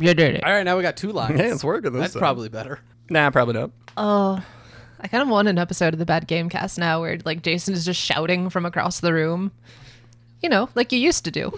You 0.00 0.14
did 0.14 0.36
it. 0.36 0.44
All 0.44 0.52
right, 0.52 0.62
now 0.64 0.76
we 0.76 0.82
got 0.82 0.96
two 0.96 1.10
lines. 1.12 1.40
Hey, 1.40 1.48
it's 1.48 1.64
working 1.64 1.92
this 1.92 2.00
That's 2.00 2.12
time. 2.14 2.20
probably 2.20 2.48
better. 2.48 2.80
Nah, 3.10 3.30
probably 3.30 3.54
not. 3.54 3.70
Oh, 3.96 4.42
I 5.00 5.08
kind 5.08 5.22
of 5.22 5.28
want 5.28 5.48
an 5.48 5.58
episode 5.58 5.92
of 5.92 5.98
the 5.98 6.06
Bad 6.06 6.28
Gamecast 6.28 6.78
now 6.78 7.00
where 7.00 7.18
like 7.24 7.42
Jason 7.42 7.74
is 7.74 7.84
just 7.84 8.00
shouting 8.00 8.48
from 8.50 8.64
across 8.64 9.00
the 9.00 9.12
room. 9.12 9.50
You 10.40 10.48
know, 10.48 10.68
like 10.74 10.92
you 10.92 10.98
used 11.00 11.24
to 11.24 11.30
do. 11.30 11.52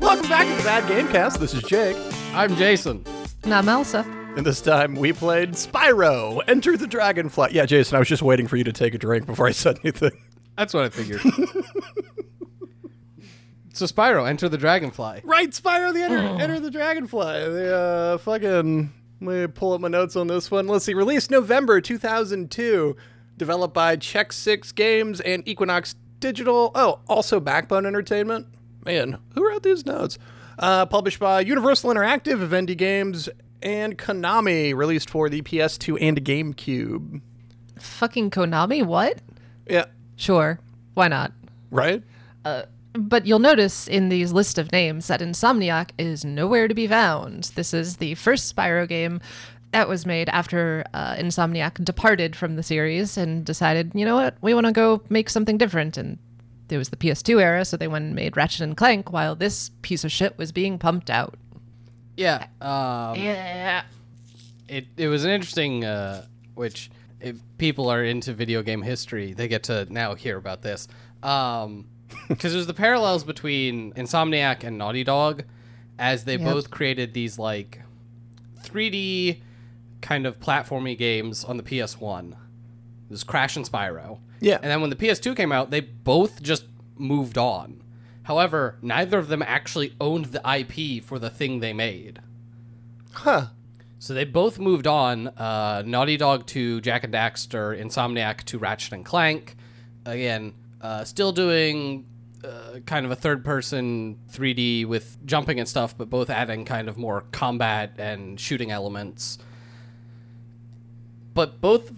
Welcome 0.00 0.28
back 0.28 0.46
to 0.46 0.54
the 0.56 0.62
Bad 0.64 0.84
Gamecast. 0.84 1.38
This 1.38 1.54
is 1.54 1.62
Jake. 1.62 1.96
I'm 2.34 2.54
Jason. 2.56 3.04
And 3.44 3.54
I'm 3.54 3.68
Elsa. 3.68 4.04
And 4.34 4.46
this 4.46 4.62
time 4.62 4.94
we 4.94 5.12
played 5.12 5.50
Spyro, 5.50 6.40
Enter 6.48 6.78
the 6.78 6.86
Dragonfly. 6.86 7.50
Yeah, 7.52 7.66
Jason, 7.66 7.96
I 7.96 7.98
was 7.98 8.08
just 8.08 8.22
waiting 8.22 8.46
for 8.46 8.56
you 8.56 8.64
to 8.64 8.72
take 8.72 8.94
a 8.94 8.98
drink 8.98 9.26
before 9.26 9.46
I 9.46 9.52
said 9.52 9.78
anything. 9.84 10.12
That's 10.56 10.72
what 10.72 10.84
I 10.84 10.88
figured. 10.88 11.20
so 13.74 13.84
Spyro, 13.84 14.26
enter 14.26 14.48
the 14.48 14.56
dragonfly. 14.56 15.20
Right, 15.24 15.50
Spyro 15.50 15.92
the 15.92 16.02
Enter, 16.02 16.42
Enter 16.42 16.60
the 16.60 16.70
Dragonfly. 16.70 17.50
The 17.50 17.76
uh, 17.76 18.18
fucking. 18.18 18.90
Let 19.20 19.40
me 19.40 19.46
pull 19.48 19.74
up 19.74 19.82
my 19.82 19.88
notes 19.88 20.16
on 20.16 20.28
this 20.28 20.50
one. 20.50 20.66
Let's 20.66 20.86
see. 20.86 20.94
Released 20.94 21.30
November 21.30 21.80
2002. 21.80 22.96
Developed 23.36 23.74
by 23.74 23.96
Check 23.96 24.32
Six 24.32 24.72
Games 24.72 25.20
and 25.20 25.46
Equinox 25.46 25.94
Digital. 26.20 26.72
Oh, 26.74 27.00
also 27.06 27.38
Backbone 27.38 27.86
Entertainment. 27.86 28.46
Man, 28.84 29.18
who 29.34 29.46
wrote 29.46 29.62
these 29.62 29.86
notes? 29.86 30.18
Uh, 30.58 30.86
published 30.86 31.18
by 31.18 31.40
Universal 31.40 31.92
Interactive, 31.92 32.38
Vivendi 32.38 32.74
Games, 32.74 33.28
and 33.62 33.96
Konami. 33.98 34.74
Released 34.74 35.10
for 35.10 35.28
the 35.28 35.42
PS2 35.42 35.98
and 36.00 36.24
GameCube. 36.24 37.20
Fucking 37.78 38.30
Konami, 38.30 38.84
what? 38.84 39.18
Yeah, 39.68 39.86
Sure. 40.16 40.60
Why 40.94 41.08
not? 41.08 41.32
right? 41.70 42.02
But 42.94 43.26
you'll 43.26 43.38
notice 43.38 43.88
in 43.88 44.10
these 44.10 44.32
list 44.32 44.58
of 44.58 44.70
names 44.70 45.06
that 45.06 45.20
Insomniac 45.20 45.90
is 45.96 46.24
nowhere 46.24 46.68
to 46.68 46.74
be 46.74 46.86
found. 46.86 47.44
This 47.54 47.72
is 47.72 47.96
the 47.96 48.14
first 48.16 48.54
Spyro 48.54 48.86
game 48.86 49.20
that 49.70 49.88
was 49.88 50.04
made 50.04 50.28
after 50.28 50.84
uh, 50.92 51.14
Insomniac 51.14 51.82
departed 51.82 52.36
from 52.36 52.56
the 52.56 52.62
series 52.62 53.16
and 53.16 53.44
decided, 53.44 53.92
you 53.94 54.04
know 54.04 54.16
what, 54.16 54.36
we 54.42 54.52
want 54.52 54.66
to 54.66 54.72
go 54.72 55.02
make 55.08 55.30
something 55.30 55.56
different. 55.56 55.96
And 55.96 56.18
it 56.68 56.76
was 56.76 56.90
the 56.90 56.96
PS2 56.96 57.40
era, 57.40 57.64
so 57.64 57.78
they 57.78 57.88
went 57.88 58.04
and 58.04 58.14
made 58.14 58.36
Ratchet 58.36 58.60
and 58.60 58.76
Clank 58.76 59.10
while 59.10 59.34
this 59.34 59.70
piece 59.80 60.04
of 60.04 60.12
shit 60.12 60.36
was 60.36 60.52
being 60.52 60.78
pumped 60.78 61.08
out. 61.08 61.34
Yeah. 62.16 62.46
Um, 62.60 63.16
Yeah. 63.16 63.82
it 64.68 64.86
it 64.96 65.08
was 65.08 65.24
an 65.24 65.30
interesting 65.30 65.84
uh, 65.84 66.26
which 66.54 66.90
if 67.20 67.38
people 67.58 67.88
are 67.88 68.02
into 68.04 68.32
video 68.32 68.62
game 68.62 68.82
history 68.82 69.32
they 69.32 69.46
get 69.48 69.62
to 69.64 69.86
now 69.92 70.14
hear 70.14 70.36
about 70.36 70.62
this 70.62 70.88
um 71.22 71.86
because 72.28 72.52
there's 72.52 72.66
the 72.66 72.74
parallels 72.74 73.22
between 73.24 73.92
insomniac 73.94 74.64
and 74.64 74.76
naughty 74.76 75.04
dog 75.04 75.44
as 75.98 76.24
they 76.24 76.36
Yep. 76.36 76.40
both 76.52 76.70
created 76.70 77.14
these 77.14 77.38
like 77.38 77.80
3d 78.64 79.40
kind 80.00 80.26
of 80.26 80.38
platformy 80.40 80.98
games 80.98 81.44
on 81.44 81.56
the 81.56 81.62
ps1 81.62 82.32
it 82.32 82.36
was 83.10 83.22
crash 83.24 83.56
and 83.56 83.64
spyro 83.70 84.18
Yeah. 84.40 84.56
and 84.60 84.64
then 84.70 84.80
when 84.80 84.90
the 84.90 84.96
ps2 84.96 85.36
came 85.36 85.52
out 85.52 85.70
they 85.70 85.80
both 85.80 86.42
just 86.42 86.64
moved 86.98 87.38
on 87.38 87.82
however 88.24 88.76
neither 88.82 89.18
of 89.18 89.28
them 89.28 89.42
actually 89.42 89.94
owned 90.00 90.26
the 90.26 90.40
ip 90.58 91.02
for 91.04 91.18
the 91.18 91.30
thing 91.30 91.60
they 91.60 91.72
made 91.72 92.20
Huh. 93.14 93.46
so 93.98 94.14
they 94.14 94.24
both 94.24 94.58
moved 94.58 94.86
on. 94.86 95.28
Uh, 95.28 95.82
Naughty 95.84 96.16
Dog 96.16 96.46
to 96.46 96.80
Jak 96.80 97.04
and 97.04 97.12
Daxter, 97.12 97.78
Insomniac 97.78 98.38
to 98.44 98.58
Ratchet 98.58 98.94
and 98.94 99.04
Clank. 99.04 99.54
Again, 100.06 100.54
uh, 100.80 101.04
still 101.04 101.30
doing 101.30 102.06
uh, 102.42 102.80
kind 102.86 103.04
of 103.04 103.12
a 103.12 103.16
third-person 103.16 104.18
3D 104.32 104.86
with 104.86 105.18
jumping 105.26 105.60
and 105.60 105.68
stuff, 105.68 105.94
but 105.96 106.08
both 106.08 106.30
adding 106.30 106.64
kind 106.64 106.88
of 106.88 106.96
more 106.96 107.24
combat 107.32 107.92
and 107.98 108.40
shooting 108.40 108.70
elements. 108.70 109.36
But 111.34 111.60
both, 111.60 111.92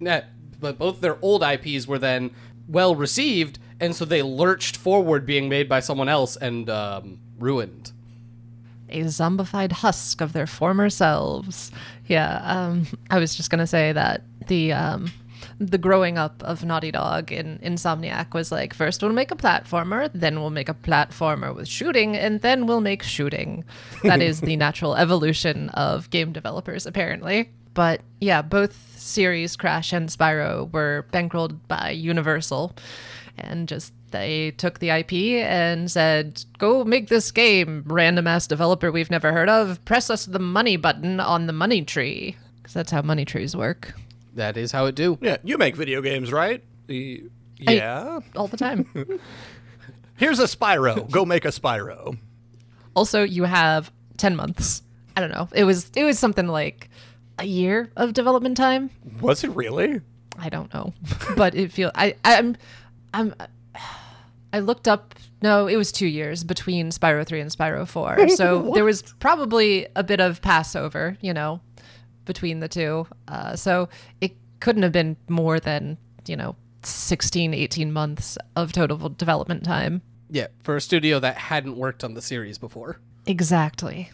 but 0.00 0.78
both 0.78 1.00
their 1.00 1.16
old 1.22 1.42
IPs 1.42 1.86
were 1.86 1.98
then 1.98 2.30
well 2.68 2.94
received, 2.94 3.58
and 3.82 3.94
so 3.94 4.04
they 4.04 4.22
lurched 4.22 4.76
forward, 4.76 5.26
being 5.26 5.48
made 5.48 5.68
by 5.68 5.80
someone 5.80 6.08
else 6.08 6.36
and 6.36 6.70
um, 6.70 7.18
ruined. 7.38 7.92
a 8.88 9.00
zombified 9.04 9.72
husk 9.72 10.20
of 10.20 10.32
their 10.32 10.46
former 10.46 10.88
selves. 10.88 11.70
Yeah, 12.06 12.40
um, 12.44 12.86
I 13.10 13.18
was 13.18 13.34
just 13.34 13.50
gonna 13.50 13.66
say 13.66 13.92
that 13.92 14.22
the 14.46 14.72
um, 14.72 15.12
the 15.58 15.78
growing 15.78 16.18
up 16.18 16.42
of 16.44 16.64
Naughty 16.64 16.90
Dog 16.90 17.32
in 17.32 17.58
Insomniac 17.58 18.34
was 18.34 18.52
like 18.52 18.72
first 18.74 19.02
we'll 19.02 19.12
make 19.12 19.30
a 19.30 19.36
platformer, 19.36 20.10
then 20.14 20.40
we'll 20.40 20.50
make 20.50 20.68
a 20.68 20.74
platformer 20.74 21.54
with 21.54 21.68
shooting, 21.68 22.16
and 22.16 22.40
then 22.40 22.66
we'll 22.66 22.80
make 22.80 23.02
shooting. 23.02 23.64
That 24.04 24.22
is 24.22 24.40
the 24.40 24.56
natural 24.66 24.94
evolution 24.96 25.70
of 25.70 26.08
game 26.10 26.32
developers, 26.32 26.86
apparently. 26.86 27.50
But 27.74 28.02
yeah, 28.20 28.42
both 28.42 28.98
series 28.98 29.56
Crash 29.56 29.92
and 29.92 30.08
Spyro 30.08 30.70
were 30.72 31.06
bankrolled 31.12 31.58
by 31.68 31.90
Universal, 31.90 32.74
and 33.42 33.68
just 33.68 33.92
they 34.10 34.52
took 34.52 34.78
the 34.78 34.90
IP 34.90 35.12
and 35.44 35.90
said, 35.90 36.44
"Go 36.58 36.84
make 36.84 37.08
this 37.08 37.30
game, 37.30 37.82
random 37.86 38.26
ass 38.26 38.46
developer 38.46 38.90
we've 38.92 39.10
never 39.10 39.32
heard 39.32 39.48
of. 39.48 39.84
Press 39.84 40.08
us 40.10 40.26
the 40.26 40.38
money 40.38 40.76
button 40.76 41.18
on 41.20 41.46
the 41.46 41.52
money 41.52 41.82
tree, 41.82 42.36
because 42.56 42.72
that's 42.74 42.90
how 42.92 43.02
money 43.02 43.24
trees 43.24 43.56
work 43.56 43.94
That 44.34 44.56
is 44.56 44.72
how 44.72 44.86
it 44.86 44.94
do. 44.94 45.18
Yeah, 45.20 45.36
you 45.44 45.58
make 45.58 45.76
video 45.76 46.00
games, 46.02 46.32
right? 46.32 46.62
The- 46.86 47.24
I- 47.66 47.72
yeah. 47.72 48.20
all 48.36 48.48
the 48.48 48.56
time." 48.56 48.86
Here's 50.16 50.38
a 50.38 50.44
Spyro. 50.44 51.10
Go 51.10 51.24
make 51.24 51.44
a 51.44 51.48
Spyro. 51.48 52.16
also, 52.94 53.22
you 53.22 53.44
have 53.44 53.90
ten 54.16 54.36
months. 54.36 54.82
I 55.16 55.20
don't 55.20 55.30
know. 55.30 55.48
It 55.54 55.64
was 55.64 55.90
it 55.96 56.04
was 56.04 56.18
something 56.18 56.46
like 56.46 56.88
a 57.38 57.44
year 57.44 57.90
of 57.96 58.12
development 58.12 58.56
time. 58.56 58.90
Was 59.20 59.42
it 59.44 59.50
really? 59.50 60.00
I 60.38 60.48
don't 60.48 60.72
know, 60.72 60.92
but 61.36 61.54
it 61.54 61.72
feels 61.72 61.92
I 61.94 62.14
I'm 62.24 62.56
I'm 63.14 63.34
I 64.54 64.58
looked 64.58 64.86
up. 64.86 65.14
No, 65.42 65.66
it 65.66 65.76
was 65.76 65.90
two 65.90 66.06
years 66.06 66.44
between 66.44 66.90
Spyro 66.90 67.26
three 67.26 67.40
and 67.40 67.50
Spyro 67.50 67.86
four, 67.88 68.28
so 68.36 68.70
there 68.74 68.84
was 68.84 69.02
probably 69.18 69.86
a 69.96 70.04
bit 70.04 70.20
of 70.20 70.42
Passover, 70.42 71.16
you 71.20 71.32
know, 71.32 71.60
between 72.24 72.60
the 72.60 72.68
two. 72.68 73.06
Uh, 73.28 73.56
so 73.56 73.88
it 74.20 74.32
couldn't 74.60 74.82
have 74.82 74.92
been 74.92 75.16
more 75.28 75.58
than 75.58 75.96
you 76.26 76.36
know 76.36 76.54
16, 76.84 77.54
18 77.54 77.92
months 77.92 78.38
of 78.56 78.72
total 78.72 79.08
development 79.08 79.64
time. 79.64 80.02
Yeah, 80.30 80.48
for 80.62 80.76
a 80.76 80.80
studio 80.80 81.18
that 81.20 81.36
hadn't 81.36 81.76
worked 81.76 82.04
on 82.04 82.14
the 82.14 82.22
series 82.22 82.58
before. 82.58 83.00
Exactly. 83.26 84.10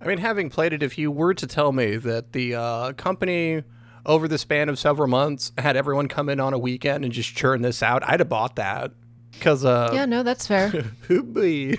I 0.00 0.06
mean, 0.06 0.18
having 0.18 0.50
played 0.50 0.72
it, 0.72 0.82
if 0.82 0.98
you 0.98 1.10
were 1.10 1.34
to 1.34 1.46
tell 1.46 1.72
me 1.72 1.96
that 1.96 2.32
the 2.32 2.54
uh, 2.56 2.92
company 2.94 3.62
over 4.04 4.28
the 4.28 4.38
span 4.38 4.68
of 4.68 4.78
several 4.78 5.08
months 5.08 5.52
had 5.58 5.76
everyone 5.76 6.08
come 6.08 6.28
in 6.28 6.40
on 6.40 6.52
a 6.52 6.58
weekend 6.58 7.04
and 7.04 7.12
just 7.12 7.34
churn 7.34 7.62
this 7.62 7.82
out, 7.82 8.02
I'd 8.08 8.20
have 8.20 8.28
bought 8.28 8.56
that. 8.56 8.92
Because, 9.32 9.64
uh, 9.64 9.90
Yeah, 9.92 10.04
no, 10.04 10.22
that's 10.22 10.46
fair. 10.46 10.68
who 11.02 11.22
be? 11.22 11.78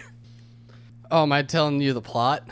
Oh, 1.12 1.24
am 1.24 1.32
I 1.32 1.44
telling 1.44 1.82
you 1.82 1.94
the 1.94 2.02
plot? 2.02 2.48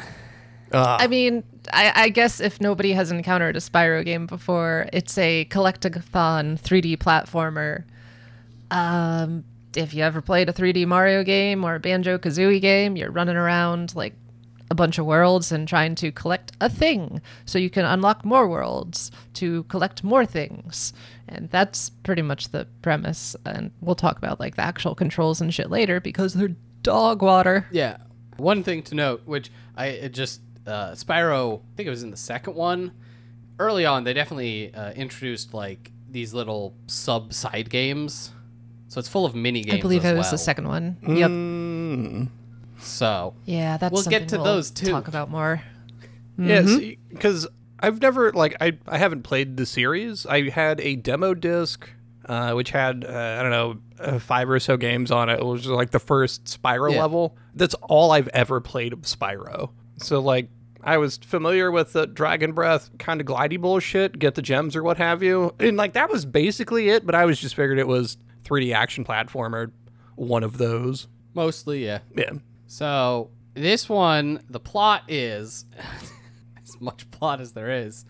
I 0.73 1.07
mean, 1.07 1.43
I, 1.73 1.91
I 1.95 2.09
guess 2.09 2.39
if 2.39 2.61
nobody 2.61 2.93
has 2.93 3.11
encountered 3.11 3.57
a 3.57 3.59
Spyro 3.59 4.05
game 4.05 4.25
before, 4.25 4.87
it's 4.93 5.17
a 5.17 5.45
collectathon 5.45 6.59
3D 6.61 6.97
platformer. 6.97 7.83
Um, 8.69 9.43
if 9.75 9.93
you 9.93 10.03
ever 10.03 10.21
played 10.21 10.49
a 10.49 10.53
3D 10.53 10.85
Mario 10.87 11.23
game 11.23 11.63
or 11.63 11.75
a 11.75 11.79
Banjo 11.79 12.17
Kazooie 12.17 12.61
game, 12.61 12.95
you're 12.95 13.11
running 13.11 13.35
around 13.35 13.95
like 13.95 14.13
a 14.71 14.73
bunch 14.73 14.97
of 14.97 15.05
worlds 15.05 15.51
and 15.51 15.67
trying 15.67 15.95
to 15.95 16.13
collect 16.13 16.53
a 16.61 16.69
thing 16.69 17.21
so 17.45 17.59
you 17.59 17.69
can 17.69 17.83
unlock 17.83 18.23
more 18.23 18.47
worlds 18.47 19.11
to 19.33 19.63
collect 19.63 20.01
more 20.01 20.25
things. 20.25 20.93
And 21.27 21.49
that's 21.49 21.89
pretty 21.89 22.21
much 22.21 22.49
the 22.49 22.67
premise. 22.81 23.35
And 23.45 23.71
we'll 23.81 23.95
talk 23.95 24.17
about 24.17 24.39
like 24.39 24.55
the 24.55 24.61
actual 24.61 24.95
controls 24.95 25.41
and 25.41 25.53
shit 25.53 25.69
later 25.69 25.99
because 25.99 26.33
they're 26.35 26.55
dog 26.83 27.21
water. 27.21 27.67
Yeah. 27.69 27.97
One 28.37 28.63
thing 28.63 28.81
to 28.83 28.95
note, 28.95 29.23
which 29.25 29.51
I 29.75 29.87
it 29.87 30.13
just 30.13 30.39
uh, 30.65 30.91
Spyro, 30.91 31.59
I 31.59 31.75
think 31.75 31.87
it 31.87 31.89
was 31.89 32.03
in 32.03 32.11
the 32.11 32.17
second 32.17 32.55
one. 32.55 32.93
Early 33.59 33.85
on, 33.85 34.05
they 34.05 34.13
definitely 34.13 34.73
uh, 34.73 34.93
introduced 34.93 35.53
like 35.53 35.91
these 36.09 36.33
little 36.33 36.73
sub 36.87 37.33
side 37.33 37.69
games. 37.69 38.31
So 38.87 38.99
it's 38.99 39.09
full 39.09 39.25
of 39.25 39.35
mini 39.35 39.63
games. 39.63 39.79
I 39.79 39.81
believe 39.81 40.05
as 40.05 40.13
it 40.13 40.17
was 40.17 40.31
the 40.31 40.37
second 40.37 40.69
one. 40.69 40.97
Yep. 41.05 42.31
So 42.81 43.33
Yeah, 43.45 43.77
that's 43.77 43.93
We'll 43.93 44.03
get 44.03 44.27
to 44.29 44.37
we'll 44.37 44.45
those, 44.45 44.71
too. 44.71 44.91
Talk 44.91 45.07
about 45.07 45.29
more. 45.29 45.61
Yes, 46.37 46.79
because 47.09 47.47
I've 47.79 48.01
never, 48.01 48.31
like, 48.31 48.55
I, 48.59 48.77
I 48.87 48.97
haven't 48.97 49.23
played 49.23 49.57
the 49.57 49.65
series. 49.65 50.25
I 50.25 50.49
had 50.49 50.81
a 50.81 50.95
demo 50.95 51.33
disc, 51.35 51.87
uh, 52.25 52.53
which 52.53 52.71
had, 52.71 53.05
uh, 53.05 53.37
I 53.39 53.41
don't 53.43 53.51
know, 53.51 53.77
uh, 53.99 54.17
five 54.19 54.49
or 54.49 54.59
so 54.59 54.75
games 54.77 55.11
on 55.11 55.29
it. 55.29 55.39
It 55.39 55.45
was 55.45 55.67
like 55.67 55.91
the 55.91 55.99
first 55.99 56.45
Spyro 56.45 56.91
Yeah. 56.93 56.99
level. 57.01 57.37
That's 57.53 57.75
all 57.81 58.11
I've 58.11 58.27
ever 58.29 58.59
played 58.59 58.93
of 58.93 59.01
Spyro. 59.01 59.69
So, 59.97 60.19
like, 60.19 60.49
I 60.83 60.97
was 60.97 61.17
familiar 61.17 61.69
with 61.69 61.93
the 61.93 62.07
Dragon 62.07 62.53
Breath 62.53 62.89
kind 62.97 63.21
of 63.21 63.27
glidey 63.27 63.61
bullshit, 63.61 64.17
get 64.17 64.33
the 64.33 64.41
gems 64.41 64.75
or 64.75 64.81
what 64.81 64.97
have 64.97 65.21
you. 65.21 65.53
And 65.59 65.77
like 65.77 65.93
that 65.93 66.09
was 66.09 66.25
basically 66.25 66.89
it, 66.89 67.05
but 67.05 67.13
I 67.13 67.25
was 67.25 67.39
just 67.39 67.53
figured 67.53 67.77
it 67.77 67.87
was 67.87 68.17
3D 68.45 68.73
action 68.73 69.05
platformer, 69.05 69.71
one 70.15 70.43
of 70.43 70.57
those. 70.57 71.07
Mostly, 71.35 71.85
yeah. 71.85 71.99
Yeah. 72.17 72.31
So 72.71 73.31
this 73.53 73.89
one, 73.89 74.43
the 74.49 74.59
plot 74.61 75.03
is 75.09 75.65
as 76.63 76.79
much 76.79 77.11
plot 77.11 77.41
as 77.41 77.51
there 77.51 77.69
is. 77.69 78.05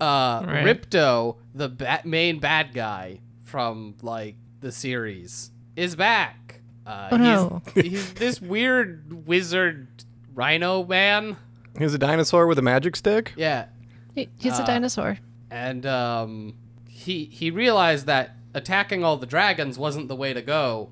Uh, 0.00 0.44
Right. 0.46 0.64
Ripto, 0.64 1.38
the 1.52 1.68
ba- 1.68 2.02
main 2.04 2.38
bad 2.38 2.72
guy 2.72 3.18
from 3.42 3.96
like 4.02 4.36
the 4.60 4.70
series, 4.70 5.50
is 5.74 5.96
back. 5.96 6.60
Uh, 6.86 7.08
Oh, 7.10 7.16
no. 7.16 7.62
he's, 7.74 7.84
he's 7.84 8.14
this 8.14 8.40
weird 8.40 9.26
wizard 9.26 9.88
rhino 10.32 10.84
man. 10.84 11.36
He's 11.76 11.92
a 11.94 11.98
dinosaur 11.98 12.46
with 12.46 12.58
a 12.60 12.62
magic 12.62 12.94
stick. 12.94 13.32
Yeah, 13.36 13.66
He- 14.14 14.28
He's 14.38 14.60
Uh, 14.60 14.62
a 14.62 14.66
dinosaur. 14.66 15.18
and 15.50 15.84
um, 15.86 16.54
he 16.88 17.24
he 17.24 17.50
realized 17.50 18.06
that 18.06 18.36
attacking 18.54 19.02
all 19.02 19.16
the 19.16 19.26
dragons 19.26 19.76
wasn't 19.76 20.06
the 20.06 20.14
way 20.16 20.32
to 20.32 20.40
go. 20.42 20.90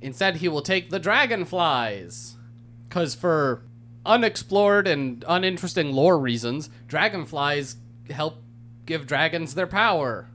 Instead, 0.00 0.36
he 0.36 0.48
will 0.48 0.62
take 0.62 0.90
the 0.90 0.98
dragonflies, 1.00 2.36
because 2.92 3.14
for 3.14 3.62
unexplored 4.04 4.86
and 4.86 5.24
uninteresting 5.26 5.92
lore 5.92 6.18
reasons, 6.18 6.68
dragonflies 6.88 7.76
help 8.10 8.42
give 8.84 9.06
dragons 9.06 9.54
their 9.54 9.66
power. 9.66 10.28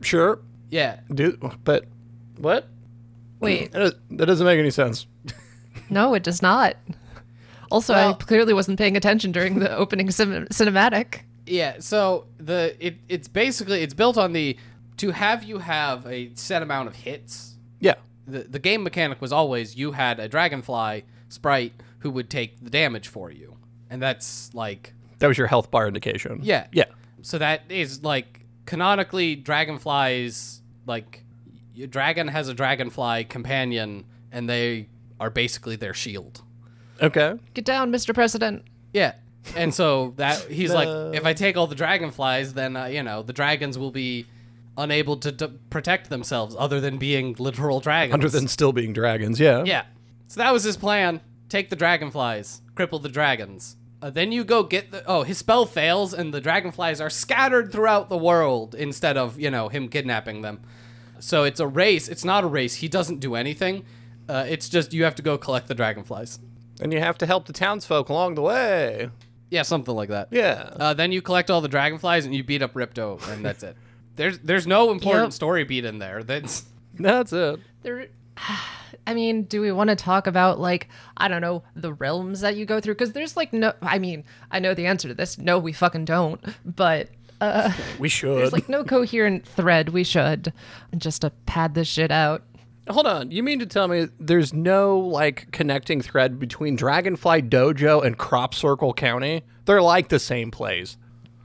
Sure. 0.00 0.38
Yeah, 0.70 1.00
Do 1.12 1.36
but 1.62 1.84
what? 2.38 2.68
Wait, 3.38 3.70
That, 3.72 3.78
does, 3.78 3.94
that 4.12 4.26
doesn't 4.26 4.46
make 4.46 4.58
any 4.58 4.70
sense. 4.70 5.06
no, 5.90 6.14
it 6.14 6.22
does 6.22 6.40
not. 6.40 6.76
Also, 7.70 7.92
I 7.92 8.14
clearly 8.14 8.54
wasn't 8.54 8.78
paying 8.78 8.96
attention 8.96 9.30
during 9.30 9.58
the 9.58 9.76
opening 9.76 10.10
cin- 10.10 10.46
cinematic. 10.50 11.20
yeah. 11.46 11.76
So 11.80 12.26
the 12.38 12.74
it 12.84 12.96
it's 13.08 13.28
basically 13.28 13.82
it's 13.82 13.94
built 13.94 14.16
on 14.16 14.32
the 14.32 14.56
to 14.96 15.10
have 15.10 15.42
you 15.44 15.58
have 15.58 16.06
a 16.06 16.30
set 16.34 16.62
amount 16.62 16.88
of 16.88 16.96
hits 16.96 17.56
Yeah. 17.78 17.94
the, 18.26 18.40
the 18.40 18.58
game 18.58 18.82
mechanic 18.82 19.20
was 19.20 19.32
always 19.32 19.76
you 19.76 19.92
had 19.92 20.18
a 20.18 20.28
dragonfly 20.28 21.04
sprite 21.28 21.72
who 22.00 22.10
would 22.10 22.28
take 22.28 22.62
the 22.62 22.70
damage 22.70 23.08
for 23.08 23.30
you. 23.30 23.56
And 23.88 24.02
that's 24.02 24.52
like 24.54 24.92
That 25.18 25.26
was 25.28 25.38
your 25.38 25.46
health 25.46 25.70
bar 25.70 25.86
indication. 25.88 26.40
Yeah. 26.42 26.66
Yeah. 26.72 26.84
so 27.22 27.38
that 27.38 27.62
is 27.70 28.02
like 28.02 28.46
canonically 28.66 29.36
dragonflies 29.36 30.62
like 30.86 31.24
your 31.74 31.86
dragon 31.86 32.28
has 32.28 32.48
a 32.48 32.54
dragonfly 32.54 33.24
companion 33.24 34.04
and 34.32 34.48
they 34.48 34.88
are 35.18 35.30
basically 35.30 35.76
their 35.76 35.94
shield. 35.94 36.42
Okay. 37.02 37.34
Get 37.54 37.64
down, 37.64 37.90
Mr. 37.92 38.14
President. 38.14 38.64
Yeah. 38.92 39.14
And 39.56 39.74
so 39.74 40.12
that 40.16 40.38
he's 40.50 40.72
like 40.72 40.88
if 41.14 41.24
I 41.24 41.32
take 41.32 41.56
all 41.56 41.66
the 41.66 41.74
dragonflies 41.74 42.54
then 42.54 42.76
uh, 42.76 42.86
you 42.86 43.02
know 43.02 43.22
the 43.22 43.32
dragons 43.32 43.78
will 43.78 43.90
be 43.90 44.26
unable 44.78 45.16
to 45.18 45.32
d- 45.32 45.48
protect 45.68 46.08
themselves 46.10 46.54
other 46.58 46.80
than 46.80 46.96
being 46.98 47.34
literal 47.38 47.80
dragons. 47.80 48.14
Other 48.14 48.28
than 48.28 48.48
still 48.48 48.72
being 48.72 48.92
dragons. 48.92 49.38
Yeah. 49.40 49.64
Yeah. 49.64 49.84
So 50.28 50.40
that 50.40 50.52
was 50.52 50.62
his 50.62 50.76
plan. 50.76 51.20
Take 51.50 51.68
the 51.68 51.76
dragonflies, 51.76 52.62
cripple 52.74 53.02
the 53.02 53.08
dragons. 53.10 53.76
Uh, 54.00 54.08
then 54.08 54.32
you 54.32 54.44
go 54.44 54.62
get 54.62 54.90
the. 54.92 55.04
Oh, 55.04 55.24
his 55.24 55.36
spell 55.36 55.66
fails, 55.66 56.14
and 56.14 56.32
the 56.32 56.40
dragonflies 56.40 57.02
are 57.02 57.10
scattered 57.10 57.70
throughout 57.70 58.08
the 58.08 58.16
world 58.16 58.74
instead 58.74 59.18
of, 59.18 59.38
you 59.38 59.50
know, 59.50 59.68
him 59.68 59.88
kidnapping 59.90 60.40
them. 60.40 60.62
So 61.18 61.44
it's 61.44 61.60
a 61.60 61.66
race. 61.66 62.08
It's 62.08 62.24
not 62.24 62.44
a 62.44 62.46
race. 62.46 62.76
He 62.76 62.88
doesn't 62.88 63.20
do 63.20 63.34
anything. 63.34 63.84
Uh, 64.26 64.46
it's 64.48 64.70
just 64.70 64.94
you 64.94 65.04
have 65.04 65.16
to 65.16 65.22
go 65.22 65.36
collect 65.36 65.68
the 65.68 65.74
dragonflies. 65.74 66.38
And 66.80 66.94
you 66.94 67.00
have 67.00 67.18
to 67.18 67.26
help 67.26 67.44
the 67.46 67.52
townsfolk 67.52 68.08
along 68.08 68.36
the 68.36 68.42
way. 68.42 69.10
Yeah, 69.50 69.62
something 69.62 69.94
like 69.94 70.08
that. 70.08 70.28
Yeah. 70.30 70.70
Uh, 70.76 70.94
then 70.94 71.12
you 71.12 71.20
collect 71.20 71.50
all 71.50 71.60
the 71.60 71.68
dragonflies 71.68 72.24
and 72.24 72.34
you 72.34 72.42
beat 72.42 72.62
up 72.62 72.72
Ripto, 72.72 73.20
and 73.28 73.44
that's 73.44 73.62
it. 73.62 73.76
There's 74.16 74.38
there's 74.38 74.66
no 74.66 74.92
important 74.92 75.26
Yep. 75.26 75.32
story 75.32 75.64
beat 75.64 75.84
in 75.84 75.98
there. 75.98 76.22
That's 76.22 76.64
That's 76.94 77.32
it. 77.34 77.60
There, 77.82 78.06
I 79.06 79.14
mean, 79.14 79.44
do 79.44 79.60
we 79.60 79.72
want 79.72 79.90
to 79.90 79.96
talk 79.96 80.26
about 80.26 80.60
like 80.60 80.88
I 81.16 81.28
don't 81.28 81.40
know 81.40 81.62
the 81.74 81.92
realms 81.92 82.40
that 82.40 82.56
you 82.56 82.64
go 82.66 82.80
through? 82.80 82.94
Because 82.94 83.12
there's 83.12 83.36
like 83.36 83.52
no. 83.52 83.72
I 83.82 83.98
mean, 83.98 84.24
I 84.50 84.58
know 84.60 84.74
the 84.74 84.86
answer 84.86 85.08
to 85.08 85.14
this. 85.14 85.38
No, 85.38 85.58
we 85.58 85.72
fucking 85.72 86.04
don't. 86.04 86.40
But 86.64 87.08
uh, 87.40 87.72
We 87.98 88.08
should. 88.08 88.38
there's 88.38 88.52
like 88.52 88.68
no 88.68 88.84
coherent 88.84 89.46
thread. 89.46 89.88
We 89.90 90.04
should 90.04 90.52
just 90.96 91.22
to 91.22 91.30
pad 91.46 91.74
this 91.74 91.88
shit 91.88 92.10
out. 92.10 92.42
Hold 92.88 93.06
on. 93.06 93.30
You 93.30 93.42
mean 93.42 93.58
to 93.60 93.66
tell 93.66 93.88
me 93.88 94.08
there's 94.18 94.52
no 94.52 94.98
like 94.98 95.50
connecting 95.52 96.00
thread 96.02 96.38
between 96.38 96.76
Dragonfly 96.76 97.42
Dojo 97.42 98.04
and 98.04 98.18
Crop 98.18 98.54
Circle 98.54 98.94
County? 98.94 99.42
They're 99.64 99.82
like 99.82 100.08
the 100.08 100.18
same 100.18 100.50
place. 100.50 100.96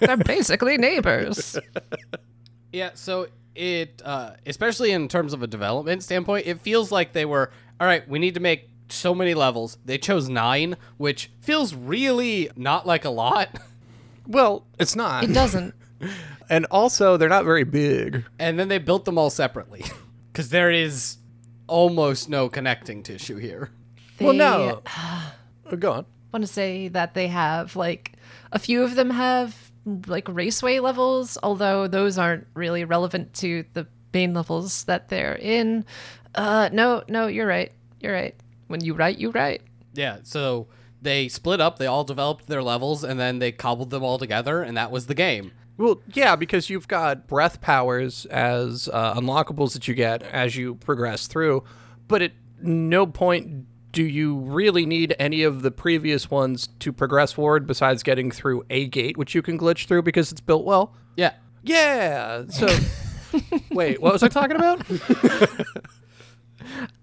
They're 0.00 0.16
basically 0.16 0.78
neighbors. 0.78 1.58
Yeah, 2.72 2.90
so 2.94 3.26
it, 3.54 4.00
uh, 4.04 4.32
especially 4.46 4.92
in 4.92 5.08
terms 5.08 5.32
of 5.32 5.42
a 5.42 5.46
development 5.46 6.02
standpoint, 6.02 6.46
it 6.46 6.60
feels 6.60 6.90
like 6.92 7.12
they 7.12 7.24
were, 7.24 7.50
all 7.80 7.86
right, 7.86 8.06
we 8.08 8.18
need 8.18 8.34
to 8.34 8.40
make 8.40 8.68
so 8.88 9.14
many 9.14 9.34
levels. 9.34 9.78
They 9.84 9.98
chose 9.98 10.28
nine, 10.28 10.76
which 10.96 11.30
feels 11.40 11.74
really 11.74 12.50
not 12.56 12.86
like 12.86 13.04
a 13.04 13.10
lot. 13.10 13.48
Well, 14.26 14.64
it's 14.78 14.94
not. 14.94 15.24
It 15.24 15.32
doesn't. 15.32 15.74
And 16.48 16.66
also, 16.70 17.16
they're 17.16 17.28
not 17.28 17.44
very 17.44 17.64
big. 17.64 18.24
And 18.38 18.58
then 18.58 18.68
they 18.68 18.78
built 18.78 19.04
them 19.04 19.18
all 19.18 19.30
separately. 19.30 19.84
Because 20.32 20.50
there 20.50 20.70
is 20.70 21.16
almost 21.66 22.28
no 22.28 22.48
connecting 22.48 23.02
tissue 23.02 23.36
here. 23.36 23.70
Well, 24.20 24.32
no. 24.32 24.82
Oh, 24.86 25.32
Go 25.76 25.92
on. 25.92 26.06
want 26.32 26.44
to 26.44 26.52
say 26.52 26.88
that 26.88 27.14
they 27.14 27.26
have 27.28 27.74
like 27.76 28.12
a 28.52 28.58
few 28.60 28.82
of 28.84 28.94
them 28.94 29.10
have 29.10 29.69
like 30.06 30.28
raceway 30.28 30.78
levels, 30.78 31.38
although 31.42 31.86
those 31.86 32.18
aren't 32.18 32.46
really 32.54 32.84
relevant 32.84 33.34
to 33.34 33.64
the 33.74 33.86
main 34.12 34.34
levels 34.34 34.84
that 34.84 35.08
they're 35.08 35.36
in. 35.36 35.84
Uh, 36.34 36.68
no, 36.72 37.02
no, 37.08 37.26
you're 37.26 37.46
right. 37.46 37.72
You're 38.00 38.14
right. 38.14 38.34
When 38.68 38.82
you 38.82 38.94
write, 38.94 39.18
you 39.18 39.30
write. 39.30 39.62
Yeah, 39.94 40.18
so 40.22 40.68
they 41.02 41.28
split 41.28 41.60
up, 41.60 41.78
they 41.78 41.86
all 41.86 42.04
developed 42.04 42.46
their 42.46 42.62
levels, 42.62 43.04
and 43.04 43.18
then 43.18 43.38
they 43.38 43.52
cobbled 43.52 43.90
them 43.90 44.02
all 44.02 44.18
together, 44.18 44.62
and 44.62 44.76
that 44.76 44.90
was 44.90 45.06
the 45.06 45.14
game. 45.14 45.52
Well, 45.76 46.02
yeah, 46.12 46.36
because 46.36 46.68
you've 46.68 46.88
got 46.88 47.26
breath 47.26 47.60
powers 47.60 48.26
as 48.26 48.88
uh, 48.92 49.14
unlockables 49.14 49.72
that 49.72 49.88
you 49.88 49.94
get 49.94 50.22
as 50.22 50.54
you 50.54 50.74
progress 50.74 51.26
through, 51.26 51.64
but 52.06 52.20
at 52.20 52.32
no 52.60 53.06
point 53.06 53.66
do 53.92 54.02
you 54.02 54.36
really 54.36 54.86
need 54.86 55.14
any 55.18 55.42
of 55.42 55.62
the 55.62 55.70
previous 55.70 56.30
ones 56.30 56.68
to 56.80 56.92
progress 56.92 57.32
forward 57.32 57.66
besides 57.66 58.02
getting 58.02 58.30
through 58.30 58.64
a 58.70 58.86
gate, 58.86 59.16
which 59.16 59.34
you 59.34 59.42
can 59.42 59.58
glitch 59.58 59.86
through 59.86 60.02
because 60.02 60.30
it's 60.32 60.40
built 60.40 60.64
well. 60.64 60.94
Yeah. 61.16 61.32
Yeah. 61.62 62.44
So, 62.48 62.68
wait, 63.72 64.00
what 64.00 64.12
was 64.12 64.22
I 64.22 64.28
talking 64.28 64.56
about? 64.56 64.82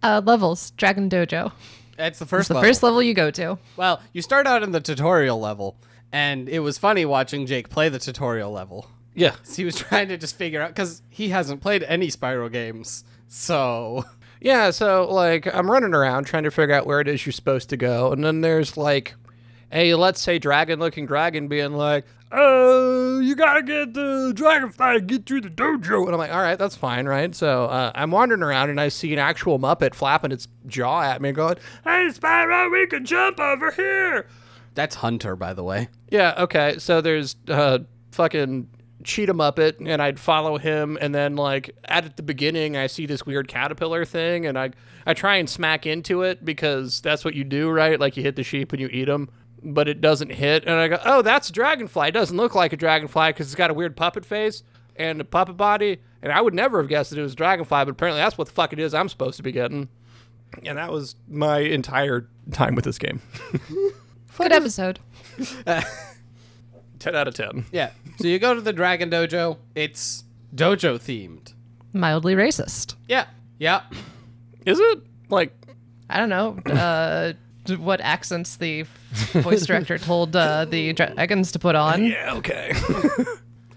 Uh, 0.03 0.21
levels, 0.23 0.71
Dragon 0.71 1.09
Dojo. 1.09 1.51
That's 1.97 2.19
the 2.19 2.25
first 2.25 2.47
The 2.47 2.53
level. 2.53 2.69
first 2.69 2.83
level 2.83 3.01
you 3.01 3.13
go 3.13 3.31
to. 3.31 3.57
Well, 3.75 4.01
you 4.13 4.21
start 4.21 4.45
out 4.47 4.61
in 4.63 4.71
the 4.71 4.79
tutorial 4.79 5.39
level, 5.39 5.77
and 6.11 6.47
it 6.47 6.59
was 6.59 6.77
funny 6.77 7.05
watching 7.05 7.45
Jake 7.47 7.69
play 7.69 7.89
the 7.89 7.99
tutorial 7.99 8.51
level. 8.51 8.89
Yeah. 9.15 9.35
He 9.55 9.65
was 9.65 9.75
trying 9.75 10.09
to 10.09 10.17
just 10.17 10.35
figure 10.37 10.61
out 10.61 10.69
because 10.69 11.01
he 11.09 11.29
hasn't 11.29 11.61
played 11.61 11.83
any 11.83 12.07
Spyro 12.07 12.51
games, 12.51 13.03
so 13.27 14.05
Yeah, 14.41 14.69
so 14.71 15.07
like 15.11 15.53
I'm 15.53 15.69
running 15.69 15.93
around 15.93 16.25
trying 16.25 16.43
to 16.43 16.51
figure 16.51 16.75
out 16.75 16.85
where 16.85 17.01
it 17.01 17.07
is 17.07 17.25
you're 17.25 17.33
supposed 17.33 17.69
to 17.69 17.77
go, 17.77 18.11
and 18.11 18.23
then 18.23 18.41
there's 18.41 18.77
like 18.77 19.15
a 19.71 19.95
let's 19.95 20.21
say 20.21 20.39
dragon 20.39 20.79
looking 20.79 21.05
dragon 21.05 21.47
being 21.47 21.73
like, 21.73 22.05
"Oh, 22.31 23.19
you 23.19 23.35
gotta 23.35 23.63
get 23.63 23.93
the 23.93 24.31
dragonfly 24.35 24.93
to 24.93 25.01
get 25.01 25.25
through 25.25 25.41
the 25.41 25.49
dojo," 25.49 26.03
and 26.05 26.11
I'm 26.11 26.17
like, 26.17 26.31
"All 26.31 26.41
right, 26.41 26.57
that's 26.59 26.75
fine, 26.75 27.05
right?" 27.07 27.33
So 27.35 27.65
uh, 27.65 27.91
I'm 27.95 28.11
wandering 28.11 28.43
around 28.43 28.69
and 28.69 28.79
I 28.79 28.89
see 28.89 29.11
an 29.13 29.19
actual 29.19 29.59
Muppet 29.59 29.93
flapping 29.95 30.31
its 30.31 30.47
jaw 30.67 31.01
at 31.01 31.21
me, 31.21 31.31
going, 31.31 31.55
"Hey, 31.83 32.07
Spyro, 32.11 32.71
we 32.71 32.87
can 32.87 33.05
jump 33.05 33.39
over 33.39 33.71
here." 33.71 34.27
that's 34.75 34.93
Hunter, 34.93 35.35
by 35.35 35.53
the 35.55 35.63
way. 35.63 35.89
Yeah, 36.11 36.35
okay. 36.37 36.77
So 36.77 37.01
there's 37.01 37.35
uh 37.47 37.79
fucking 38.11 38.69
Cheetah 39.07 39.33
Muppet 39.33 39.75
and 39.79 40.01
I'd 40.01 40.19
follow 40.19 40.57
him 40.57 40.97
and 40.99 41.15
then 41.15 41.37
like 41.37 41.73
at 41.85 42.17
the 42.17 42.23
beginning 42.23 42.75
I 42.75 42.87
see 42.87 43.05
this 43.05 43.25
weird 43.25 43.47
caterpillar 43.47 44.03
thing 44.03 44.45
and 44.45 44.59
I 44.59 44.71
I 45.05 45.13
try 45.13 45.37
and 45.37 45.49
smack 45.49 45.85
into 45.85 46.23
it 46.23 46.43
because 46.43 46.99
that's 46.99 47.23
what 47.23 47.33
you 47.33 47.45
do, 47.45 47.69
right? 47.69 47.97
Like 47.97 48.17
you 48.17 48.23
hit 48.23 48.35
the 48.35 48.43
sheep 48.43 48.73
and 48.73 48.81
you 48.81 48.89
eat 48.91 49.05
them, 49.05 49.29
but 49.63 49.87
it 49.87 50.01
doesn't 50.01 50.33
hit 50.33 50.65
and 50.65 50.73
I 50.75 50.89
go, 50.89 50.99
"Oh, 51.05 51.21
that's 51.21 51.49
a 51.49 51.53
dragonfly. 51.53 52.09
It 52.09 52.11
doesn't 52.11 52.35
look 52.35 52.53
like 52.53 52.73
a 52.73 52.77
dragonfly 52.77 53.31
cuz 53.31 53.47
it's 53.47 53.55
got 53.55 53.71
a 53.71 53.73
weird 53.73 53.95
puppet 53.95 54.25
face 54.25 54.63
and 54.97 55.21
a 55.21 55.25
puppet 55.25 55.55
body." 55.55 55.99
And 56.21 56.33
I 56.33 56.41
would 56.41 56.53
never 56.53 56.81
have 56.81 56.89
guessed 56.89 57.11
that 57.11 57.19
it 57.19 57.23
was 57.23 57.33
a 57.33 57.37
dragonfly, 57.37 57.85
but 57.85 57.89
apparently 57.89 58.19
that's 58.19 58.37
what 58.37 58.47
the 58.47 58.53
fuck 58.53 58.73
it 58.73 58.79
is 58.79 58.93
I'm 58.93 59.07
supposed 59.07 59.37
to 59.37 59.43
be 59.43 59.53
getting. 59.53 59.87
And 60.65 60.77
that 60.77 60.91
was 60.91 61.15
my 61.29 61.59
entire 61.59 62.27
time 62.51 62.75
with 62.75 62.83
this 62.83 62.97
game. 62.97 63.21
Good 64.37 64.51
episode. 64.51 64.99
10 66.99 67.15
out 67.15 67.27
of 67.27 67.33
10. 67.33 67.65
Yeah. 67.71 67.91
So 68.19 68.27
you 68.27 68.39
go 68.39 68.53
to 68.53 68.61
the 68.61 68.73
Dragon 68.73 69.09
Dojo. 69.09 69.57
It's 69.75 70.23
dojo 70.55 70.97
themed. 70.97 71.53
Mildly 71.93 72.35
racist. 72.35 72.95
Yeah. 73.07 73.25
Yeah. 73.59 73.81
Is 74.65 74.79
it? 74.79 74.99
Like 75.29 75.53
I 76.09 76.19
don't 76.19 76.29
know. 76.29 76.57
Uh, 76.71 77.33
what 77.75 77.99
accents 77.99 78.55
the 78.57 78.85
voice 79.33 79.65
director 79.65 79.97
told 79.97 80.35
uh, 80.35 80.65
the 80.65 80.93
dragons 80.93 81.51
to 81.51 81.59
put 81.59 81.75
on. 81.75 82.05
Yeah, 82.05 82.35
okay. 82.35 82.73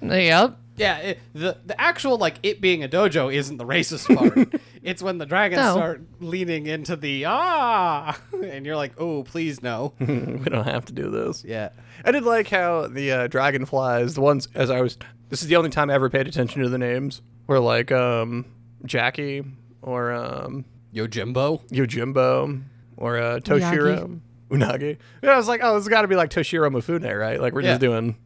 Yep. 0.03 0.57
Yeah, 0.81 0.97
it, 0.99 1.19
the 1.35 1.59
the 1.67 1.81
actual 1.81 2.17
like 2.17 2.37
it 2.43 2.61
being 2.61 2.83
a 2.83 2.89
dojo 2.89 3.33
isn't 3.33 3.59
the 3.59 3.67
racist 3.67 4.15
part. 4.17 4.61
it's 4.83 5.03
when 5.03 5.19
the 5.19 5.27
dragons 5.27 5.61
No. 5.61 5.73
start 5.75 6.01
leaning 6.21 6.67
into 6.67 6.97
the 6.97 7.27
ah, 7.27 8.19
and 8.45 8.65
you're 8.65 8.77
like, 8.77 8.95
oh, 8.99 9.23
please 9.23 9.63
no. 9.63 9.93
we 10.01 10.07
don't 10.07 10.65
have 10.65 10.87
to 10.87 10.93
do 10.93 11.11
this. 11.11 11.45
yeah. 11.45 11.69
I 12.05 12.13
did 12.13 12.25
like 12.25 12.49
how 12.49 12.87
the 12.87 13.13
uh, 13.13 13.27
dragonflies, 13.27 14.15
the 14.15 14.23
ones 14.23 14.49
as 14.55 14.71
I 14.71 14.81
was. 14.81 14.97
This 15.29 15.43
is 15.43 15.49
the 15.49 15.57
only 15.57 15.71
time 15.71 15.91
I 15.91 15.95
ever 15.95 16.09
paid 16.11 16.27
attention 16.27 16.63
to 16.63 16.69
the 16.69 16.79
names. 16.79 17.21
Were 17.47 17.61
like 17.61 17.93
um, 17.93 18.47
Jackie 18.87 19.45
or 19.83 20.13
um, 20.13 20.65
Yo 20.93 21.07
Yojimbo. 21.07 21.69
Yojimbo 21.69 22.63
or 22.97 23.19
uh, 23.19 23.39
Toshiro 23.41 24.19
Unagi. 24.51 24.97
Yeah, 25.23 25.31
I 25.33 25.37
was 25.37 25.47
like, 25.47 25.61
oh, 25.63 25.75
this 25.75 25.85
has 25.85 25.89
got 25.89 26.03
to 26.03 26.09
be 26.09 26.17
like 26.17 26.31
Toshiro 26.31 26.71
Mifune, 26.73 27.19
right? 27.19 27.41
Like 27.41 27.53
we're 27.53 27.61
Yeah. 27.63 27.73
just 27.73 27.81
doing 27.81 28.17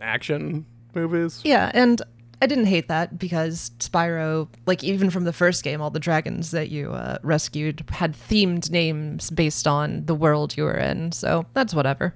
action 0.00 0.64
movies. 0.94 1.40
Yeah, 1.44 1.70
and 1.74 2.00
I 2.40 2.46
didn't 2.46 2.66
hate 2.66 2.88
that 2.88 3.18
because 3.18 3.70
Spyro, 3.78 4.48
like 4.66 4.84
even 4.84 5.10
from 5.10 5.24
the 5.24 5.32
first 5.32 5.64
game, 5.64 5.80
all 5.80 5.90
the 5.90 5.98
dragons 6.00 6.50
that 6.52 6.68
you 6.70 6.92
uh, 6.92 7.18
rescued 7.22 7.84
had 7.90 8.14
themed 8.14 8.70
names 8.70 9.30
based 9.30 9.66
on 9.66 10.06
the 10.06 10.14
world 10.14 10.56
you 10.56 10.64
were 10.64 10.76
in. 10.76 11.10
So 11.12 11.46
that's 11.54 11.74
whatever. 11.74 12.14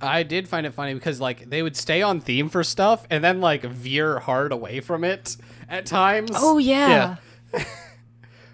I 0.00 0.22
did 0.24 0.46
find 0.48 0.66
it 0.66 0.74
funny 0.74 0.92
because 0.94 1.20
like 1.20 1.48
they 1.50 1.62
would 1.62 1.74
stay 1.76 2.02
on 2.02 2.20
theme 2.20 2.48
for 2.48 2.62
stuff 2.62 3.06
and 3.10 3.24
then 3.24 3.40
like 3.40 3.62
veer 3.62 4.18
hard 4.20 4.52
away 4.52 4.80
from 4.80 5.04
it 5.04 5.36
at 5.68 5.86
times. 5.86 6.30
Oh 6.34 6.58
yeah. 6.58 7.16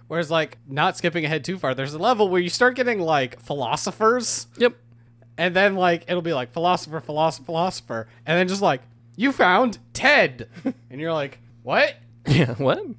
Whereas 0.08 0.30
like 0.30 0.58
not 0.68 0.96
skipping 0.96 1.24
ahead 1.24 1.44
too 1.44 1.58
far, 1.58 1.74
there's 1.74 1.94
a 1.94 1.98
level 1.98 2.28
where 2.28 2.40
you 2.40 2.50
start 2.50 2.76
getting 2.76 3.00
like 3.00 3.40
philosophers 3.40 4.46
Yep. 4.58 4.76
and 5.38 5.56
then 5.56 5.74
like 5.74 6.04
it'll 6.06 6.22
be 6.22 6.34
like 6.34 6.52
philosopher, 6.52 7.00
philosopher, 7.00 7.44
philosopher, 7.44 8.08
and 8.26 8.38
then 8.38 8.46
just 8.46 8.62
like 8.62 8.82
you 9.16 9.32
found 9.32 9.78
Ted, 9.92 10.48
and 10.90 11.00
you're 11.00 11.12
like, 11.12 11.38
what? 11.62 11.94
Yeah. 12.26 12.54
What? 12.54 12.82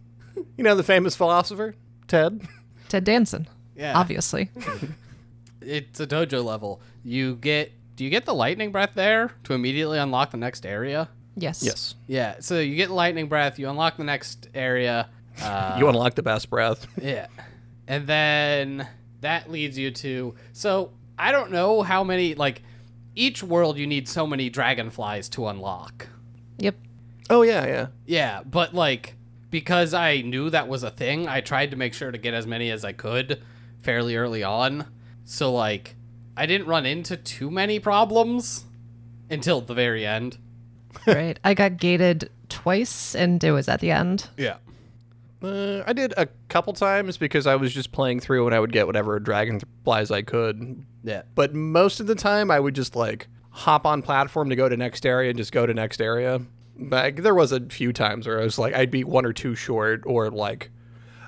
You 0.55 0.63
know 0.63 0.75
the 0.75 0.83
famous 0.83 1.15
philosopher 1.15 1.75
Ted. 2.07 2.47
Ted 2.87 3.03
Danson. 3.03 3.47
Yeah. 3.75 3.97
Obviously. 3.97 4.49
It's 5.61 5.99
a 5.99 6.05
dojo 6.07 6.43
level. 6.43 6.81
You 7.03 7.35
get 7.35 7.71
do 7.95 8.03
you 8.03 8.09
get 8.09 8.25
the 8.25 8.33
lightning 8.33 8.71
breath 8.71 8.91
there 8.95 9.31
to 9.45 9.53
immediately 9.53 9.97
unlock 9.97 10.31
the 10.31 10.37
next 10.37 10.65
area? 10.65 11.09
Yes. 11.35 11.63
Yes. 11.63 11.95
Yeah. 12.07 12.35
So 12.39 12.59
you 12.59 12.75
get 12.75 12.91
lightning 12.91 13.27
breath, 13.27 13.57
you 13.57 13.69
unlock 13.69 13.97
the 13.97 14.03
next 14.03 14.47
area. 14.53 15.09
Uh, 15.41 15.77
you 15.79 15.87
unlock 15.87 16.15
the 16.15 16.23
best 16.23 16.49
breath. 16.49 16.85
Yeah. 17.01 17.27
And 17.87 18.05
then 18.05 18.87
that 19.21 19.49
leads 19.49 19.77
you 19.77 19.91
to 19.91 20.35
so 20.51 20.91
I 21.17 21.31
don't 21.31 21.51
know 21.51 21.81
how 21.81 22.03
many 22.03 22.35
like 22.35 22.61
each 23.15 23.43
world 23.43 23.77
you 23.77 23.87
need 23.87 24.07
so 24.07 24.25
many 24.25 24.49
dragonflies 24.49 25.29
to 25.29 25.47
unlock. 25.47 26.07
Yep. 26.57 26.75
Oh 27.29 27.41
yeah, 27.41 27.65
yeah. 27.65 27.87
Yeah, 28.05 28.41
but 28.43 28.73
like 28.73 29.15
because 29.49 29.93
I 29.93 30.21
knew 30.21 30.49
that 30.49 30.67
was 30.67 30.83
a 30.83 30.89
thing, 30.89 31.27
I 31.27 31.41
tried 31.41 31.71
to 31.71 31.77
make 31.77 31.93
sure 31.93 32.11
to 32.11 32.17
get 32.17 32.33
as 32.33 32.47
many 32.47 32.71
as 32.71 32.83
I 32.83 32.91
could 32.91 33.41
fairly 33.81 34.15
early 34.15 34.43
on. 34.43 34.87
So 35.25 35.53
like 35.53 35.95
I 36.35 36.45
didn't 36.45 36.67
run 36.67 36.85
into 36.85 37.15
too 37.17 37.51
many 37.51 37.79
problems 37.79 38.65
until 39.29 39.61
the 39.61 39.73
very 39.73 40.05
end. 40.05 40.37
Right. 41.07 41.39
I 41.43 41.53
got 41.53 41.77
gated 41.77 42.29
twice 42.49 43.15
and 43.15 43.43
it 43.43 43.51
was 43.51 43.67
at 43.67 43.79
the 43.79 43.91
end. 43.91 44.29
Yeah. 44.37 44.57
Uh, 45.43 45.83
I 45.85 45.93
did 45.93 46.13
a 46.17 46.27
couple 46.47 46.71
times 46.73 47.17
because 47.17 47.45
I 47.47 47.55
was 47.55 47.73
just 47.73 47.91
playing 47.91 48.21
through 48.21 48.45
and 48.45 48.55
I 48.55 48.59
would 48.59 48.71
get 48.71 48.87
whatever 48.87 49.19
dragonflies 49.19 50.09
I 50.11 50.21
could. 50.21 50.85
Yeah. 51.03 51.23
But 51.35 51.53
most 51.53 51.99
of 51.99 52.07
the 52.07 52.15
time, 52.15 52.49
I 52.49 52.59
would 52.59 52.73
just 52.75 52.95
like 52.95 53.27
hop 53.49 53.85
on 53.85 54.01
platform 54.01 54.49
to 54.49 54.55
go 54.55 54.69
to 54.69 54.77
next 54.77 55.05
area 55.05 55.29
and 55.29 55.37
just 55.37 55.51
go 55.51 55.65
to 55.65 55.73
next 55.73 56.01
area. 56.01 56.41
Like 56.79 57.17
there 57.23 57.35
was 57.35 57.51
a 57.51 57.59
few 57.65 57.91
times 57.93 58.25
where 58.25 58.39
I 58.39 58.43
was 58.43 58.57
like, 58.57 58.73
I'd 58.73 58.89
be 58.89 59.03
one 59.03 59.25
or 59.25 59.33
two 59.33 59.53
short, 59.53 60.01
or 60.05 60.31
like 60.31 60.71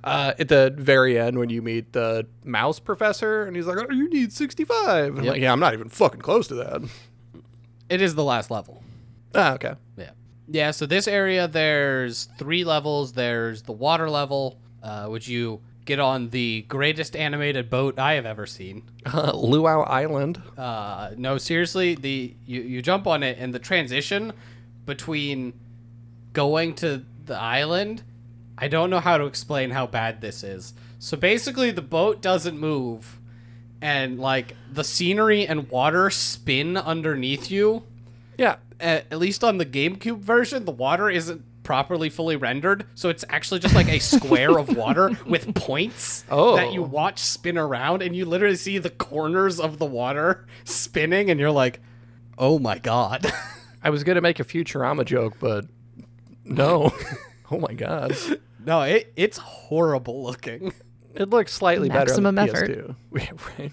uh, 0.04 0.34
at 0.40 0.48
the 0.50 0.74
very 0.78 1.20
end 1.20 1.38
when 1.38 1.50
you 1.50 1.62
meet 1.62 1.94
the 1.94 2.26
mouse 2.44 2.80
professor 2.80 3.44
and 3.44 3.56
he's 3.56 3.66
like, 3.68 3.78
"Oh, 3.78 3.92
you 3.94 4.10
need 4.10 4.32
65." 4.34 5.06
And 5.10 5.20
I'm 5.20 5.24
Yep. 5.26 5.32
like, 5.34 5.42
"Yeah, 5.42 5.52
I'm 5.52 5.60
not 5.60 5.74
even 5.74 5.90
fucking 5.90 6.22
close 6.22 6.48
to 6.48 6.56
that." 6.56 6.82
It 7.90 8.02
is 8.02 8.16
the 8.16 8.24
last 8.24 8.50
level. 8.50 8.82
Ah, 9.36 9.54
okay. 9.54 9.76
Yeah. 9.98 10.12
Yeah, 10.48 10.72
so 10.72 10.86
this 10.86 11.08
area, 11.08 11.48
there's 11.48 12.26
three 12.38 12.64
levels. 12.64 13.14
There's 13.14 13.64
the 13.64 13.72
water 13.72 14.10
level, 14.10 14.60
uh, 14.84 15.08
which 15.08 15.28
you 15.28 15.62
get 15.86 16.00
on 16.00 16.30
the 16.30 16.66
greatest 16.68 17.16
animated 17.16 17.70
boat 17.70 17.98
I 18.00 18.14
have 18.14 18.26
ever 18.26 18.46
seen. 18.46 18.84
Uh, 19.06 19.32
Luau 19.36 19.82
Island. 19.82 20.42
Uh, 20.58 21.12
no, 21.18 21.38
seriously, 21.38 21.96
the 21.96 22.36
you, 22.46 22.62
you 22.62 22.82
jump 22.82 23.08
on 23.08 23.24
it, 23.24 23.38
and 23.40 23.54
the 23.54 23.60
transition 23.60 24.34
between 24.86 25.54
going 26.34 26.76
to 26.76 27.04
the 27.26 27.40
island, 27.40 28.04
I 28.58 28.68
don't 28.68 28.90
know 28.90 29.00
how 29.00 29.18
to 29.18 29.26
explain 29.26 29.72
how 29.72 29.88
bad 29.88 30.22
this 30.22 30.44
is. 30.44 30.74
So 31.00 31.18
basically, 31.18 31.72
the 31.72 31.82
boat 31.82 32.22
doesn't 32.22 32.60
move, 32.60 33.20
and 33.82 34.20
like 34.20 34.56
the 34.72 34.84
scenery 34.84 35.48
and 35.48 35.70
water 35.70 36.10
spin 36.10 36.78
underneath 36.78 37.50
you 37.50 37.84
Yeah. 38.38 38.58
at, 38.80 39.06
at 39.12 39.20
least 39.20 39.44
on 39.44 39.58
the 39.58 39.66
GameCube 39.66 40.20
version, 40.20 40.66
the 40.66 40.72
water 40.72 41.10
isn't 41.10 41.44
properly 41.64 42.10
fully 42.10 42.36
rendered, 42.36 42.86
so 42.94 43.10
it's 43.10 43.26
actually 43.30 43.60
just 43.60 43.74
like 43.74 43.88
a 43.90 43.98
square 44.00 44.58
of 44.58 44.76
water 44.78 45.12
with 45.26 45.54
points 45.56 46.24
Oh. 46.30 46.56
that 46.56 46.72
you 46.74 46.84
oh. 46.84 46.88
watch 46.88 47.20
spin 47.20 47.58
around, 47.58 48.02
and 48.04 48.16
you 48.16 48.26
literally 48.26 48.56
see 48.56 48.78
the 48.78 48.92
corners 48.92 49.60
of 49.60 49.80
the 49.80 49.86
water 49.86 50.46
spinning, 50.64 51.30
and 51.32 51.40
you're 51.40 51.52
like, 51.52 51.80
"Oh 52.38 52.60
my 52.60 52.78
god!" 52.78 53.26
I 53.84 53.90
was 53.90 54.04
gonna 54.04 54.22
make 54.22 54.40
a 54.40 54.44
Futurama 54.44 55.06
joke, 55.06 55.38
but 55.40 55.66
no. 56.44 56.92
oh 57.52 57.60
my 57.60 57.74
god. 57.74 58.16
no, 58.64 58.82
it 58.84 59.12
it's 59.16 59.38
horrible 59.40 60.24
looking. 60.24 60.72
It 61.16 61.30
looks 61.30 61.54
slightly 61.54 61.88
Maximum 61.90 62.36
better 62.36 62.52
on 62.52 62.68
the 62.68 62.74
effort. 62.74 62.98
PS2. 63.12 63.58
Right. 63.58 63.72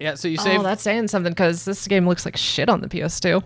Yeah, 0.00 0.14
so 0.14 0.28
you 0.28 0.38
save. 0.38 0.60
oh, 0.60 0.62
that's 0.62 0.82
saying 0.82 1.08
something 1.08 1.32
because 1.32 1.64
this 1.64 1.86
game 1.86 2.08
looks 2.08 2.24
like 2.24 2.36
shit 2.36 2.68
on 2.68 2.80
the 2.80 2.88
PS2. 2.88 3.42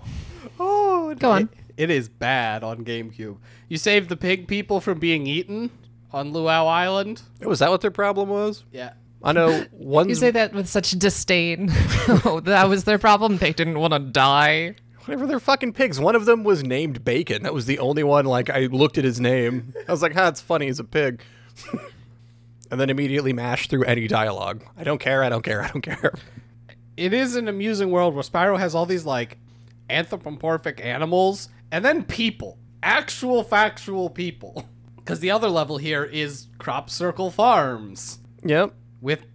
oh, 0.61 1.15
Go 1.19 1.31
on. 1.33 1.49
It 1.77 1.91
is 1.91 2.09
bad 2.09 2.63
on 2.63 2.85
GameCube. 2.85 3.37
You 3.69 3.77
save 3.77 4.09
the 4.09 4.17
pig 4.17 4.47
people 4.47 4.81
from 4.81 5.01
being 5.01 5.27
eaten 5.27 5.71
on 6.13 6.33
Luau 6.33 6.67
Island. 6.67 7.23
Oh, 7.43 7.49
was 7.49 7.59
that 7.59 7.71
what 7.71 7.81
their 7.81 7.91
problem 7.91 8.29
was? 8.29 8.65
Yeah. 8.71 8.93
I 9.23 9.33
know 9.33 9.65
one. 9.73 10.09
You 10.09 10.15
say 10.15 10.31
that 10.31 10.53
with 10.53 10.69
such 10.69 10.93
disdain. 10.93 11.71
oh, 12.25 12.41
that 12.45 12.69
was 12.69 12.85
their 12.85 12.99
problem. 12.99 13.39
They 13.39 13.53
didn't 13.53 13.79
want 13.81 13.93
to 13.93 13.99
die. 13.99 14.77
Whatever, 15.07 15.27
they're 15.27 15.41
fucking 15.41 15.73
pigs. 15.73 15.99
One 15.99 16.15
of 16.15 16.25
them 16.25 16.45
was 16.45 16.63
named 16.63 17.05
Bacon. 17.05 17.43
That 17.43 17.53
was 17.53 17.67
the 17.67 17.79
only 17.81 18.05
one. 18.05 18.25
Like 18.27 18.49
I 18.51 18.67
looked 18.67 18.97
at 18.97 19.05
his 19.05 19.21
name. 19.21 19.75
I 19.89 19.91
was 19.93 20.01
like, 20.03 20.15
"Ha, 20.15 20.29
it's 20.29 20.41
funny. 20.41 20.67
He's 20.67 20.79
a 20.79 20.85
pig." 20.85 21.23
and 22.71 22.81
then 22.81 22.91
immediately 22.91 23.33
mashed 23.33 23.71
through 23.71 23.85
any 23.85 24.07
dialogue. 24.09 24.65
I 24.77 24.85
don't 24.85 24.99
care. 25.01 25.23
I 25.23 25.29
don't 25.29 25.43
care. 25.43 25.63
I 25.63 25.69
don't 25.69 25.83
care. 25.83 26.13
it 26.97 27.13
is 27.13 27.37
an 27.37 27.49
amusing 27.49 27.91
world 27.91 28.15
where 28.15 28.23
Spyro 28.23 28.59
has 28.59 28.75
all 28.75 28.87
these 28.87 29.05
like 29.05 29.39
anthropomorphic 29.91 30.81
animals 30.85 31.49
and 31.71 31.85
then 31.85 32.05
people, 32.05 32.59
actual 32.83 33.43
factual 33.43 34.11
people. 34.11 34.65
Because 34.97 35.21
the 35.21 35.31
other 35.31 35.49
level 35.51 35.77
here 35.77 36.03
is 36.05 36.47
Crop 36.59 36.89
Circle 36.89 37.31
Farms 37.31 38.21
Yep. 38.43 38.73
with 39.03 39.27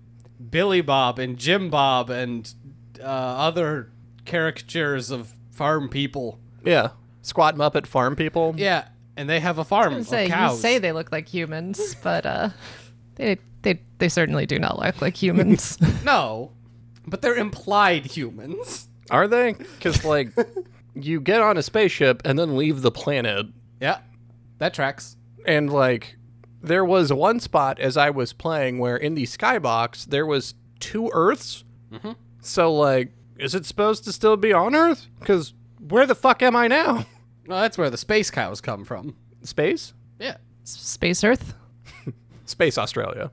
Billy 0.49 0.81
Bob 0.81 1.19
and 1.19 1.37
Jim 1.37 1.69
Bob 1.69 2.09
and 2.09 2.51
uh, 2.99 3.03
other 3.03 3.91
caricatures 4.25 5.11
of 5.11 5.31
farm 5.51 5.87
people. 5.89 6.39
Yeah. 6.65 6.89
Squat 7.21 7.55
Muppet 7.55 7.85
farm 7.85 8.15
people. 8.15 8.55
Yeah, 8.57 8.87
and 9.15 9.29
they 9.29 9.39
have 9.41 9.59
a 9.59 9.63
farm 9.63 9.93
I 9.93 9.97
of 9.97 10.07
say 10.07 10.27
you 10.27 10.55
say 10.55 10.79
they 10.79 10.91
look 10.91 11.11
like 11.11 11.27
humans, 11.27 11.95
but 12.03 12.25
uh, 12.25 12.49
they 13.19 13.37
they 13.61 13.79
they 13.99 14.09
certainly 14.09 14.45
do 14.45 14.57
not 14.57 14.79
look 14.79 15.01
like 15.01 15.15
humans. 15.15 15.77
no, 16.03 16.51
but 17.05 17.21
they're 17.21 17.35
implied 17.35 18.05
humans. 18.05 18.87
Are 19.11 19.27
they? 19.27 19.53
Because 19.53 20.03
like, 20.05 20.29
you 20.95 21.19
get 21.21 21.41
on 21.41 21.57
a 21.57 21.63
spaceship 21.63 22.21
and 22.25 22.37
then 22.37 22.55
leave 22.57 22.81
the 22.81 22.91
planet, 22.91 23.47
Yeah, 23.81 23.99
that 24.59 24.73
tracks. 24.73 25.17
and 25.45 25.71
like, 25.71 26.15
there 26.61 26.85
was 26.85 27.11
one 27.11 27.39
spot 27.39 27.79
as 27.79 27.97
I 27.97 28.09
was 28.11 28.33
playing 28.33 28.77
where 28.79 28.97
in 28.97 29.15
the 29.15 29.23
skybox 29.23 30.05
there 30.05 30.25
was 30.25 30.53
two 30.79 31.09
Earths. 31.13 31.63
Mm-hmm. 31.91 32.11
So 32.41 32.73
like, 32.73 33.11
is 33.37 33.55
it 33.55 33.65
supposed 33.65 34.03
to 34.05 34.11
still 34.13 34.37
be 34.37 34.53
on 34.53 34.75
Earth? 34.75 35.07
Because 35.19 35.53
where 35.79 36.05
the 36.05 36.15
fuck 36.15 36.41
am 36.43 36.55
I 36.55 36.67
now? 36.67 37.05
No, 37.47 37.55
that's 37.61 37.77
where 37.79 37.89
the 37.89 37.97
space 37.97 38.29
cows 38.29 38.61
come 38.61 38.85
from. 38.85 39.15
Space? 39.41 39.93
Yeah. 40.19 40.37
Space 40.65 41.23
Earth. 41.23 41.55
Space 42.49 42.77
Australia. 42.77 43.31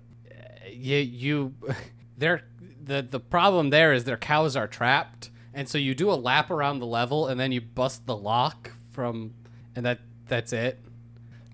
you 0.70 0.96
you 0.98 1.54
they're 2.18 2.42
the 2.82 3.02
the 3.02 3.20
problem 3.20 3.70
there 3.70 3.92
is 3.92 4.04
their 4.04 4.16
cows 4.16 4.54
are 4.56 4.66
trapped 4.68 5.30
and 5.54 5.68
so 5.68 5.78
you 5.78 5.94
do 5.94 6.10
a 6.10 6.14
lap 6.14 6.50
around 6.50 6.78
the 6.80 6.86
level 6.86 7.26
and 7.26 7.40
then 7.40 7.50
you 7.52 7.60
bust 7.60 8.06
the 8.06 8.16
lock 8.16 8.70
from 8.92 9.34
and 9.74 9.84
that 9.86 10.00
that's 10.28 10.52
it 10.52 10.78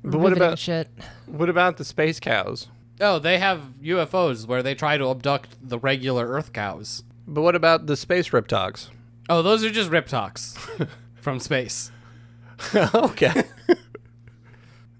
But 0.05 0.19
what 0.19 0.33
about 0.33 0.59
shit? 0.59 0.89
what 1.27 1.49
about 1.49 1.77
the 1.77 1.85
space 1.85 2.19
cows? 2.21 2.69
Oh, 3.01 3.19
they 3.19 3.39
have 3.39 3.61
UFOs 3.83 4.47
where 4.47 4.63
they 4.63 4.75
try 4.75 4.97
to 4.99 5.09
abduct 5.11 5.57
the 5.63 5.79
regular 5.79 6.27
Earth 6.27 6.53
cows. 6.53 7.03
But 7.27 7.43
what 7.43 7.55
about 7.57 7.87
the 7.87 7.97
space 7.97 8.29
Riptox? 8.31 8.91
Oh, 9.29 9.43
those 9.43 9.65
are 9.65 9.71
just 9.71 9.91
Riptox 9.91 10.57
from 11.15 11.41
space. 11.41 11.91
okay. 12.75 13.45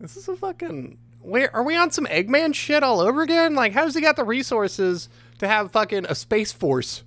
this 0.01 0.17
is 0.17 0.27
a 0.29 0.35
fucking. 0.37 0.99
Where 1.23 1.55
are 1.55 1.63
we 1.63 1.77
on 1.77 1.91
some 1.91 2.07
Eggman 2.07 2.55
shit 2.55 2.83
all 2.83 3.01
over 3.01 3.23
again? 3.23 3.55
Like, 3.55 3.73
how's 3.73 3.95
he 3.95 4.01
got 4.01 4.17
the 4.17 4.25
resources 4.25 5.09
to 5.39 5.47
have 5.49 5.71
fucking 5.73 6.07
a 6.07 6.15
space 6.15 6.53
force? 6.53 7.05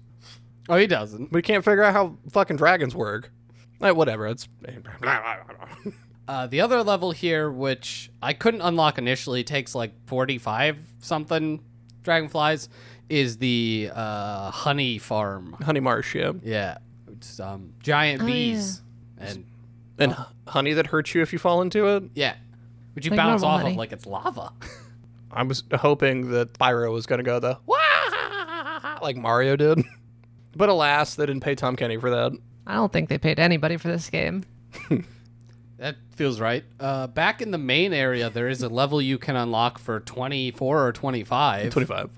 Oh, 0.70 0.76
he 0.78 0.88
doesn't. 0.88 1.32
We 1.32 1.42
can't 1.42 1.64
figure 1.64 1.84
out 1.84 1.94
how 1.94 2.18
fucking 2.32 2.58
dragons 2.58 2.96
work. 2.96 3.32
Like, 3.80 3.96
whatever. 3.96 4.28
It's. 4.28 4.48
Uh, 6.28 6.48
the 6.48 6.60
other 6.60 6.82
level 6.82 7.12
here, 7.12 7.52
which 7.52 8.10
I 8.20 8.34
couldn't 8.34 8.62
unlock 8.62 8.98
initially, 8.98 9.44
takes 9.44 9.76
like 9.76 9.92
45 10.08 10.76
something 10.98 11.64
dragonflies, 12.02 12.68
is 13.10 13.38
the 13.38 13.92
uh, 13.94 14.50
honey 14.50 14.98
farm. 14.98 15.56
Honey 15.62 15.82
Marsh, 15.82 16.16
yeah. 16.16 16.32
Yeah. 16.42 16.80
It's 17.12 17.40
um, 17.40 17.74
giant 17.80 18.24
Oh, 18.24 18.26
bees. 18.26 18.82
And 19.20 19.46
And 20.00 20.14
h- 20.14 20.18
honey 20.48 20.74
that 20.74 20.88
hurts 20.88 21.14
you 21.14 21.22
if 21.22 21.32
you 21.32 21.38
fall 21.38 21.62
into 21.62 21.86
it. 21.90 22.06
yeah. 22.16 22.38
Which 22.96 23.06
you 23.06 23.12
Like 23.12 23.18
bounce 23.18 23.42
normal 23.42 23.56
off 23.56 23.62
honey. 23.62 23.74
of 23.74 23.78
like 23.78 23.92
it's 23.92 24.06
lava. 24.06 24.52
I 25.32 25.44
was 25.44 25.64
hoping 25.74 26.32
that 26.32 26.58
Pyro 26.58 26.92
was 26.92 27.06
going 27.06 27.20
to 27.20 27.24
go 27.24 27.40
the 27.40 27.58
"Wah!" 27.66 28.98
like 29.02 29.18
Mario 29.18 29.56
did. 29.56 29.80
But 30.56 30.70
alas, 30.70 31.16
they 31.16 31.26
didn't 31.26 31.42
pay 31.44 31.56
Tom 31.56 31.76
Kenny 31.76 31.98
for 31.98 32.10
that. 32.10 32.32
I 32.66 32.76
don't 32.76 32.92
think 32.94 33.10
they 33.10 33.18
paid 33.18 33.40
anybody 33.40 33.76
for 33.78 33.90
this 33.90 34.10
game. 34.10 34.46
that 35.78 35.98
feels 36.16 36.40
right. 36.40 36.64
Uh, 36.80 37.08
back 37.08 37.42
in 37.42 37.52
the 37.52 37.58
main 37.58 37.94
area, 37.94 38.30
there 38.30 38.48
is 38.48 38.62
a 38.64 38.70
level 38.70 39.02
you 39.02 39.18
can 39.18 39.36
unlock 39.36 39.78
for 39.78 40.00
24 40.00 40.88
or 40.88 40.92
25. 40.94 41.72
25. 41.74 42.10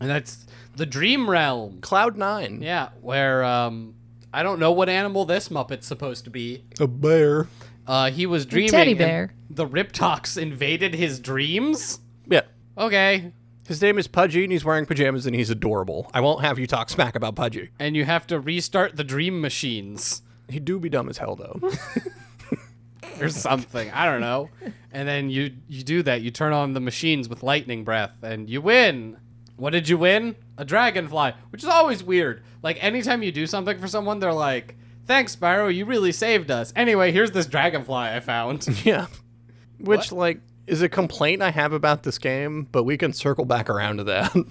And 0.00 0.10
that's 0.10 0.46
the 0.76 0.86
Dream 0.86 1.30
Realm. 1.30 1.80
Cloud 1.80 2.16
9. 2.16 2.62
Yeah, 2.62 2.88
where 3.00 3.44
um, 3.44 3.94
I 4.32 4.42
don't 4.42 4.58
know 4.58 4.72
what 4.72 4.88
animal 4.88 5.24
this 5.24 5.50
Muppet's 5.50 5.86
supposed 5.86 6.24
to 6.24 6.30
be. 6.30 6.64
A 6.80 6.86
bear. 6.88 7.46
Uh, 7.88 8.10
he 8.10 8.26
was 8.26 8.46
dreaming. 8.46 8.70
teddy 8.70 8.90
and 8.92 8.98
bear. 8.98 9.34
The 9.50 9.66
Riptox 9.66 10.40
invaded 10.40 10.94
his 10.94 11.18
dreams. 11.18 11.98
Yeah. 12.28 12.42
Okay, 12.76 13.32
His 13.66 13.82
name 13.82 13.98
is 13.98 14.06
Pudgy 14.06 14.44
and 14.44 14.52
he's 14.52 14.64
wearing 14.64 14.86
pajamas 14.86 15.26
and 15.26 15.34
he's 15.34 15.50
adorable. 15.50 16.08
I 16.14 16.20
won't 16.20 16.42
have 16.42 16.58
you 16.58 16.66
talk 16.66 16.90
smack 16.90 17.16
about 17.16 17.34
Pudgy. 17.34 17.70
and 17.80 17.96
you 17.96 18.04
have 18.04 18.26
to 18.28 18.38
restart 18.38 18.96
the 18.96 19.02
dream 19.04 19.40
machines 19.40 20.22
He 20.48 20.60
do 20.60 20.78
be 20.78 20.88
dumb 20.88 21.08
as 21.08 21.18
hell 21.18 21.34
though. 21.34 21.60
or 23.20 23.28
something. 23.30 23.90
I 23.90 24.04
don't 24.06 24.20
know. 24.20 24.50
And 24.92 25.08
then 25.08 25.28
you 25.30 25.52
you 25.68 25.82
do 25.82 26.02
that. 26.04 26.20
You 26.22 26.30
turn 26.30 26.52
on 26.52 26.72
the 26.74 26.80
machines 26.80 27.28
with 27.28 27.42
lightning 27.42 27.84
breath, 27.84 28.22
and 28.22 28.48
you 28.48 28.60
win. 28.60 29.16
What 29.56 29.70
did 29.70 29.88
you 29.88 29.98
win? 29.98 30.36
A 30.56 30.64
dragonfly, 30.64 31.32
which 31.50 31.62
is 31.64 31.68
always 31.68 32.02
weird. 32.04 32.42
Like 32.62 32.82
anytime 32.82 33.22
you 33.24 33.32
do 33.32 33.46
something 33.46 33.78
for 33.78 33.88
someone, 33.88 34.20
they're 34.20 34.32
like, 34.32 34.76
"Thanks, 35.08 35.34
Spyro, 35.34 35.74
you 35.74 35.84
really 35.84 36.12
saved 36.12 36.52
us." 36.52 36.72
Anyway, 36.76 37.10
here's 37.10 37.32
this 37.32 37.46
dragonfly 37.46 37.96
I 37.96 38.20
found. 38.20 38.68
yeah. 38.84 39.06
Which 39.80 40.12
like 40.12 40.40
is 40.68 40.82
a 40.82 40.88
complaint 40.88 41.42
I 41.42 41.50
have 41.50 41.72
about 41.72 42.04
this 42.04 42.18
game, 42.18 42.68
but 42.70 42.84
we 42.84 42.96
can 42.96 43.12
circle 43.12 43.44
back 43.44 43.68
around 43.68 43.96
to 43.96 44.04
that. 44.04 44.34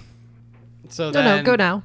So 0.90 1.08
No, 1.08 1.12
then, 1.12 1.38
no, 1.38 1.44
go 1.44 1.56
now. 1.56 1.84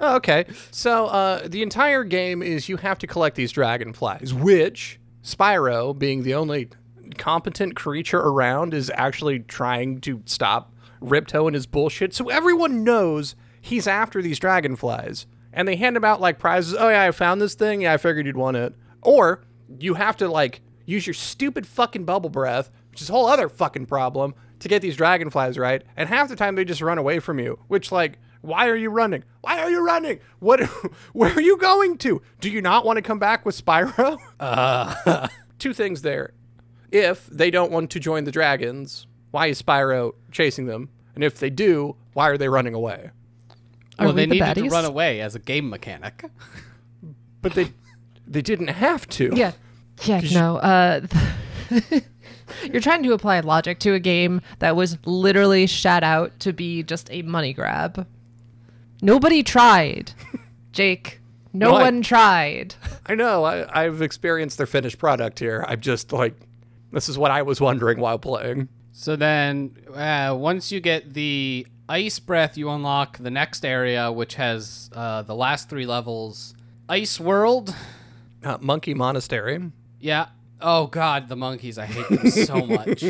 Oh, 0.00 0.16
okay. 0.16 0.46
So 0.70 1.06
uh, 1.06 1.46
the 1.46 1.62
entire 1.62 2.02
game 2.04 2.42
is 2.42 2.68
you 2.68 2.76
have 2.78 2.98
to 2.98 3.06
collect 3.06 3.36
these 3.36 3.52
dragonflies, 3.52 4.34
which 4.34 4.98
Spyro, 5.22 5.96
being 5.96 6.22
the 6.22 6.34
only 6.34 6.70
competent 7.18 7.76
creature 7.76 8.18
around, 8.18 8.74
is 8.74 8.90
actually 8.94 9.40
trying 9.40 10.00
to 10.00 10.22
stop 10.24 10.72
Ripto 11.00 11.46
and 11.46 11.54
his 11.54 11.66
bullshit. 11.66 12.14
So 12.14 12.30
everyone 12.30 12.84
knows 12.84 13.36
he's 13.60 13.86
after 13.86 14.22
these 14.22 14.38
dragonflies. 14.38 15.26
And 15.56 15.66
they 15.66 15.74
hand 15.74 15.96
them 15.96 16.04
out 16.04 16.20
like 16.20 16.38
prizes. 16.38 16.76
Oh, 16.78 16.88
yeah, 16.88 17.02
I 17.02 17.10
found 17.10 17.40
this 17.40 17.54
thing. 17.54 17.80
Yeah, 17.80 17.94
I 17.94 17.96
figured 17.96 18.26
you'd 18.26 18.36
want 18.36 18.56
it. 18.56 18.74
Or 19.02 19.42
you 19.80 19.94
have 19.94 20.16
to 20.18 20.28
like 20.28 20.60
use 20.84 21.06
your 21.06 21.14
stupid 21.14 21.66
fucking 21.66 22.04
bubble 22.04 22.30
breath, 22.30 22.70
which 22.90 23.02
is 23.02 23.10
a 23.10 23.12
whole 23.12 23.26
other 23.26 23.48
fucking 23.48 23.86
problem, 23.86 24.34
to 24.60 24.68
get 24.68 24.82
these 24.82 24.96
dragonflies 24.96 25.58
right. 25.58 25.82
And 25.96 26.08
half 26.08 26.28
the 26.28 26.36
time 26.36 26.54
they 26.54 26.64
just 26.64 26.80
run 26.80 26.98
away 26.98 27.18
from 27.18 27.40
you, 27.40 27.58
which 27.66 27.90
like 27.90 28.18
why 28.46 28.68
are 28.68 28.76
you 28.76 28.90
running? 28.90 29.24
Why 29.40 29.58
are 29.58 29.70
you 29.70 29.84
running? 29.84 30.20
What? 30.38 30.60
Where 31.12 31.32
are 31.32 31.40
you 31.40 31.58
going 31.58 31.98
to? 31.98 32.22
Do 32.40 32.48
you 32.48 32.62
not 32.62 32.84
want 32.84 32.96
to 32.96 33.02
come 33.02 33.18
back 33.18 33.44
with 33.44 33.62
Spyro? 33.62 34.18
Uh. 34.38 35.28
Two 35.58 35.72
things 35.72 36.02
there. 36.02 36.34
If 36.92 37.26
they 37.26 37.50
don't 37.50 37.72
want 37.72 37.90
to 37.90 38.00
join 38.00 38.24
the 38.24 38.30
dragons, 38.30 39.06
why 39.30 39.46
is 39.46 39.60
Spyro 39.60 40.12
chasing 40.30 40.66
them? 40.66 40.90
And 41.14 41.24
if 41.24 41.38
they 41.38 41.50
do, 41.50 41.96
why 42.12 42.28
are 42.28 42.36
they 42.36 42.48
running 42.48 42.74
away? 42.74 43.10
Are 43.98 44.06
well, 44.06 44.14
we 44.14 44.22
they 44.26 44.38
the 44.38 44.44
needed 44.46 44.64
to 44.64 44.68
run 44.68 44.84
away 44.84 45.20
as 45.20 45.34
a 45.34 45.38
game 45.38 45.68
mechanic. 45.70 46.24
But 47.42 47.54
they 47.54 47.72
they 48.26 48.42
didn't 48.42 48.68
have 48.68 49.08
to. 49.10 49.30
Yeah. 49.34 49.52
Yeah, 50.04 50.20
no. 50.32 50.56
Uh, 50.56 51.06
you're 52.72 52.80
trying 52.80 53.02
to 53.04 53.12
apply 53.12 53.38
logic 53.40 53.78
to 53.80 53.94
a 53.94 54.00
game 54.00 54.40
that 54.58 54.74
was 54.74 54.98
literally 55.04 55.66
shat 55.66 56.02
out 56.02 56.38
to 56.40 56.52
be 56.52 56.82
just 56.82 57.08
a 57.12 57.22
money 57.22 57.52
grab. 57.52 58.06
Nobody 59.00 59.42
tried. 59.42 60.12
Jake, 60.72 61.20
no 61.52 61.70
No, 61.70 61.76
I- 61.76 61.82
one 61.82 62.02
tried. 62.02 62.74
I 63.06 63.14
know. 63.14 63.44
I, 63.44 63.84
I've 63.84 64.02
experienced 64.02 64.58
their 64.58 64.66
finished 64.66 64.98
product 64.98 65.38
here. 65.38 65.64
I'm 65.68 65.80
just 65.80 66.12
like, 66.12 66.34
this 66.92 67.08
is 67.08 67.16
what 67.16 67.30
I 67.30 67.42
was 67.42 67.60
wondering 67.60 68.00
while 68.00 68.18
playing. 68.18 68.68
So 68.92 69.14
then, 69.14 69.76
uh, 69.94 70.34
once 70.36 70.72
you 70.72 70.80
get 70.80 71.14
the 71.14 71.66
ice 71.88 72.18
breath, 72.18 72.56
you 72.56 72.70
unlock 72.70 73.18
the 73.18 73.30
next 73.30 73.64
area, 73.64 74.10
which 74.12 74.34
has 74.34 74.90
uh, 74.94 75.22
the 75.22 75.34
last 75.34 75.68
three 75.68 75.86
levels. 75.86 76.54
Ice 76.88 77.18
World. 77.20 77.74
Uh, 78.42 78.58
Monkey 78.60 78.94
Monastery. 78.94 79.72
Yeah. 80.00 80.26
Oh 80.60 80.86
God, 80.86 81.28
the 81.28 81.36
monkeys! 81.36 81.76
I 81.78 81.84
hate 81.86 82.08
them 82.08 82.30
so 82.30 82.64
much. 82.64 83.04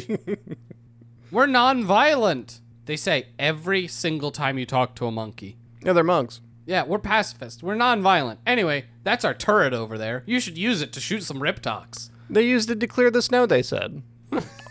We're 1.30 1.46
non-violent. 1.46 2.60
They 2.86 2.96
say 2.96 3.26
every 3.38 3.86
single 3.86 4.30
time 4.30 4.58
you 4.58 4.66
talk 4.66 4.94
to 4.96 5.06
a 5.06 5.10
monkey. 5.12 5.56
Yeah, 5.84 5.92
they're 5.92 6.04
monks. 6.04 6.40
Yeah, 6.66 6.84
we're 6.84 6.98
pacifist. 6.98 7.62
We're 7.62 7.74
non-violent. 7.76 8.40
Anyway, 8.46 8.86
that's 9.04 9.24
our 9.24 9.34
turret 9.34 9.72
over 9.72 9.96
there. 9.98 10.22
You 10.26 10.40
should 10.40 10.58
use 10.58 10.82
it 10.82 10.92
to 10.94 11.00
shoot 11.00 11.22
some 11.22 11.38
riptox. 11.38 12.10
They 12.28 12.42
used 12.42 12.70
it 12.70 12.80
to 12.80 12.86
clear 12.88 13.10
the 13.10 13.22
snow, 13.22 13.46
they 13.46 13.62
said. 13.62 14.02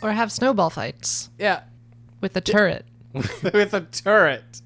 Or 0.01 0.11
have 0.11 0.31
snowball 0.31 0.69
fights 0.69 1.29
Yeah, 1.39 1.61
with 2.19 2.33
the 2.33 2.41
turret. 2.41 2.85
with 3.53 3.73
a 3.73 3.81
turret. 3.81 4.61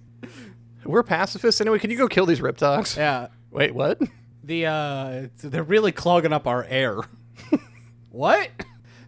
We're 0.83 1.03
pacifists 1.03 1.61
anyway. 1.61 1.79
Can 1.79 1.91
you 1.91 1.97
go 1.97 2.07
kill 2.07 2.25
these 2.25 2.39
Riptox? 2.39 2.97
Yeah. 2.97 3.27
Wait, 3.51 3.73
what? 3.75 4.01
The 4.43 4.65
uh 4.65 5.27
they're 5.43 5.63
really 5.63 5.91
clogging 5.91 6.33
up 6.33 6.47
our 6.47 6.63
air. 6.63 7.01
what? 8.09 8.49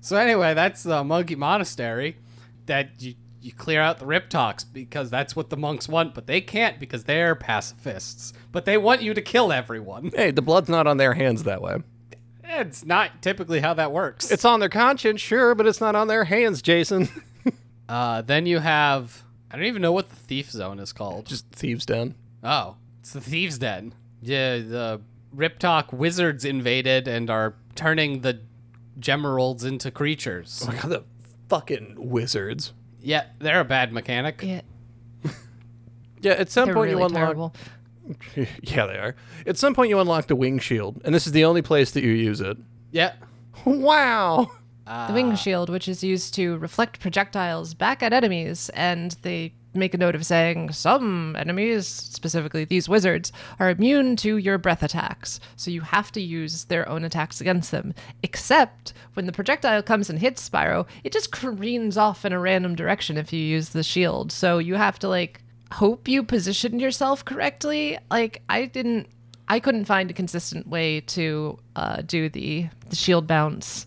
So 0.01 0.17
anyway, 0.17 0.53
that's 0.53 0.83
the 0.83 1.03
monkey 1.03 1.35
monastery 1.35 2.17
that 2.65 3.01
you 3.01 3.15
you 3.41 3.51
clear 3.51 3.81
out 3.81 3.97
the 3.97 4.05
riptox 4.05 4.63
because 4.71 5.09
that's 5.09 5.35
what 5.35 5.49
the 5.49 5.57
monks 5.57 5.87
want, 5.89 6.13
but 6.13 6.27
they 6.27 6.41
can't 6.41 6.79
because 6.79 7.05
they're 7.05 7.33
pacifists. 7.33 8.33
But 8.51 8.65
they 8.65 8.77
want 8.77 9.01
you 9.01 9.15
to 9.15 9.21
kill 9.21 9.51
everyone. 9.51 10.11
Hey, 10.15 10.29
the 10.29 10.43
blood's 10.43 10.69
not 10.69 10.85
on 10.85 10.97
their 10.97 11.15
hands 11.15 11.43
that 11.43 11.59
way. 11.59 11.77
It's 12.43 12.85
not 12.85 13.23
typically 13.23 13.59
how 13.59 13.73
that 13.73 13.91
works. 13.91 14.29
It's 14.29 14.45
on 14.45 14.59
their 14.59 14.69
conscience, 14.69 15.21
sure, 15.21 15.55
but 15.55 15.65
it's 15.65 15.81
not 15.81 15.95
on 15.95 16.07
their 16.07 16.25
hands, 16.25 16.61
Jason. 16.61 17.09
uh 17.89 18.21
then 18.21 18.45
you 18.45 18.59
have 18.59 19.23
I 19.51 19.57
don't 19.57 19.65
even 19.65 19.81
know 19.81 19.91
what 19.91 20.09
the 20.09 20.15
thief 20.15 20.49
zone 20.49 20.79
is 20.79 20.93
called. 20.93 21.25
Just 21.25 21.49
thieves' 21.51 21.85
den. 21.85 22.15
Oh, 22.43 22.77
it's 23.01 23.11
the 23.13 23.21
thieves' 23.21 23.57
den. 23.57 23.93
Yeah, 24.21 24.57
the 24.57 25.01
Riptalk 25.35 25.91
wizards 25.93 26.45
invaded 26.45 27.07
and 27.07 27.29
are 27.29 27.55
turning 27.75 28.21
the 28.21 28.41
gemeralds 28.99 29.65
into 29.65 29.91
creatures. 29.91 30.61
Oh 30.63 30.67
my 30.71 30.75
god, 30.75 30.89
the 30.89 31.03
fucking 31.49 31.95
wizards. 31.97 32.73
Yeah, 33.01 33.25
they're 33.39 33.59
a 33.61 33.65
bad 33.65 33.91
mechanic. 33.93 34.41
Yeah, 34.43 34.61
Yeah, 36.21 36.33
at 36.33 36.49
some 36.49 36.65
they're 36.65 36.75
point 36.75 36.91
you 36.91 36.97
really 36.97 37.07
unlock. 37.07 37.21
terrible. 37.23 37.55
yeah, 38.63 38.85
they 38.85 38.97
are. 38.97 39.15
At 39.47 39.57
some 39.57 39.73
point 39.73 39.89
you 39.89 39.99
unlock 39.99 40.27
the 40.27 40.35
wing 40.35 40.59
shield, 40.59 41.01
and 41.03 41.13
this 41.15 41.25
is 41.25 41.33
the 41.33 41.45
only 41.45 41.61
place 41.61 41.91
that 41.91 42.03
you 42.03 42.11
use 42.11 42.41
it. 42.41 42.57
Yeah. 42.91 43.13
Wow. 43.65 44.49
The 44.85 45.13
wing 45.13 45.35
shield, 45.35 45.69
which 45.69 45.87
is 45.87 46.03
used 46.03 46.33
to 46.35 46.57
reflect 46.57 46.99
projectiles 46.99 47.73
back 47.73 48.01
at 48.01 48.13
enemies, 48.13 48.69
and 48.73 49.15
they 49.21 49.53
make 49.73 49.93
a 49.93 49.97
note 49.97 50.15
of 50.15 50.25
saying 50.25 50.71
some 50.71 51.35
enemies, 51.35 51.87
specifically 51.87 52.65
these 52.65 52.89
wizards, 52.89 53.31
are 53.59 53.69
immune 53.69 54.15
to 54.17 54.37
your 54.37 54.57
breath 54.57 54.83
attacks, 54.83 55.39
so 55.55 55.71
you 55.71 55.81
have 55.81 56.11
to 56.11 56.21
use 56.21 56.65
their 56.65 56.87
own 56.89 57.03
attacks 57.03 57.39
against 57.39 57.71
them. 57.71 57.93
Except 58.23 58.93
when 59.13 59.27
the 59.27 59.31
projectile 59.31 59.83
comes 59.83 60.09
and 60.09 60.19
hits 60.19 60.49
Spyro, 60.49 60.87
it 61.03 61.13
just 61.13 61.31
careens 61.31 61.97
off 61.97 62.25
in 62.25 62.33
a 62.33 62.39
random 62.39 62.75
direction 62.75 63.17
if 63.17 63.31
you 63.31 63.39
use 63.39 63.69
the 63.69 63.83
shield. 63.83 64.31
So 64.31 64.57
you 64.57 64.75
have 64.75 64.99
to 64.99 65.07
like 65.07 65.41
hope 65.71 66.07
you 66.07 66.23
position 66.23 66.79
yourself 66.79 67.23
correctly. 67.23 67.97
Like 68.09 68.41
I 68.49 68.65
didn't 68.65 69.07
I 69.47 69.59
couldn't 69.59 69.85
find 69.85 70.09
a 70.09 70.13
consistent 70.13 70.67
way 70.67 71.01
to 71.01 71.59
uh, 71.75 72.01
do 72.03 72.29
the, 72.29 72.69
the 72.89 72.95
shield 72.95 73.27
bounce 73.27 73.85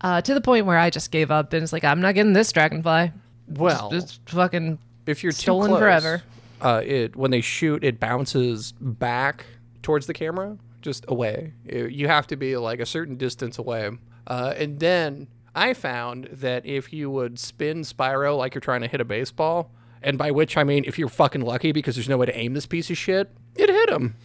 uh, 0.00 0.20
to 0.20 0.34
the 0.34 0.40
point 0.40 0.66
where 0.66 0.78
I 0.78 0.90
just 0.90 1.10
gave 1.10 1.30
up 1.30 1.52
and 1.52 1.62
it's 1.62 1.72
like, 1.72 1.84
I'm 1.84 2.00
not 2.00 2.14
getting 2.14 2.32
this 2.32 2.52
dragonfly. 2.52 3.12
Well, 3.48 3.90
It's 3.92 4.18
fucking 4.26 4.78
if 5.06 5.22
you're 5.22 5.32
stolen 5.32 5.66
too 5.68 5.76
close, 5.76 5.80
forever. 5.80 6.22
uh, 6.60 6.82
it 6.84 7.14
when 7.16 7.30
they 7.30 7.40
shoot, 7.40 7.84
it 7.84 8.00
bounces 8.00 8.72
back 8.80 9.46
towards 9.82 10.06
the 10.06 10.14
camera, 10.14 10.56
just 10.82 11.04
away. 11.08 11.52
You 11.64 11.86
you 11.86 12.08
have 12.08 12.26
to 12.28 12.36
be 12.36 12.56
like 12.56 12.80
a 12.80 12.86
certain 12.86 13.16
distance 13.16 13.58
away, 13.58 13.90
uh, 14.26 14.54
and 14.56 14.80
then 14.80 15.28
I 15.54 15.74
found 15.74 16.28
that 16.32 16.64
if 16.64 16.90
you 16.92 17.10
would 17.10 17.38
spin 17.38 17.82
Spyro 17.82 18.36
like 18.36 18.54
you're 18.54 18.60
trying 18.60 18.80
to 18.80 18.88
hit 18.88 19.00
a 19.02 19.04
baseball, 19.04 19.70
and 20.02 20.16
by 20.16 20.30
which 20.30 20.56
I 20.56 20.64
mean 20.64 20.84
if 20.86 20.98
you're 20.98 21.08
fucking 21.10 21.42
lucky 21.42 21.72
because 21.72 21.96
there's 21.96 22.08
no 22.08 22.16
way 22.16 22.26
to 22.26 22.36
aim 22.36 22.54
this 22.54 22.66
piece 22.66 22.88
of 22.90 22.96
shit, 22.96 23.30
it 23.56 23.68
hit 23.68 23.90
him. 23.90 24.16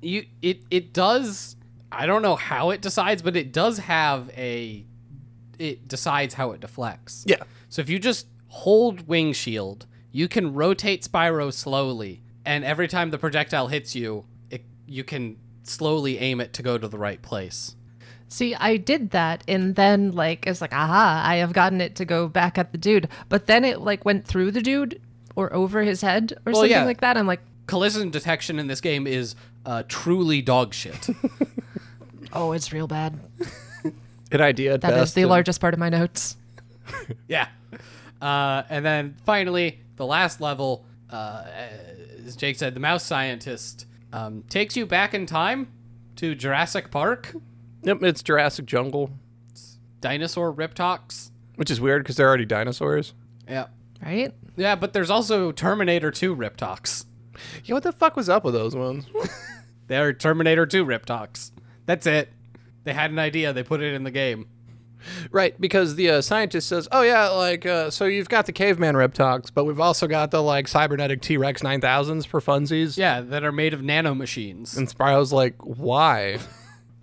you 0.00 0.26
it 0.42 0.60
it 0.70 0.92
does 0.92 1.56
I 1.90 2.06
don't 2.06 2.22
know 2.22 2.36
how 2.36 2.70
it 2.70 2.80
decides, 2.82 3.20
but 3.20 3.34
it 3.36 3.52
does 3.52 3.78
have 3.78 4.30
a 4.36 4.84
it 5.58 5.88
decides 5.88 6.34
how 6.34 6.52
it 6.52 6.60
deflects. 6.60 7.24
Yeah. 7.26 7.42
So 7.68 7.82
if 7.82 7.88
you 7.88 7.98
just 7.98 8.26
hold 8.48 9.08
wing 9.08 9.32
shield, 9.32 9.86
you 10.12 10.28
can 10.28 10.54
rotate 10.54 11.02
Spyro 11.02 11.52
slowly, 11.52 12.22
and 12.44 12.64
every 12.64 12.88
time 12.88 13.10
the 13.10 13.18
projectile 13.18 13.68
hits 13.68 13.94
you, 13.96 14.24
it, 14.50 14.62
you 14.86 15.02
can 15.04 15.36
slowly 15.64 16.18
aim 16.18 16.40
it 16.40 16.52
to 16.54 16.62
go 16.62 16.78
to 16.78 16.86
the 16.86 16.98
right 16.98 17.20
place. 17.20 17.74
See, 18.28 18.54
I 18.54 18.76
did 18.76 19.10
that, 19.10 19.44
and 19.46 19.74
then 19.76 20.12
like 20.12 20.46
it's 20.46 20.60
like, 20.60 20.72
aha, 20.72 21.22
I 21.24 21.36
have 21.36 21.52
gotten 21.52 21.80
it 21.80 21.96
to 21.96 22.04
go 22.04 22.28
back 22.28 22.58
at 22.58 22.72
the 22.72 22.78
dude. 22.78 23.08
But 23.28 23.46
then 23.46 23.64
it 23.64 23.80
like 23.80 24.04
went 24.04 24.26
through 24.26 24.50
the 24.52 24.62
dude 24.62 25.00
or 25.36 25.52
over 25.52 25.82
his 25.82 26.00
head 26.00 26.32
or 26.46 26.52
Well, 26.52 26.62
something 26.62 26.70
yeah. 26.70 26.84
like 26.84 27.00
that. 27.00 27.16
I'm 27.16 27.26
like, 27.26 27.40
Collision 27.66 28.10
detection 28.10 28.58
in 28.58 28.66
this 28.66 28.80
game 28.80 29.06
is 29.06 29.34
uh, 29.64 29.84
truly 29.88 30.42
dog 30.42 30.74
shit. 30.74 31.08
oh, 32.32 32.52
it's 32.52 32.72
real 32.72 32.86
bad. 32.86 33.18
An 34.32 34.40
idea 34.40 34.74
at 34.74 34.80
That 34.80 34.92
is 34.94 35.00
best. 35.00 35.14
the 35.14 35.22
and- 35.22 35.30
largest 35.30 35.60
part 35.60 35.74
of 35.74 35.80
my 35.80 35.88
notes. 35.88 36.36
yeah. 37.28 37.48
Uh, 38.20 38.62
and 38.70 38.84
then 38.84 39.16
finally, 39.24 39.80
the 39.96 40.06
last 40.06 40.40
level, 40.40 40.84
uh, 41.10 41.44
as 42.26 42.36
Jake 42.36 42.56
said, 42.56 42.74
the 42.74 42.80
mouse 42.80 43.04
scientist 43.04 43.86
um, 44.12 44.42
takes 44.48 44.76
you 44.76 44.86
back 44.86 45.14
in 45.14 45.26
time 45.26 45.68
to 46.16 46.34
Jurassic 46.34 46.90
Park, 46.90 47.34
Yep, 47.82 48.02
it's 48.02 48.22
Jurassic 48.22 48.64
Jungle, 48.66 49.10
dinosaur 50.00 50.52
Riptox. 50.52 51.30
which 51.56 51.70
is 51.70 51.80
weird 51.80 52.02
because 52.02 52.16
they're 52.16 52.28
already 52.28 52.46
dinosaurs. 52.46 53.12
Yeah. 53.48 53.66
Right? 54.02 54.32
Yeah, 54.56 54.74
but 54.76 54.92
there's 54.92 55.10
also 55.10 55.52
Terminator 55.52 56.10
2 56.10 56.34
Riptox. 56.34 57.04
Yeah, 57.64 57.74
what 57.74 57.82
the 57.82 57.92
fuck 57.92 58.16
was 58.16 58.28
up 58.28 58.44
with 58.44 58.54
those 58.54 58.74
ones? 58.76 59.06
They're 59.88 60.12
Terminator 60.12 60.64
2 60.66 60.84
Riptox. 60.86 61.50
That's 61.86 62.06
it. 62.06 62.30
They 62.84 62.92
had 62.92 63.10
an 63.10 63.18
idea, 63.18 63.52
they 63.52 63.62
put 63.62 63.80
it 63.80 63.94
in 63.94 64.04
the 64.04 64.10
game. 64.10 64.46
Right, 65.30 65.58
because 65.60 65.96
the 65.96 66.08
uh, 66.10 66.20
scientist 66.22 66.66
says, 66.68 66.88
"Oh 66.90 67.02
yeah, 67.02 67.28
like 67.28 67.66
uh, 67.66 67.90
so 67.90 68.06
you've 68.06 68.28
got 68.30 68.46
the 68.46 68.52
caveman 68.52 68.94
reptox, 68.94 69.50
but 69.52 69.64
we've 69.64 69.80
also 69.80 70.06
got 70.06 70.30
the 70.30 70.42
like 70.42 70.66
cybernetic 70.66 71.20
T 71.20 71.36
Rex 71.36 71.62
nine 71.62 71.80
thousands 71.82 72.24
for 72.24 72.40
funsies." 72.40 72.96
Yeah, 72.96 73.20
that 73.20 73.44
are 73.44 73.52
made 73.52 73.74
of 73.74 73.80
nanomachines. 73.80 74.76
And 74.78 74.88
Spyro's 74.88 75.30
like, 75.32 75.56
"Why?" 75.60 76.38
And 76.38 76.40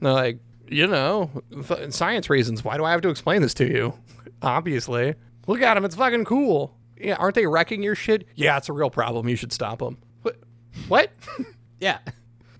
they're 0.02 0.13
like, 0.13 0.39
"You 0.67 0.88
know, 0.88 1.30
f- 1.56 1.94
science 1.94 2.28
reasons. 2.28 2.63
Why 2.63 2.78
do 2.78 2.86
I 2.86 2.91
have 2.91 3.02
to 3.02 3.10
explain 3.10 3.44
this 3.44 3.54
to 3.56 3.67
you? 3.67 3.94
Obviously, 4.41 5.13
look 5.46 5.62
at 5.62 5.78
him. 5.78 5.86
It's 5.86 5.96
fucking 5.96 6.26
cool. 6.26 6.76
Yeah, 7.00 7.15
aren't 7.20 7.36
they 7.36 7.46
wrecking 7.46 7.84
your 7.84 7.94
shit? 7.96 8.26
Yeah, 8.36 8.58
it's 8.58 8.70
a 8.70 8.74
real 8.74 8.89
problem. 8.89 9.30
You 9.30 9.36
should 9.36 9.54
stop 9.54 9.78
them. 9.80 9.98
What? 10.24 10.38
What? 10.88 11.12
Yeah. 11.80 11.98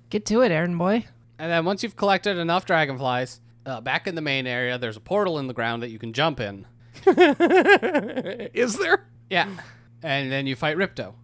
Get 0.10 0.26
to 0.26 0.42
it, 0.42 0.52
Aaron 0.52 0.76
boy. 0.80 1.06
And 1.42 1.50
then 1.52 1.66
once 1.66 1.82
you've 1.82 1.96
collected 1.96 2.38
enough 2.38 2.68
dragonflies, 2.68 3.42
uh, 3.66 3.82
back 3.82 4.06
in 4.06 4.14
the 4.14 4.22
main 4.22 4.46
area, 4.46 4.78
there's 4.78 4.96
a 4.96 5.00
portal 5.00 5.40
in 5.40 5.48
the 5.48 5.56
ground 5.56 5.82
that 5.82 5.90
you 5.90 5.98
can 5.98 6.14
jump 6.14 6.40
in. 6.40 6.68
Is 7.08 8.78
there? 8.78 9.08
Yeah. 9.28 9.50
And 10.04 10.32
then 10.32 10.46
you 10.46 10.56
fight 10.56 10.78
Ripto. 10.78 11.16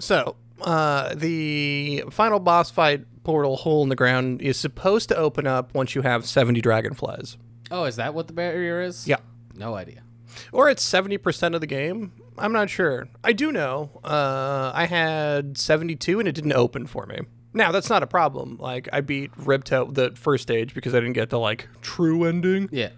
So, 0.00 0.34
uh, 0.60 1.14
the 1.14 2.02
final 2.10 2.40
boss 2.40 2.72
fight 2.72 3.04
portal 3.22 3.56
hole 3.56 3.84
in 3.84 3.90
the 3.90 3.94
ground 3.94 4.42
is 4.42 4.58
supposed 4.58 5.08
to 5.10 5.16
open 5.16 5.46
up 5.46 5.72
once 5.72 5.94
you 5.94 6.02
have 6.02 6.26
70 6.26 6.60
dragonflies. 6.60 7.36
Oh, 7.70 7.84
is 7.84 7.94
that 7.94 8.14
what 8.14 8.26
the 8.26 8.32
barrier 8.32 8.82
is? 8.82 9.06
Yeah. 9.06 9.18
No 9.54 9.76
idea. 9.76 10.02
Or 10.50 10.68
it's 10.68 10.82
70% 10.84 11.54
of 11.54 11.60
the 11.60 11.68
game. 11.68 12.12
I'm 12.36 12.52
not 12.52 12.70
sure. 12.70 13.06
I 13.22 13.34
do 13.34 13.52
know. 13.52 14.00
Uh, 14.02 14.72
I 14.74 14.86
had 14.86 15.56
72 15.56 16.18
and 16.18 16.28
it 16.28 16.34
didn't 16.34 16.54
open 16.54 16.88
for 16.88 17.06
me. 17.06 17.20
Now, 17.54 17.72
that's 17.72 17.88
not 17.88 18.02
a 18.02 18.06
problem. 18.06 18.56
Like, 18.60 18.88
I 18.92 19.00
beat 19.00 19.32
Ripto 19.32 19.92
the 19.92 20.12
first 20.14 20.42
stage 20.42 20.74
because 20.74 20.94
I 20.94 21.00
didn't 21.00 21.14
get 21.14 21.30
the, 21.30 21.38
like, 21.38 21.68
true 21.80 22.24
ending. 22.24 22.68
Yeah. 22.70 22.90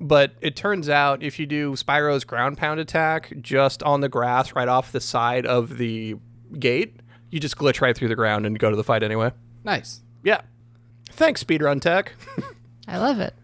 But 0.00 0.32
it 0.40 0.56
turns 0.56 0.88
out 0.88 1.22
if 1.22 1.38
you 1.38 1.46
do 1.46 1.72
Spyro's 1.72 2.24
ground 2.24 2.58
pound 2.58 2.80
attack 2.80 3.32
just 3.40 3.82
on 3.84 4.00
the 4.00 4.08
grass 4.08 4.54
right 4.54 4.68
off 4.68 4.90
the 4.90 5.00
side 5.00 5.46
of 5.46 5.78
the 5.78 6.16
gate, 6.58 7.00
you 7.30 7.38
just 7.38 7.56
glitch 7.56 7.80
right 7.80 7.96
through 7.96 8.08
the 8.08 8.16
ground 8.16 8.46
and 8.46 8.58
go 8.58 8.70
to 8.70 8.76
the 8.76 8.84
fight 8.84 9.02
anyway. 9.02 9.30
Nice. 9.62 10.02
Yeah. 10.24 10.40
Thanks, 11.10 11.44
speedrun 11.44 11.80
tech. 11.80 12.12
I 12.88 12.98
love 12.98 13.20
it. 13.20 13.34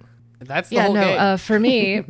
That's 0.41 0.71
the 0.71 0.77
yeah, 0.77 0.85
whole 0.85 0.95
no, 0.95 1.05
game. 1.05 1.19
uh, 1.21 1.37
for 1.37 1.61
me, 1.61 2.03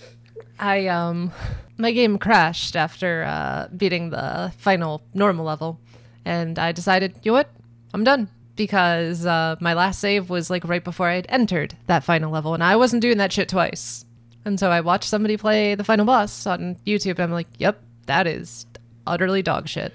I 0.58 0.86
um, 0.88 1.32
my 1.78 1.92
game 1.92 2.18
crashed 2.18 2.76
after 2.76 3.24
uh, 3.24 3.68
beating 3.74 4.10
the 4.10 4.52
final 4.58 5.02
normal 5.14 5.44
level, 5.44 5.80
and 6.24 6.58
I 6.58 6.72
decided, 6.72 7.14
you 7.22 7.32
know 7.32 7.38
what, 7.38 7.50
I'm 7.94 8.04
done 8.04 8.28
because 8.56 9.24
uh, 9.24 9.56
my 9.60 9.74
last 9.74 10.00
save 10.00 10.30
was 10.30 10.50
like 10.50 10.64
right 10.64 10.82
before 10.82 11.08
I'd 11.08 11.26
entered 11.28 11.76
that 11.86 12.04
final 12.04 12.30
level, 12.30 12.54
and 12.54 12.62
I 12.62 12.76
wasn't 12.76 13.02
doing 13.02 13.18
that 13.18 13.32
shit 13.32 13.48
twice. 13.48 14.04
And 14.44 14.58
so 14.58 14.70
I 14.70 14.80
watched 14.80 15.08
somebody 15.08 15.36
play 15.36 15.74
the 15.74 15.84
final 15.84 16.06
boss 16.06 16.46
on 16.46 16.76
YouTube, 16.86 17.12
and 17.12 17.20
I'm 17.20 17.32
like, 17.32 17.48
yep, 17.58 17.80
that 18.06 18.26
is 18.26 18.66
utterly 19.06 19.42
dog 19.42 19.68
shit. 19.68 19.92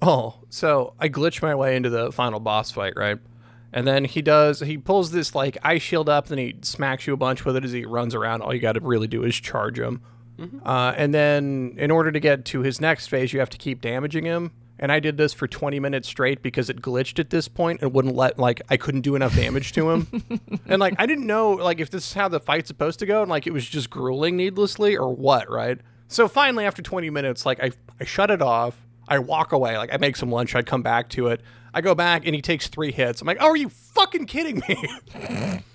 Oh, 0.00 0.36
so 0.48 0.94
I 0.98 1.08
glitch 1.08 1.42
my 1.42 1.54
way 1.54 1.76
into 1.76 1.90
the 1.90 2.12
final 2.12 2.40
boss 2.40 2.70
fight, 2.70 2.94
right? 2.96 3.18
And 3.72 3.86
then 3.86 4.04
he 4.04 4.22
does, 4.22 4.60
he 4.60 4.78
pulls 4.78 5.10
this 5.10 5.34
like 5.34 5.58
ice 5.62 5.82
shield 5.82 6.08
up, 6.08 6.28
then 6.28 6.38
he 6.38 6.56
smacks 6.62 7.06
you 7.06 7.12
a 7.12 7.16
bunch 7.16 7.44
with 7.44 7.56
it 7.56 7.64
as 7.64 7.72
he 7.72 7.84
runs 7.84 8.14
around. 8.14 8.42
All 8.42 8.54
you 8.54 8.60
got 8.60 8.72
to 8.72 8.80
really 8.80 9.08
do 9.08 9.24
is 9.24 9.34
charge 9.34 9.78
him. 9.78 10.00
Uh, 10.64 10.94
and 10.96 11.12
then 11.12 11.74
in 11.78 11.90
order 11.90 12.12
to 12.12 12.20
get 12.20 12.44
to 12.44 12.60
his 12.60 12.80
next 12.80 13.08
phase, 13.08 13.32
you 13.32 13.40
have 13.40 13.50
to 13.50 13.58
keep 13.58 13.80
damaging 13.80 14.24
him. 14.24 14.52
And 14.78 14.92
I 14.92 15.00
did 15.00 15.16
this 15.16 15.32
for 15.32 15.48
20 15.48 15.80
minutes 15.80 16.08
straight 16.08 16.42
because 16.42 16.70
it 16.70 16.80
glitched 16.80 17.18
at 17.18 17.30
this 17.30 17.48
point 17.48 17.82
and 17.82 17.92
wouldn't 17.92 18.14
let, 18.14 18.38
like, 18.38 18.62
I 18.70 18.76
couldn't 18.76 19.00
do 19.00 19.16
enough 19.16 19.34
damage 19.34 19.72
to 19.72 19.90
him. 19.90 20.40
and, 20.66 20.80
like, 20.80 20.94
I 20.98 21.06
didn't 21.06 21.26
know, 21.26 21.52
like, 21.52 21.80
if 21.80 21.90
this 21.90 22.06
is 22.06 22.12
how 22.12 22.28
the 22.28 22.40
fight's 22.40 22.68
supposed 22.68 22.98
to 23.00 23.06
go 23.06 23.22
and, 23.22 23.30
like, 23.30 23.46
it 23.46 23.52
was 23.52 23.66
just 23.66 23.90
grueling 23.90 24.36
needlessly 24.36 24.96
or 24.96 25.12
what, 25.12 25.50
right? 25.50 25.78
So 26.06 26.28
finally, 26.28 26.64
after 26.64 26.80
20 26.80 27.10
minutes, 27.10 27.44
like, 27.44 27.62
I, 27.62 27.72
I 28.00 28.04
shut 28.04 28.30
it 28.30 28.40
off. 28.40 28.76
I 29.08 29.18
walk 29.18 29.52
away. 29.52 29.76
Like, 29.76 29.92
I 29.92 29.96
make 29.96 30.16
some 30.16 30.30
lunch. 30.30 30.54
I 30.54 30.62
come 30.62 30.82
back 30.82 31.08
to 31.10 31.28
it. 31.28 31.40
I 31.74 31.80
go 31.80 31.94
back 31.94 32.24
and 32.24 32.34
he 32.34 32.42
takes 32.42 32.68
three 32.68 32.92
hits. 32.92 33.20
I'm 33.20 33.26
like, 33.26 33.38
oh, 33.40 33.46
are 33.46 33.56
you 33.56 33.68
fucking 33.68 34.26
kidding 34.26 34.62
me? 34.68 35.62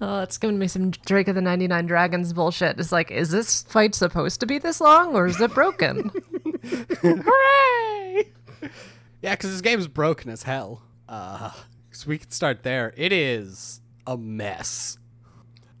Oh, 0.00 0.20
it's 0.20 0.38
giving 0.38 0.58
me 0.58 0.66
some 0.66 0.90
Drake 0.90 1.28
of 1.28 1.34
the 1.34 1.40
99 1.42 1.86
Dragons 1.86 2.32
bullshit. 2.32 2.78
It's 2.80 2.92
like, 2.92 3.10
is 3.10 3.30
this 3.30 3.62
fight 3.64 3.94
supposed 3.94 4.40
to 4.40 4.46
be 4.46 4.58
this 4.58 4.80
long 4.80 5.14
or 5.14 5.26
is 5.26 5.40
it 5.40 5.52
broken? 5.52 6.10
Hooray! 7.02 7.91
yeah, 9.22 9.34
because 9.34 9.50
this 9.50 9.60
game's 9.60 9.88
broken 9.88 10.30
as 10.30 10.42
hell. 10.42 10.82
Uh, 11.08 11.50
so 11.90 12.08
we 12.08 12.18
can 12.18 12.30
start 12.30 12.62
there. 12.62 12.94
It 12.96 13.12
is 13.12 13.80
a 14.06 14.16
mess. 14.16 14.98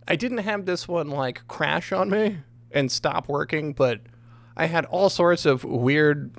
I 0.06 0.16
didn't 0.16 0.38
have 0.38 0.66
this 0.66 0.86
one 0.88 1.08
like 1.08 1.46
crash 1.48 1.92
on 1.92 2.10
me 2.10 2.38
and 2.70 2.90
stop 2.90 3.28
working, 3.28 3.72
but 3.72 4.00
I 4.56 4.66
had 4.66 4.84
all 4.86 5.08
sorts 5.08 5.46
of 5.46 5.64
weird 5.64 6.34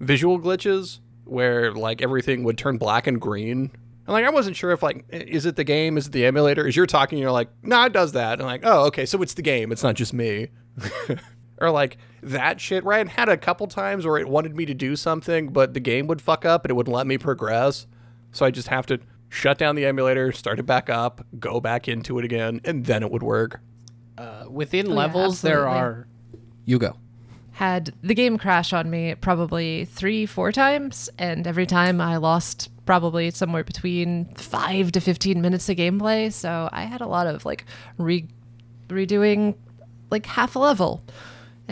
visual 0.00 0.40
glitches 0.40 0.98
where 1.24 1.72
like 1.72 2.02
everything 2.02 2.44
would 2.44 2.58
turn 2.58 2.78
black 2.78 3.06
and 3.06 3.20
green. 3.20 3.70
And 4.06 4.08
like 4.08 4.24
I 4.24 4.30
wasn't 4.30 4.56
sure 4.56 4.72
if 4.72 4.82
like 4.82 5.04
is 5.10 5.46
it 5.46 5.56
the 5.56 5.64
game, 5.64 5.96
is 5.96 6.08
it 6.08 6.12
the 6.12 6.26
emulator? 6.26 6.66
As 6.66 6.76
you're 6.76 6.86
talking, 6.86 7.18
you're 7.18 7.30
like, 7.30 7.48
nah, 7.62 7.86
it 7.86 7.92
does 7.92 8.12
that. 8.12 8.34
And 8.34 8.42
I'm 8.42 8.48
like, 8.48 8.62
oh, 8.64 8.86
okay, 8.86 9.06
so 9.06 9.22
it's 9.22 9.34
the 9.34 9.42
game, 9.42 9.70
it's 9.72 9.82
not 9.82 9.94
just 9.94 10.12
me. 10.12 10.48
or 11.60 11.70
like 11.70 11.98
that 12.22 12.60
shit 12.60 12.84
where 12.84 12.98
I 12.98 13.04
had 13.04 13.28
a 13.28 13.36
couple 13.36 13.66
times 13.66 14.06
where 14.06 14.18
it 14.18 14.28
wanted 14.28 14.56
me 14.56 14.64
to 14.66 14.74
do 14.74 14.96
something, 14.96 15.48
but 15.48 15.74
the 15.74 15.80
game 15.80 16.06
would 16.06 16.20
fuck 16.20 16.44
up 16.44 16.64
and 16.64 16.70
it 16.70 16.74
wouldn't 16.74 16.94
let 16.94 17.06
me 17.06 17.18
progress. 17.18 17.86
So 18.32 18.46
I 18.46 18.50
just 18.50 18.68
have 18.68 18.86
to 18.86 19.00
shut 19.28 19.58
down 19.58 19.76
the 19.76 19.86
emulator, 19.86 20.32
start 20.32 20.58
it 20.58 20.64
back 20.64 20.90
up, 20.90 21.24
go 21.38 21.60
back 21.60 21.88
into 21.88 22.18
it 22.18 22.24
again, 22.24 22.60
and 22.64 22.84
then 22.84 23.02
it 23.02 23.10
would 23.10 23.22
work. 23.22 23.60
Uh, 24.18 24.44
within 24.48 24.86
yeah, 24.90 24.94
levels, 24.94 25.40
there 25.42 25.68
are. 25.68 26.06
You 26.64 26.78
go. 26.78 26.96
had 27.52 27.92
the 28.02 28.14
game 28.14 28.38
crash 28.38 28.72
on 28.72 28.88
me 28.88 29.14
probably 29.16 29.84
three, 29.86 30.26
four 30.26 30.52
times, 30.52 31.10
and 31.18 31.46
every 31.46 31.66
time 31.66 32.00
I 32.00 32.18
lost 32.18 32.70
probably 32.84 33.30
somewhere 33.30 33.64
between 33.64 34.26
five 34.34 34.92
to 34.92 35.00
15 35.00 35.40
minutes 35.40 35.68
of 35.68 35.76
gameplay. 35.76 36.32
So 36.32 36.68
I 36.72 36.84
had 36.84 37.00
a 37.00 37.06
lot 37.06 37.26
of 37.26 37.44
like 37.44 37.64
re- 37.98 38.28
redoing 38.88 39.54
like 40.10 40.26
half 40.26 40.56
a 40.56 40.58
level. 40.58 41.02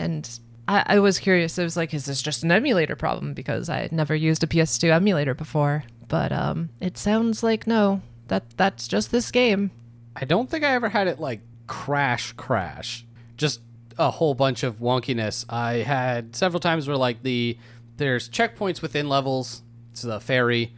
And 0.01 0.39
I, 0.67 0.83
I 0.85 0.99
was 0.99 1.19
curious. 1.19 1.59
I 1.59 1.63
was 1.63 1.77
like, 1.77 1.93
is 1.93 2.05
this 2.05 2.21
just 2.21 2.43
an 2.43 2.51
emulator 2.51 2.95
problem? 2.95 3.33
Because 3.33 3.69
I 3.69 3.79
had 3.79 3.91
never 3.91 4.15
used 4.15 4.43
a 4.43 4.47
PS2 4.47 4.91
emulator 4.91 5.33
before. 5.33 5.83
But 6.07 6.31
um, 6.31 6.69
it 6.79 6.97
sounds 6.97 7.43
like 7.43 7.67
no, 7.67 8.01
that 8.27 8.43
that's 8.57 8.87
just 8.87 9.11
this 9.11 9.31
game. 9.31 9.71
I 10.15 10.25
don't 10.25 10.49
think 10.49 10.63
I 10.63 10.73
ever 10.73 10.89
had 10.89 11.07
it 11.07 11.19
like 11.19 11.41
crash, 11.67 12.33
crash. 12.33 13.05
Just 13.37 13.61
a 13.97 14.11
whole 14.11 14.33
bunch 14.33 14.63
of 14.63 14.77
wonkiness. 14.79 15.45
I 15.49 15.75
had 15.75 16.35
several 16.35 16.59
times 16.59 16.87
where 16.87 16.97
like 16.97 17.23
the 17.23 17.57
there's 17.97 18.27
checkpoints 18.27 18.81
within 18.81 19.07
levels. 19.07 19.61
It's 19.91 20.01
the 20.01 20.19
fairy, 20.19 20.73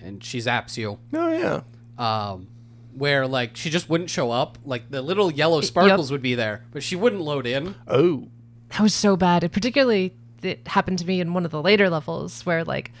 and 0.00 0.22
she 0.22 0.38
zaps 0.38 0.76
you. 0.76 0.98
Oh 1.12 1.28
yeah. 1.32 1.62
Um, 1.98 2.48
where 2.94 3.26
like 3.26 3.56
she 3.56 3.70
just 3.70 3.88
wouldn't 3.88 4.10
show 4.10 4.30
up. 4.30 4.58
Like 4.64 4.90
the 4.90 5.02
little 5.02 5.32
yellow 5.32 5.60
sparkles 5.60 6.12
would 6.12 6.22
be 6.22 6.34
there, 6.34 6.66
but 6.72 6.82
she 6.82 6.96
wouldn't 6.96 7.22
load 7.22 7.46
in. 7.46 7.74
Oh. 7.86 8.28
That 8.70 8.80
was 8.80 8.94
so 8.94 9.16
bad. 9.16 9.44
It 9.44 9.52
particularly 9.52 10.14
it 10.42 10.66
happened 10.68 10.98
to 11.00 11.06
me 11.06 11.20
in 11.20 11.34
one 11.34 11.44
of 11.44 11.50
the 11.50 11.62
later 11.62 11.90
levels 11.90 12.46
where 12.46 12.64
like 12.64 12.92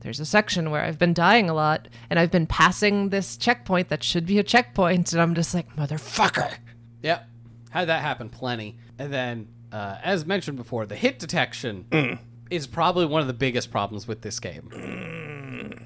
there's 0.00 0.20
a 0.20 0.26
section 0.26 0.70
where 0.70 0.82
I've 0.82 0.98
been 0.98 1.14
dying 1.14 1.48
a 1.48 1.54
lot 1.54 1.88
and 2.10 2.18
I've 2.18 2.30
been 2.30 2.46
passing 2.46 3.10
this 3.10 3.36
checkpoint 3.36 3.88
that 3.88 4.02
should 4.02 4.26
be 4.26 4.38
a 4.38 4.42
checkpoint 4.42 5.12
and 5.12 5.22
I'm 5.22 5.34
just 5.34 5.54
like 5.54 5.74
motherfucker. 5.76 6.54
Yep, 7.02 7.28
had 7.70 7.88
that 7.88 8.02
happen 8.02 8.28
plenty. 8.28 8.76
And 8.98 9.12
then, 9.12 9.48
uh, 9.70 9.98
as 10.02 10.26
mentioned 10.26 10.56
before, 10.56 10.86
the 10.86 10.96
hit 10.96 11.18
detection 11.18 12.18
is 12.50 12.66
probably 12.66 13.06
one 13.06 13.20
of 13.20 13.26
the 13.26 13.32
biggest 13.32 13.70
problems 13.70 14.06
with 14.06 14.22
this 14.22 14.38
game. 14.40 15.78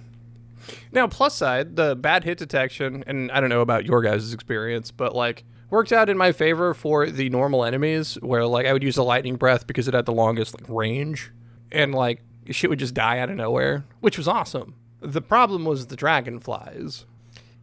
Now, 0.92 1.06
plus 1.06 1.34
side, 1.34 1.76
the 1.76 1.94
bad 1.94 2.24
hit 2.24 2.38
detection, 2.38 3.04
and 3.06 3.30
I 3.30 3.40
don't 3.40 3.50
know 3.50 3.60
about 3.60 3.84
your 3.86 4.02
guys' 4.02 4.32
experience, 4.32 4.90
but 4.90 5.14
like 5.14 5.44
worked 5.70 5.92
out 5.92 6.08
in 6.08 6.16
my 6.16 6.32
favor 6.32 6.74
for 6.74 7.10
the 7.10 7.28
normal 7.30 7.64
enemies, 7.64 8.14
where 8.22 8.46
like 8.46 8.66
I 8.66 8.72
would 8.72 8.82
use 8.82 8.96
a 8.96 9.02
lightning 9.02 9.36
breath 9.36 9.66
because 9.66 9.88
it 9.88 9.94
had 9.94 10.06
the 10.06 10.12
longest 10.12 10.60
like 10.60 10.68
range, 10.68 11.30
and 11.72 11.94
like 11.94 12.22
shit 12.50 12.70
would 12.70 12.78
just 12.78 12.94
die 12.94 13.18
out 13.18 13.30
of 13.30 13.36
nowhere, 13.36 13.84
which 14.00 14.16
was 14.18 14.28
awesome. 14.28 14.74
The 15.00 15.20
problem 15.22 15.64
was 15.64 15.86
the 15.88 15.96
dragonflies. 15.96 17.04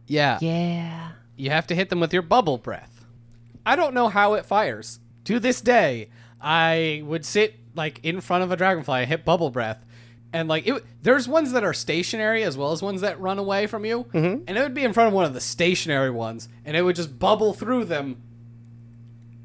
Yeah, 0.06 0.38
Yeah. 0.42 1.12
you 1.36 1.50
have 1.50 1.66
to 1.68 1.74
hit 1.74 1.88
them 1.88 2.00
with 2.00 2.12
your 2.12 2.22
bubble 2.22 2.58
breath. 2.58 3.06
I 3.66 3.76
don't 3.76 3.94
know 3.94 4.08
how 4.08 4.34
it 4.34 4.44
fires. 4.44 5.00
To 5.24 5.40
this 5.40 5.60
day, 5.62 6.10
I 6.40 7.02
would 7.06 7.24
sit 7.24 7.54
like 7.74 8.00
in 8.02 8.20
front 8.20 8.44
of 8.44 8.52
a 8.52 8.56
dragonfly 8.56 9.00
and 9.00 9.08
hit 9.08 9.24
bubble 9.24 9.50
breath, 9.50 9.84
and 10.34 10.48
like 10.48 10.66
it, 10.66 10.84
there's 11.00 11.28
ones 11.28 11.52
that 11.52 11.62
are 11.62 11.72
stationary 11.72 12.42
as 12.42 12.58
well 12.58 12.72
as 12.72 12.82
ones 12.82 13.00
that 13.02 13.20
run 13.20 13.38
away 13.38 13.68
from 13.68 13.86
you, 13.86 14.04
and 14.12 14.58
it 14.58 14.60
would 14.60 14.74
be 14.74 14.82
in 14.82 14.92
front 14.92 15.08
of 15.08 15.14
one 15.14 15.24
of 15.24 15.32
the 15.32 15.40
stationary 15.40 16.10
ones, 16.10 16.48
and 16.64 16.76
it 16.76 16.82
would 16.82 16.96
just 16.96 17.18
bubble 17.18 17.54
through 17.54 17.84
them, 17.84 18.20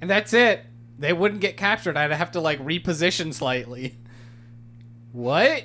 and 0.02 0.10
that's 0.10 0.34
it. 0.34 0.66
They 0.98 1.14
wouldn't 1.14 1.42
get 1.42 1.56
captured. 1.56 1.96
I'd 1.96 2.12
have 2.12 2.32
to 2.32 2.42
like 2.42 2.60
reposition 2.60 3.34
slightly. 3.34 3.98
What? 5.14 5.64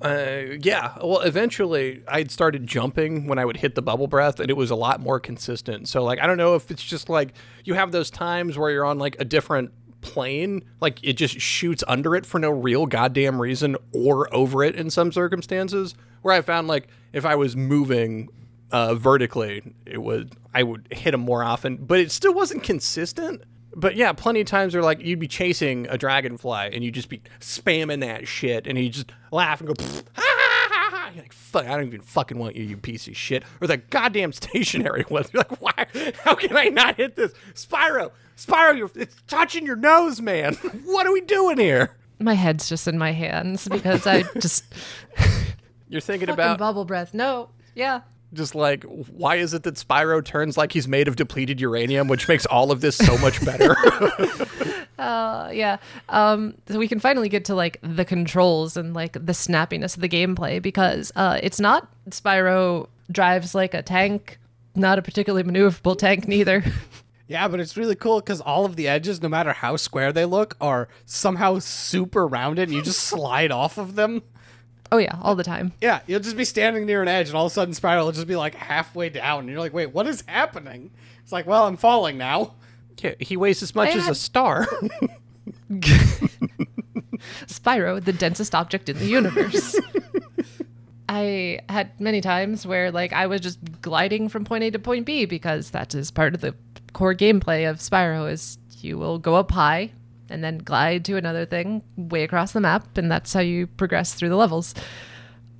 Uh, 0.00 0.56
yeah. 0.60 0.92
Well, 1.02 1.20
eventually 1.20 2.02
I'd 2.06 2.30
started 2.30 2.66
jumping 2.66 3.26
when 3.26 3.38
I 3.38 3.44
would 3.46 3.56
hit 3.56 3.74
the 3.74 3.82
bubble 3.82 4.06
breath, 4.06 4.38
and 4.38 4.50
it 4.50 4.56
was 4.56 4.70
a 4.70 4.76
lot 4.76 5.00
more 5.00 5.18
consistent. 5.18 5.88
So, 5.88 6.04
like, 6.04 6.20
I 6.20 6.26
don't 6.26 6.36
know 6.36 6.54
if 6.54 6.70
it's 6.70 6.84
just 6.84 7.08
like 7.08 7.32
you 7.64 7.72
have 7.72 7.90
those 7.90 8.10
times 8.10 8.58
where 8.58 8.70
you're 8.70 8.84
on 8.84 8.98
like 8.98 9.16
a 9.18 9.24
different 9.24 9.72
plane, 10.06 10.62
like 10.80 11.02
it 11.02 11.14
just 11.14 11.38
shoots 11.40 11.82
under 11.86 12.14
it 12.14 12.24
for 12.24 12.38
no 12.38 12.50
real 12.50 12.86
goddamn 12.86 13.40
reason, 13.40 13.76
or 13.92 14.32
over 14.34 14.62
it 14.62 14.76
in 14.76 14.88
some 14.88 15.12
circumstances. 15.12 15.94
Where 16.22 16.34
I 16.34 16.40
found 16.40 16.68
like 16.68 16.88
if 17.12 17.26
I 17.26 17.34
was 17.34 17.56
moving 17.56 18.28
uh, 18.70 18.94
vertically, 18.94 19.74
it 19.84 19.98
would 19.98 20.32
I 20.54 20.62
would 20.62 20.88
hit 20.90 21.10
them 21.10 21.20
more 21.20 21.42
often, 21.42 21.76
but 21.76 22.00
it 22.00 22.10
still 22.10 22.32
wasn't 22.32 22.62
consistent. 22.62 23.42
But 23.74 23.96
yeah, 23.96 24.12
plenty 24.12 24.40
of 24.40 24.46
times 24.46 24.74
where 24.74 24.82
like 24.82 25.02
you'd 25.02 25.18
be 25.18 25.28
chasing 25.28 25.86
a 25.90 25.98
dragonfly 25.98 26.70
and 26.72 26.82
you'd 26.82 26.94
just 26.94 27.10
be 27.10 27.20
spamming 27.40 28.00
that 28.00 28.26
shit, 28.26 28.66
and 28.66 28.78
he'd 28.78 28.94
just 28.94 29.12
laugh 29.30 29.60
and 29.60 29.68
go. 29.68 29.84
"Pfft, 30.86 30.90
ha, 30.90 30.96
ha, 30.96 30.96
ha, 30.96 31.02
ha." 31.06 31.10
You're 31.14 31.24
like, 31.24 31.32
fuck, 31.32 31.66
I 31.66 31.76
don't 31.76 31.86
even 31.86 32.00
fucking 32.00 32.38
want 32.38 32.56
you, 32.56 32.64
you 32.64 32.76
piece 32.76 33.08
of 33.08 33.16
shit. 33.16 33.42
Or 33.60 33.66
the 33.66 33.76
goddamn 33.76 34.32
stationary 34.32 35.02
one. 35.08 35.24
You're 35.32 35.44
like, 35.48 35.60
why? 35.60 36.12
How 36.24 36.34
can 36.34 36.56
I 36.56 36.64
not 36.66 36.96
hit 36.96 37.16
this? 37.16 37.32
Spyro, 37.54 38.10
Spyro, 38.36 38.76
you're, 38.76 38.90
it's 38.94 39.16
touching 39.26 39.64
your 39.64 39.76
nose, 39.76 40.20
man. 40.20 40.54
what 40.84 41.06
are 41.06 41.12
we 41.12 41.20
doing 41.22 41.58
here? 41.58 41.96
My 42.18 42.34
head's 42.34 42.68
just 42.68 42.88
in 42.88 42.98
my 42.98 43.12
hands 43.12 43.68
because 43.68 44.06
I 44.06 44.22
just 44.40 44.64
You're 45.88 46.00
thinking 46.00 46.28
fucking 46.28 46.34
about 46.44 46.58
bubble 46.58 46.84
breath. 46.84 47.12
No. 47.14 47.50
Yeah. 47.74 48.00
Just 48.36 48.54
like, 48.54 48.84
why 48.84 49.36
is 49.36 49.54
it 49.54 49.64
that 49.64 49.74
Spyro 49.74 50.24
turns 50.24 50.56
like 50.56 50.72
he's 50.72 50.86
made 50.86 51.08
of 51.08 51.16
depleted 51.16 51.60
uranium, 51.60 52.08
which 52.08 52.28
makes 52.28 52.46
all 52.46 52.70
of 52.70 52.80
this 52.80 52.96
so 52.96 53.18
much 53.18 53.44
better? 53.44 53.74
Uh, 54.98 55.50
yeah. 55.52 55.76
Um, 56.08 56.54
so 56.68 56.78
we 56.78 56.88
can 56.88 57.00
finally 57.00 57.28
get 57.28 57.44
to 57.44 57.54
like 57.54 57.78
the 57.82 58.04
controls 58.04 58.78
and 58.78 58.94
like 58.94 59.12
the 59.12 59.32
snappiness 59.32 59.94
of 59.94 60.00
the 60.00 60.08
gameplay 60.08 60.60
because 60.60 61.12
uh, 61.16 61.38
it's 61.42 61.60
not 61.60 61.88
Spyro 62.08 62.88
drives 63.10 63.54
like 63.54 63.74
a 63.74 63.82
tank, 63.82 64.38
not 64.74 64.98
a 64.98 65.02
particularly 65.02 65.44
maneuverable 65.44 65.98
tank 65.98 66.26
neither. 66.26 66.64
Yeah, 67.28 67.48
but 67.48 67.58
it's 67.58 67.76
really 67.76 67.96
cool 67.96 68.20
because 68.20 68.40
all 68.40 68.64
of 68.64 68.76
the 68.76 68.86
edges, 68.86 69.20
no 69.20 69.28
matter 69.28 69.52
how 69.52 69.74
square 69.74 70.12
they 70.12 70.24
look, 70.24 70.56
are 70.60 70.86
somehow 71.06 71.58
super 71.58 72.24
rounded. 72.24 72.68
And 72.68 72.76
you 72.76 72.82
just 72.82 73.00
slide 73.00 73.50
off 73.50 73.78
of 73.78 73.96
them. 73.96 74.22
Oh 74.92 74.98
yeah, 74.98 75.16
all 75.20 75.34
the 75.34 75.44
time. 75.44 75.72
Yeah, 75.80 76.00
you'll 76.06 76.20
just 76.20 76.36
be 76.36 76.44
standing 76.44 76.86
near 76.86 77.02
an 77.02 77.08
edge, 77.08 77.28
and 77.28 77.36
all 77.36 77.46
of 77.46 77.52
a 77.52 77.54
sudden, 77.54 77.74
Spyro 77.74 78.04
will 78.04 78.12
just 78.12 78.26
be 78.26 78.36
like 78.36 78.54
halfway 78.54 79.08
down, 79.08 79.40
and 79.40 79.48
you're 79.48 79.58
like, 79.58 79.74
"Wait, 79.74 79.92
what 79.92 80.06
is 80.06 80.22
happening?" 80.26 80.90
It's 81.22 81.32
like, 81.32 81.46
"Well, 81.46 81.66
I'm 81.66 81.76
falling 81.76 82.18
now." 82.18 82.54
yeah, 83.02 83.14
he 83.18 83.36
weighs 83.36 83.62
as 83.62 83.74
much 83.74 83.94
I 83.94 83.98
as 83.98 84.08
a 84.08 84.14
star. 84.14 84.66
Spyro, 87.46 88.02
the 88.04 88.12
densest 88.12 88.54
object 88.54 88.88
in 88.88 88.98
the 88.98 89.06
universe. 89.06 89.78
I 91.08 91.60
had 91.68 91.98
many 92.00 92.20
times 92.20 92.66
where 92.66 92.90
like 92.90 93.12
I 93.12 93.26
was 93.26 93.40
just 93.40 93.58
gliding 93.80 94.28
from 94.28 94.44
point 94.44 94.64
A 94.64 94.70
to 94.72 94.78
point 94.78 95.06
B 95.06 95.24
because 95.24 95.70
that 95.70 95.94
is 95.94 96.10
part 96.10 96.34
of 96.34 96.40
the 96.40 96.54
core 96.92 97.14
gameplay 97.14 97.68
of 97.68 97.78
Spyro 97.78 98.30
is 98.30 98.58
you 98.80 98.98
will 98.98 99.18
go 99.18 99.34
up 99.36 99.50
high 99.50 99.92
and 100.30 100.42
then 100.42 100.58
glide 100.58 101.04
to 101.06 101.16
another 101.16 101.46
thing 101.46 101.82
way 101.96 102.22
across 102.22 102.52
the 102.52 102.60
map 102.60 102.96
and 102.98 103.10
that's 103.10 103.32
how 103.32 103.40
you 103.40 103.66
progress 103.66 104.14
through 104.14 104.28
the 104.28 104.36
levels. 104.36 104.74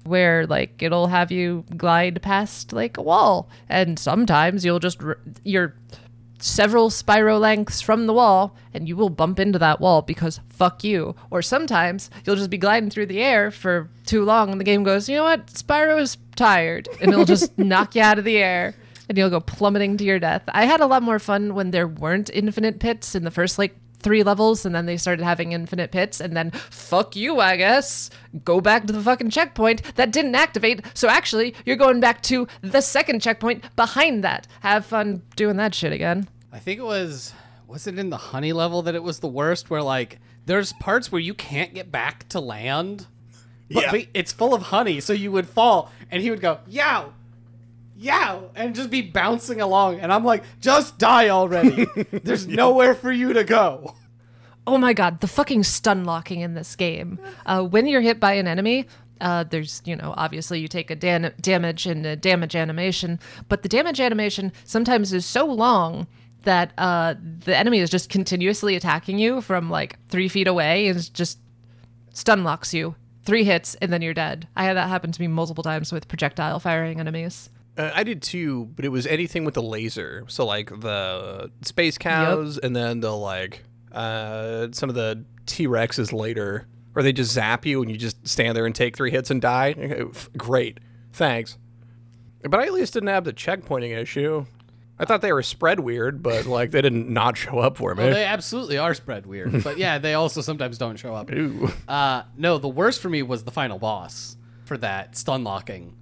Where 0.05 0.47
like 0.47 0.83
it'll 0.83 1.09
have 1.09 1.33
you 1.33 1.65
glide 1.77 2.23
past 2.23 2.73
like 2.73 2.97
a 2.97 3.03
wall 3.03 3.49
and 3.69 3.99
sometimes 3.99 4.65
you'll 4.65 4.79
just 4.79 5.03
r- 5.03 5.19
you're 5.43 5.75
several 6.39 6.91
Spyro 6.91 7.41
lengths 7.41 7.81
from 7.81 8.07
the 8.07 8.13
wall 8.13 8.55
and 8.75 8.87
you 8.87 8.97
will 8.97 9.09
bump 9.09 9.39
into 9.39 9.59
that 9.59 9.81
wall 9.81 10.03
because 10.03 10.41
fuck 10.47 10.85
you. 10.85 11.15
Or 11.31 11.43
sometimes 11.43 12.11
you'll 12.25 12.37
just 12.37 12.51
be 12.51 12.59
gliding 12.59 12.91
through 12.91 13.07
the 13.07 13.21
air 13.21 13.51
for 13.51 13.89
too 14.05 14.25
long 14.25 14.51
and 14.51 14.61
the 14.61 14.65
game 14.65 14.85
goes, 14.85 15.09
you 15.09 15.17
know 15.17 15.25
what, 15.25 15.47
Spyro 15.47 16.01
is 16.01 16.19
tired 16.37 16.89
and 17.01 17.13
it'll 17.13 17.25
just 17.25 17.57
knock 17.59 17.95
you 17.95 18.03
out 18.03 18.19
of 18.19 18.25
the 18.25 18.39
air 18.39 18.75
and 19.09 19.17
you'll 19.17 19.31
go 19.31 19.41
plummeting 19.41 19.97
to 19.99 20.05
your 20.05 20.19
death. 20.19 20.43
I 20.49 20.67
had 20.67 20.81
a 20.81 20.87
lot 20.87 21.03
more 21.03 21.19
fun 21.19 21.55
when 21.55 21.71
there 21.71 21.89
weren't 21.89 22.31
infinite 22.33 22.79
pits 22.81 23.15
in 23.15 23.25
the 23.25 23.31
first 23.31 23.59
like 23.59 23.77
three 24.07 24.23
levels 24.23 24.65
and 24.65 24.73
then 24.73 24.87
they 24.87 24.97
started 24.97 25.25
having 25.25 25.51
infinite 25.51 25.91
pits 25.91 26.21
and 26.21 26.37
then 26.37 26.53
fuck 26.53 27.17
you 27.17 27.41
i 27.41 27.57
guess. 27.57 28.09
Go 28.45 28.61
back 28.61 28.87
to 28.87 28.93
the 28.93 29.01
fucking 29.03 29.31
checkpoint 29.31 29.83
that 29.97 30.13
didn't 30.13 30.37
activate. 30.37 30.81
So 30.95 31.09
actually 31.09 31.57
you're 31.65 31.75
going 31.75 31.99
back 31.99 32.23
to 32.25 32.47
the 32.61 32.81
second 32.81 33.21
checkpoint 33.21 33.65
behind 33.75 34.23
that. 34.23 34.47
Have 34.61 34.87
fun 34.87 35.23
doing 35.35 35.57
that 35.57 35.75
shit 35.75 35.93
again. 35.93 36.29
I 36.53 36.61
think 36.61 36.79
it 36.79 36.85
was 36.85 37.33
was 37.67 37.89
it 37.89 37.99
in 37.99 38.11
the 38.11 38.17
honey 38.31 38.53
level 38.53 38.83
that 38.83 38.95
it 38.95 39.03
was 39.03 39.19
the 39.19 39.27
worst, 39.41 39.71
where 39.71 39.83
like 39.83 40.21
there's 40.45 40.73
parts 40.75 41.11
where 41.11 41.21
you 41.21 41.35
can't 41.35 41.75
get 41.75 41.91
back 41.91 42.29
to 42.29 42.39
land, 42.39 43.07
but, 43.69 43.83
Yeah. 43.83 43.91
but 43.91 44.07
it's 44.15 44.31
full 44.33 44.55
of 44.55 44.63
honey, 44.63 45.01
so 45.01 45.13
you 45.13 45.33
would 45.33 45.49
fall, 45.49 45.91
and 46.13 46.23
he 46.23 46.31
would 46.31 46.41
go 46.41 46.61
yow, 46.69 47.13
yow, 47.97 48.51
and 48.55 48.75
just 48.75 48.91
be 48.91 49.03
bouncing 49.03 49.61
along, 49.61 50.01
and 50.01 50.13
I'm 50.13 50.25
like, 50.25 50.45
just 50.61 50.99
die 50.99 51.29
already. 51.29 51.87
There's 52.11 52.47
nowhere 52.47 52.95
for 52.95 53.11
you 53.11 53.33
to 53.33 53.45
go. 53.45 53.95
Oh 54.67 54.79
my 54.79 54.93
god, 54.93 55.21
the 55.21 55.29
fucking 55.29 55.63
stun 55.63 56.05
locking 56.05 56.41
in 56.41 56.55
this 56.55 56.75
game. 56.75 57.21
Uh, 57.47 57.63
when 57.63 57.87
you're 57.87 58.01
hit 58.01 58.19
by 58.19 58.33
an 58.33 58.49
enemy, 58.49 58.87
uh, 59.21 59.45
there's, 59.45 59.81
you 59.85 59.97
know, 59.97 60.13
obviously 60.17 60.61
you 60.61 60.69
take 60.69 60.91
a 60.91 60.97
dan- 60.97 61.33
damage 61.41 61.87
and 61.87 62.05
a 62.05 62.17
damage 62.17 62.57
animation, 62.57 63.21
but 63.49 63.63
the 63.63 63.69
damage 63.69 64.01
animation 64.01 64.53
sometimes 64.65 65.13
is 65.13 65.25
so 65.25 65.47
long 65.47 66.07
that 66.43 66.73
uh, 66.79 67.15
the 67.45 67.57
enemy 67.57 67.79
is 67.79 67.91
just 67.91 68.11
continuously 68.11 68.77
attacking 68.77 69.19
you 69.19 69.41
from 69.41 69.71
like 69.71 69.99
three 70.09 70.29
feet 70.29 70.47
away 70.47 70.89
and 70.89 71.13
just 71.15 71.39
stun 72.13 72.45
locks 72.45 72.75
you. 72.75 72.95
Three 73.25 73.45
hits 73.45 73.75
and 73.77 73.93
then 73.93 74.03
you're 74.03 74.15
dead. 74.15 74.47
I 74.57 74.65
had 74.65 74.77
that 74.77 74.89
happen 74.89 75.13
to 75.13 75.21
me 75.21 75.27
multiple 75.29 75.65
times 75.65 75.93
with 75.93 76.09
projectile 76.09 76.61
firing 76.61 77.01
enemies. 77.01 77.51
Uh, 77.77 77.91
I 77.95 78.05
did 78.05 78.23
too, 78.23 78.67
but 78.77 78.85
it 78.85 78.89
was 78.89 79.07
anything 79.07 79.45
with 79.45 79.55
the 79.55 79.63
laser. 79.63 80.25
So 80.29 80.47
like 80.47 80.69
the 80.69 81.51
space 81.63 81.99
cows, 81.99 82.59
and 82.59 82.75
then 82.75 83.01
the 83.01 83.15
like 83.15 83.63
uh, 83.93 84.69
some 84.73 84.89
of 84.89 84.95
the 84.95 85.25
T 85.47 85.67
Rexes 85.67 86.13
later, 86.13 86.67
where 86.93 87.03
they 87.03 87.13
just 87.13 87.33
zap 87.33 87.67
you 87.67 87.83
and 87.83 87.91
you 87.91 87.97
just 87.97 88.27
stand 88.27 88.57
there 88.57 88.67
and 88.67 88.75
take 88.75 88.97
three 88.97 89.11
hits 89.11 89.31
and 89.31 89.41
die. 89.41 89.75
Great, 90.37 90.79
thanks. 91.13 91.59
But 92.43 92.61
I 92.61 92.65
at 92.67 92.73
least 92.73 92.95
didn't 92.95 93.09
have 93.09 93.25
the 93.25 93.33
checkpointing 93.33 93.97
issue. 93.97 94.47
I 94.99 95.05
thought 95.05 95.21
they 95.21 95.33
were 95.33 95.43
spread 95.43 95.81
weird, 95.81 96.23
but 96.23 96.47
like 96.47 96.71
they 96.71 96.81
didn't 96.81 97.11
not 97.11 97.37
show 97.37 97.59
up 97.59 97.77
for 97.77 97.95
me. 97.95 98.05
Well, 98.05 98.15
they 98.15 98.25
absolutely 98.25 98.79
are 98.79 98.95
spread 98.95 99.27
weird, 99.27 99.63
but 99.65 99.77
yeah, 99.77 99.99
they 99.99 100.15
also 100.15 100.41
sometimes 100.41 100.79
don't 100.79 100.97
show 100.97 101.15
up. 101.15 101.31
Ooh. 101.31 101.71
Uh, 101.87 102.23
no, 102.37 102.57
the 102.59 102.69
worst 102.69 103.03
for 103.03 103.11
me 103.11 103.23
was 103.23 103.45
the 103.45 103.51
final 103.51 103.79
boss 103.79 104.37
for 104.65 104.79
that 104.79 105.17
stun 105.17 105.45
locking. 105.45 105.95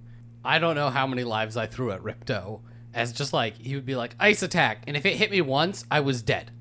I 0.45 0.59
don't 0.59 0.75
know 0.75 0.89
how 0.89 1.07
many 1.07 1.23
lives 1.23 1.57
I 1.57 1.65
threw 1.67 1.91
at 1.91 2.01
Ripto, 2.01 2.61
as 2.93 3.11
just 3.11 3.33
like 3.33 3.57
he 3.57 3.75
would 3.75 3.85
be 3.85 3.95
like 3.95 4.15
ice 4.19 4.43
attack, 4.43 4.83
and 4.87 4.95
if 4.95 5.05
it 5.05 5.15
hit 5.17 5.31
me 5.31 5.41
once, 5.41 5.83
I 5.91 5.99
was 6.01 6.21
dead. 6.21 6.51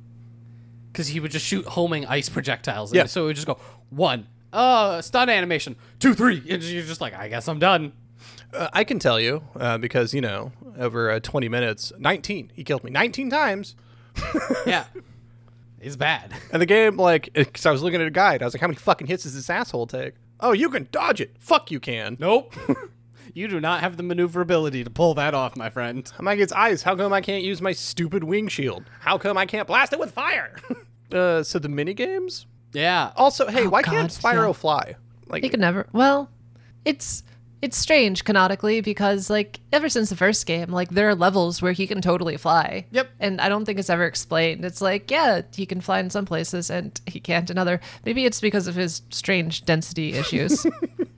because 0.92 1.08
he 1.08 1.20
would 1.20 1.30
just 1.30 1.44
shoot 1.46 1.64
homing 1.66 2.06
ice 2.06 2.28
projectiles. 2.28 2.92
Yeah. 2.94 3.06
So 3.06 3.24
it 3.24 3.26
would 3.26 3.36
just 3.36 3.46
go 3.46 3.58
one, 3.90 4.26
uh, 4.52 5.02
stun 5.02 5.28
animation, 5.28 5.76
two, 5.98 6.14
three, 6.14 6.42
and 6.48 6.62
you're 6.62 6.84
just 6.84 7.00
like, 7.00 7.14
I 7.14 7.28
guess 7.28 7.46
I'm 7.48 7.58
done. 7.58 7.92
Uh, 8.52 8.68
I 8.72 8.84
can 8.84 8.98
tell 9.00 9.18
you 9.20 9.42
uh, 9.58 9.78
because 9.78 10.14
you 10.14 10.20
know 10.20 10.52
over 10.78 11.10
uh, 11.10 11.20
20 11.20 11.48
minutes, 11.48 11.92
19. 11.98 12.52
He 12.54 12.62
killed 12.64 12.84
me 12.84 12.90
19 12.90 13.28
times. 13.30 13.76
Yeah, 14.66 14.84
it's 15.80 15.96
bad. 15.96 16.32
And 16.52 16.62
the 16.62 16.66
game, 16.66 16.96
like, 16.96 17.30
because 17.34 17.66
I 17.66 17.70
was 17.72 17.82
looking 17.82 18.00
at 18.00 18.06
a 18.06 18.10
guide, 18.10 18.42
I 18.42 18.44
was 18.46 18.54
like, 18.54 18.60
how 18.60 18.68
many 18.68 18.76
fucking 18.76 19.08
hits 19.08 19.24
does 19.24 19.34
this 19.34 19.50
asshole 19.50 19.86
take? 19.88 20.14
Oh, 20.40 20.52
you 20.52 20.70
can 20.70 20.88
dodge 20.92 21.20
it. 21.20 21.34
Fuck, 21.40 21.70
you 21.70 21.80
can. 21.80 22.16
Nope. 22.20 22.54
you 23.34 23.48
do 23.48 23.60
not 23.60 23.80
have 23.80 23.96
the 23.96 24.02
maneuverability 24.02 24.84
to 24.84 24.90
pull 24.90 25.14
that 25.14 25.34
off, 25.34 25.56
my 25.56 25.68
friend. 25.68 26.10
I'm 26.18 26.24
like, 26.24 26.38
it's 26.38 26.52
ice. 26.52 26.82
How 26.82 26.96
come 26.96 27.12
I 27.12 27.20
can't 27.20 27.42
use 27.42 27.60
my 27.60 27.72
stupid 27.72 28.24
wing 28.24 28.48
shield? 28.48 28.84
How 29.00 29.18
come 29.18 29.36
I 29.36 29.44
can't 29.46 29.66
blast 29.66 29.92
it 29.92 29.98
with 29.98 30.12
fire? 30.12 30.56
uh, 31.12 31.42
so 31.42 31.58
the 31.58 31.68
mini 31.68 31.94
games. 31.94 32.46
Yeah. 32.72 33.12
Also, 33.16 33.48
hey, 33.48 33.66
Oh, 33.66 33.70
why 33.70 33.82
can't 33.82 34.08
God, 34.08 34.34
Spyro 34.34 34.46
yeah. 34.48 34.52
fly? 34.52 34.96
Like, 35.26 35.42
He 35.42 35.48
could 35.48 35.60
never. 35.60 35.86
Well, 35.92 36.30
it's 36.84 37.22
it's 37.62 37.78
strange 37.78 38.24
canonically 38.24 38.82
because 38.82 39.30
like 39.30 39.58
ever 39.72 39.88
since 39.88 40.10
the 40.10 40.16
first 40.16 40.44
game, 40.44 40.70
like 40.70 40.90
there 40.90 41.08
are 41.08 41.14
levels 41.14 41.62
where 41.62 41.72
he 41.72 41.86
can 41.86 42.02
totally 42.02 42.36
fly. 42.36 42.84
Yep. 42.90 43.08
And 43.20 43.40
I 43.40 43.48
don't 43.48 43.64
think 43.64 43.78
it's 43.78 43.88
ever 43.88 44.04
explained. 44.04 44.64
It's 44.66 44.82
like 44.82 45.10
yeah, 45.10 45.40
he 45.54 45.64
can 45.64 45.80
fly 45.80 45.98
in 46.00 46.10
some 46.10 46.26
places 46.26 46.68
and 46.68 47.00
he 47.06 47.20
can't 47.20 47.48
in 47.48 47.56
other. 47.56 47.80
Maybe 48.04 48.26
it's 48.26 48.40
because 48.40 48.66
of 48.66 48.74
his 48.74 49.00
strange 49.10 49.64
density 49.64 50.12
issues. 50.12 50.66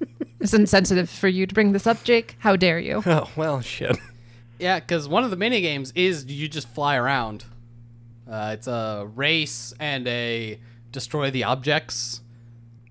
it's 0.46 0.54
insensitive 0.54 1.10
for 1.10 1.26
you 1.28 1.44
to 1.46 1.52
bring 1.54 1.72
this 1.72 1.86
up, 1.88 2.04
Jake. 2.04 2.36
How 2.38 2.54
dare 2.56 2.78
you? 2.78 3.02
oh 3.06 3.28
well, 3.36 3.60
shit. 3.60 3.96
Yeah, 4.60 4.78
because 4.78 5.08
one 5.08 5.24
of 5.24 5.30
the 5.30 5.36
mini 5.36 5.60
games 5.60 5.92
is 5.96 6.26
you 6.26 6.46
just 6.48 6.68
fly 6.68 6.94
around. 6.96 7.44
Uh, 8.30 8.50
it's 8.54 8.66
a 8.68 9.08
race 9.14 9.74
and 9.80 10.06
a 10.06 10.58
destroy 10.92 11.30
the 11.30 11.44
objects. 11.44 12.20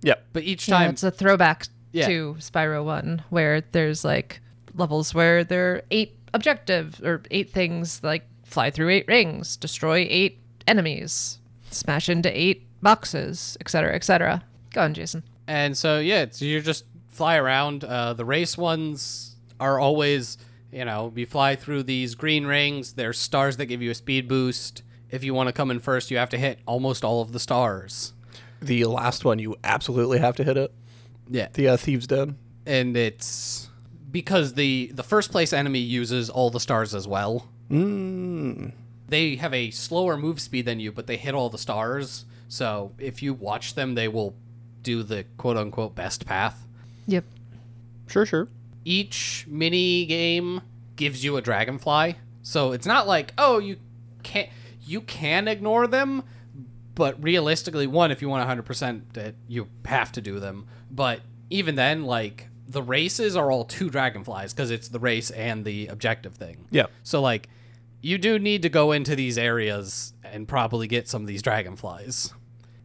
yep. 0.02 0.26
But 0.34 0.44
each 0.44 0.68
Yeah, 0.68 0.78
time, 0.80 0.90
it's 0.92 1.04
a 1.04 1.12
throwback 1.12 1.68
Yeah. 1.92 2.08
to 2.08 2.36
Spyro 2.40 2.84
One, 2.84 3.24
where 3.30 3.62
there's 3.62 4.04
like 4.06 4.42
levels 4.76 5.14
where 5.14 5.44
there 5.46 5.76
are 5.76 5.82
eight 5.92 6.18
objectives 6.34 7.00
or 7.02 7.22
eight 7.32 7.50
things, 7.52 8.02
like 8.04 8.28
fly 8.44 8.70
through 8.70 8.90
eight 8.90 9.08
rings, 9.08 9.56
destroy 9.58 10.06
eight 10.10 10.40
enemies, 10.68 11.40
smash 11.72 12.10
into 12.10 12.30
eight 12.38 12.68
boxes, 12.82 13.58
etc., 13.62 13.96
etc. 13.96 14.44
Go 14.74 14.82
on, 14.82 14.94
Jason. 14.94 15.24
and 15.48 15.76
so 15.78 16.00
yeah, 16.00 16.22
it's, 16.24 16.42
you 16.42 16.62
just 16.62 16.84
fly 17.16 17.38
around. 17.38 17.84
Uh, 17.84 18.14
the 18.14 18.26
race 18.26 18.58
ones 18.58 19.36
are 19.60 19.80
always, 19.80 20.38
you 20.72 20.84
know, 20.86 21.12
you 21.16 21.26
fly 21.26 21.56
through 21.56 21.84
these 21.84 22.14
green 22.16 22.46
rings. 22.46 22.94
There's 22.94 23.18
stars 23.18 23.58
that 23.58 23.68
give 23.68 23.82
you 23.82 23.92
a 23.92 23.96
speed 23.96 24.28
boost. 24.28 24.84
If 25.10 25.24
you 25.24 25.34
want 25.34 25.48
to 25.48 25.54
come 25.54 25.72
in 25.72 25.80
first, 25.80 26.12
you 26.12 26.18
have 26.18 26.30
to 26.32 26.38
hit 26.38 26.60
almost 26.66 27.04
all 27.04 27.22
of 27.22 27.32
the 27.32 27.40
stars. 27.40 28.14
The 28.62 28.84
last 28.86 29.24
one, 29.24 29.40
you 29.40 29.56
absolutely 29.64 30.20
have 30.20 30.36
to 30.38 30.44
hit 30.44 30.58
it. 30.58 30.74
Yeah, 31.30 31.48
The 31.54 31.70
uh, 31.70 31.78
Thieves 31.78 32.06
Den. 32.08 32.38
and 32.66 32.96
it's 32.98 33.70
because 34.12 34.54
the 34.54 34.92
the 34.94 35.04
first 35.04 35.32
place 35.32 35.52
enemy 35.54 35.80
uses 35.80 36.30
all 36.30 36.50
the 36.50 36.60
stars 36.60 36.94
as 36.94 37.08
well. 37.08 37.48
Mm. 37.72 38.72
They 39.08 39.36
have 39.38 39.54
a 39.54 39.72
slower 39.72 40.18
move 40.18 40.40
speed 40.40 40.66
than 40.66 40.80
you, 40.80 40.92
but 40.92 41.08
they 41.08 41.18
hit 41.18 41.34
all 41.34 41.50
the 41.50 41.58
stars. 41.58 42.26
So 42.48 42.92
if 43.00 43.24
you 43.24 43.34
watch 43.34 43.74
them, 43.76 43.96
they 43.96 44.08
will 44.08 44.36
do 44.84 45.02
the 45.04 45.26
quote 45.38 45.58
unquote 45.58 45.96
best 45.96 46.26
path. 46.26 46.68
Yep. 47.08 47.26
Sure, 48.08 48.26
sure. 48.26 48.48
Each 48.84 49.46
mini 49.48 50.06
game 50.06 50.62
gives 50.96 51.24
you 51.24 51.38
a 51.38 51.42
dragonfly. 51.42 52.16
So 52.44 52.72
it's 52.72 52.86
not 52.86 53.08
like, 53.08 53.34
oh, 53.38 53.58
you 53.58 53.78
can't 54.24 54.50
you 54.86 55.02
can 55.02 55.48
ignore 55.48 55.88
them, 55.88 56.24
but 56.94 57.22
realistically, 57.24 57.88
one, 57.88 58.12
if 58.12 58.22
you 58.22 58.30
want 58.30 58.48
100% 58.48 59.18
it, 59.18 59.36
you 59.48 59.68
have 59.86 60.12
to 60.12 60.22
do 60.22 60.40
them. 60.40 60.68
But 60.92 61.22
even 61.50 61.76
then, 61.76 62.06
like 62.06 62.48
the 62.68 62.84
races 62.84 63.36
are 63.36 63.52
all 63.52 63.66
two 63.66 63.90
dragonflies 63.90 64.54
because 64.54 64.72
it's 64.72 64.88
the 64.88 65.00
race 65.00 65.32
and 65.32 65.66
the 65.66 65.88
objective 65.88 66.36
thing. 66.36 66.68
Yeah. 66.72 66.86
So 67.04 67.22
like 67.22 67.50
you 68.02 68.18
do 68.18 68.38
need 68.38 68.62
to 68.62 68.70
go 68.70 68.92
into 68.92 69.16
these 69.16 69.38
areas 69.38 70.14
and 70.24 70.48
probably 70.48 70.88
get 70.88 71.08
some 71.08 71.22
of 71.24 71.28
these 71.28 71.42
dragonflies. 71.42 72.34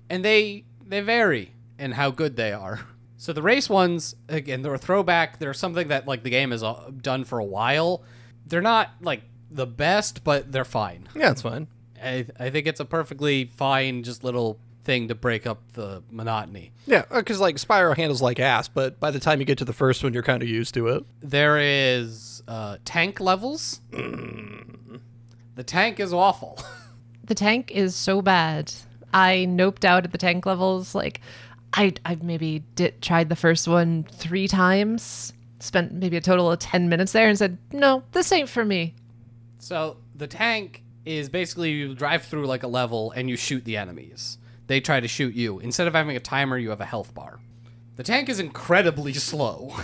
And 0.08 0.24
they 0.24 0.64
they 0.86 1.00
vary 1.00 1.52
in 1.78 1.92
how 1.92 2.10
good 2.10 2.36
they 2.36 2.52
are. 2.52 2.80
So 3.20 3.34
the 3.34 3.42
race 3.42 3.68
ones 3.68 4.16
again 4.30 4.62
they're 4.62 4.72
a 4.72 4.78
throwback, 4.78 5.38
they're 5.38 5.52
something 5.52 5.88
that 5.88 6.06
like 6.08 6.22
the 6.22 6.30
game 6.30 6.52
has 6.52 6.62
uh, 6.62 6.90
done 7.02 7.24
for 7.24 7.38
a 7.38 7.44
while. 7.44 8.02
They're 8.46 8.62
not 8.62 8.92
like 9.02 9.20
the 9.50 9.66
best, 9.66 10.24
but 10.24 10.50
they're 10.50 10.64
fine. 10.64 11.06
Yeah, 11.14 11.30
it's 11.30 11.42
fine. 11.42 11.66
I 12.02 12.24
I 12.38 12.48
think 12.48 12.66
it's 12.66 12.80
a 12.80 12.86
perfectly 12.86 13.44
fine 13.56 14.04
just 14.04 14.24
little 14.24 14.58
thing 14.84 15.08
to 15.08 15.14
break 15.14 15.46
up 15.46 15.60
the 15.74 16.02
monotony. 16.10 16.72
Yeah, 16.86 17.04
because 17.12 17.40
like 17.40 17.56
Spyro 17.56 17.94
handles 17.94 18.22
like 18.22 18.40
ass, 18.40 18.68
but 18.68 18.98
by 18.98 19.10
the 19.10 19.20
time 19.20 19.38
you 19.38 19.44
get 19.44 19.58
to 19.58 19.66
the 19.66 19.74
first 19.74 20.02
one, 20.02 20.14
you're 20.14 20.22
kind 20.22 20.42
of 20.42 20.48
used 20.48 20.72
to 20.72 20.88
it. 20.88 21.04
There 21.20 21.58
is 21.58 22.42
uh, 22.48 22.78
tank 22.86 23.20
levels. 23.20 23.82
the 23.90 25.64
tank 25.64 26.00
is 26.00 26.14
awful. 26.14 26.58
The 27.22 27.34
tank 27.36 27.70
is 27.70 27.94
so 27.94 28.22
bad. 28.22 28.72
I 29.14 29.46
noped 29.48 29.84
out 29.84 30.04
at 30.04 30.10
the 30.10 30.18
tank 30.18 30.46
levels. 30.46 30.96
Like, 30.96 31.20
I 31.74 31.94
I 32.04 32.16
maybe 32.22 32.64
did 32.74 33.00
tried 33.02 33.28
the 33.28 33.36
first 33.36 33.68
one 33.68 34.04
three 34.12 34.48
times. 34.48 35.32
Spent 35.60 35.92
maybe 35.92 36.16
a 36.16 36.20
total 36.20 36.50
of 36.50 36.58
ten 36.58 36.88
minutes 36.88 37.12
there 37.12 37.28
and 37.28 37.36
said, 37.38 37.58
"No, 37.72 38.02
this 38.12 38.32
ain't 38.32 38.48
for 38.48 38.64
me." 38.64 38.94
So 39.58 39.98
the 40.14 40.26
tank 40.26 40.82
is 41.04 41.28
basically 41.28 41.70
you 41.72 41.94
drive 41.94 42.24
through 42.24 42.46
like 42.46 42.62
a 42.62 42.68
level 42.68 43.10
and 43.12 43.28
you 43.28 43.36
shoot 43.36 43.64
the 43.64 43.76
enemies. 43.76 44.38
They 44.66 44.80
try 44.80 45.00
to 45.00 45.08
shoot 45.08 45.34
you. 45.34 45.58
Instead 45.58 45.86
of 45.86 45.94
having 45.94 46.16
a 46.16 46.20
timer, 46.20 46.56
you 46.56 46.70
have 46.70 46.80
a 46.80 46.84
health 46.86 47.14
bar. 47.14 47.40
The 47.96 48.02
tank 48.04 48.28
is 48.28 48.40
incredibly 48.40 49.12
slow. 49.14 49.74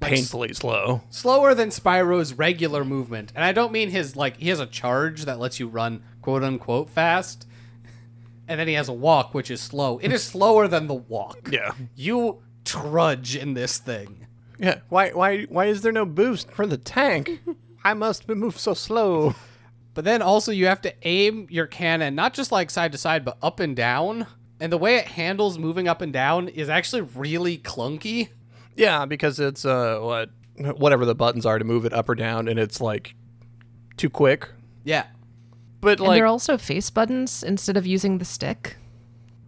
Like, 0.00 0.12
Painfully 0.12 0.54
slow. 0.54 1.02
slower 1.10 1.54
than 1.54 1.70
Spyro's 1.70 2.32
regular 2.34 2.84
movement. 2.84 3.32
And 3.34 3.44
I 3.44 3.50
don't 3.50 3.72
mean 3.72 3.90
his 3.90 4.14
like 4.14 4.36
he 4.36 4.48
has 4.50 4.60
a 4.60 4.66
charge 4.66 5.24
that 5.24 5.40
lets 5.40 5.58
you 5.58 5.66
run 5.66 6.04
quote 6.22 6.44
unquote 6.44 6.88
fast. 6.90 7.47
And 8.48 8.58
then 8.58 8.66
he 8.66 8.74
has 8.74 8.88
a 8.88 8.92
walk 8.94 9.34
which 9.34 9.50
is 9.50 9.60
slow. 9.60 9.98
It 9.98 10.10
is 10.10 10.24
slower 10.24 10.66
than 10.68 10.86
the 10.86 10.94
walk. 10.94 11.48
Yeah. 11.52 11.72
You 11.94 12.42
trudge 12.64 13.36
in 13.36 13.54
this 13.54 13.78
thing. 13.78 14.26
Yeah. 14.58 14.80
Why? 14.88 15.10
Why? 15.10 15.44
Why 15.44 15.66
is 15.66 15.82
there 15.82 15.92
no 15.92 16.04
boost 16.04 16.50
for 16.50 16.66
the 16.66 16.76
tank? 16.78 17.40
I 17.84 17.94
must 17.94 18.28
move 18.28 18.58
so 18.58 18.74
slow. 18.74 19.34
But 19.94 20.04
then 20.04 20.22
also 20.22 20.52
you 20.52 20.66
have 20.66 20.80
to 20.82 20.94
aim 21.02 21.46
your 21.50 21.66
cannon 21.66 22.14
not 22.14 22.34
just 22.34 22.52
like 22.52 22.70
side 22.70 22.92
to 22.92 22.98
side 22.98 23.24
but 23.24 23.38
up 23.42 23.60
and 23.60 23.76
down. 23.76 24.26
And 24.60 24.72
the 24.72 24.78
way 24.78 24.96
it 24.96 25.06
handles 25.06 25.58
moving 25.58 25.86
up 25.86 26.00
and 26.02 26.12
down 26.12 26.48
is 26.48 26.68
actually 26.68 27.02
really 27.02 27.58
clunky. 27.58 28.28
Yeah, 28.76 29.06
because 29.06 29.38
it's 29.40 29.64
uh 29.64 29.98
what 30.00 30.30
whatever 30.76 31.04
the 31.04 31.14
buttons 31.14 31.46
are 31.46 31.58
to 31.58 31.64
move 31.64 31.84
it 31.84 31.92
up 31.92 32.08
or 32.08 32.14
down, 32.14 32.48
and 32.48 32.58
it's 32.58 32.80
like 32.80 33.14
too 33.96 34.10
quick. 34.10 34.48
Yeah. 34.84 35.06
But 35.80 35.98
And 36.00 36.08
like, 36.08 36.16
there 36.16 36.24
are 36.24 36.28
also 36.28 36.58
face 36.58 36.90
buttons 36.90 37.42
instead 37.42 37.76
of 37.76 37.86
using 37.86 38.18
the 38.18 38.24
stick. 38.24 38.76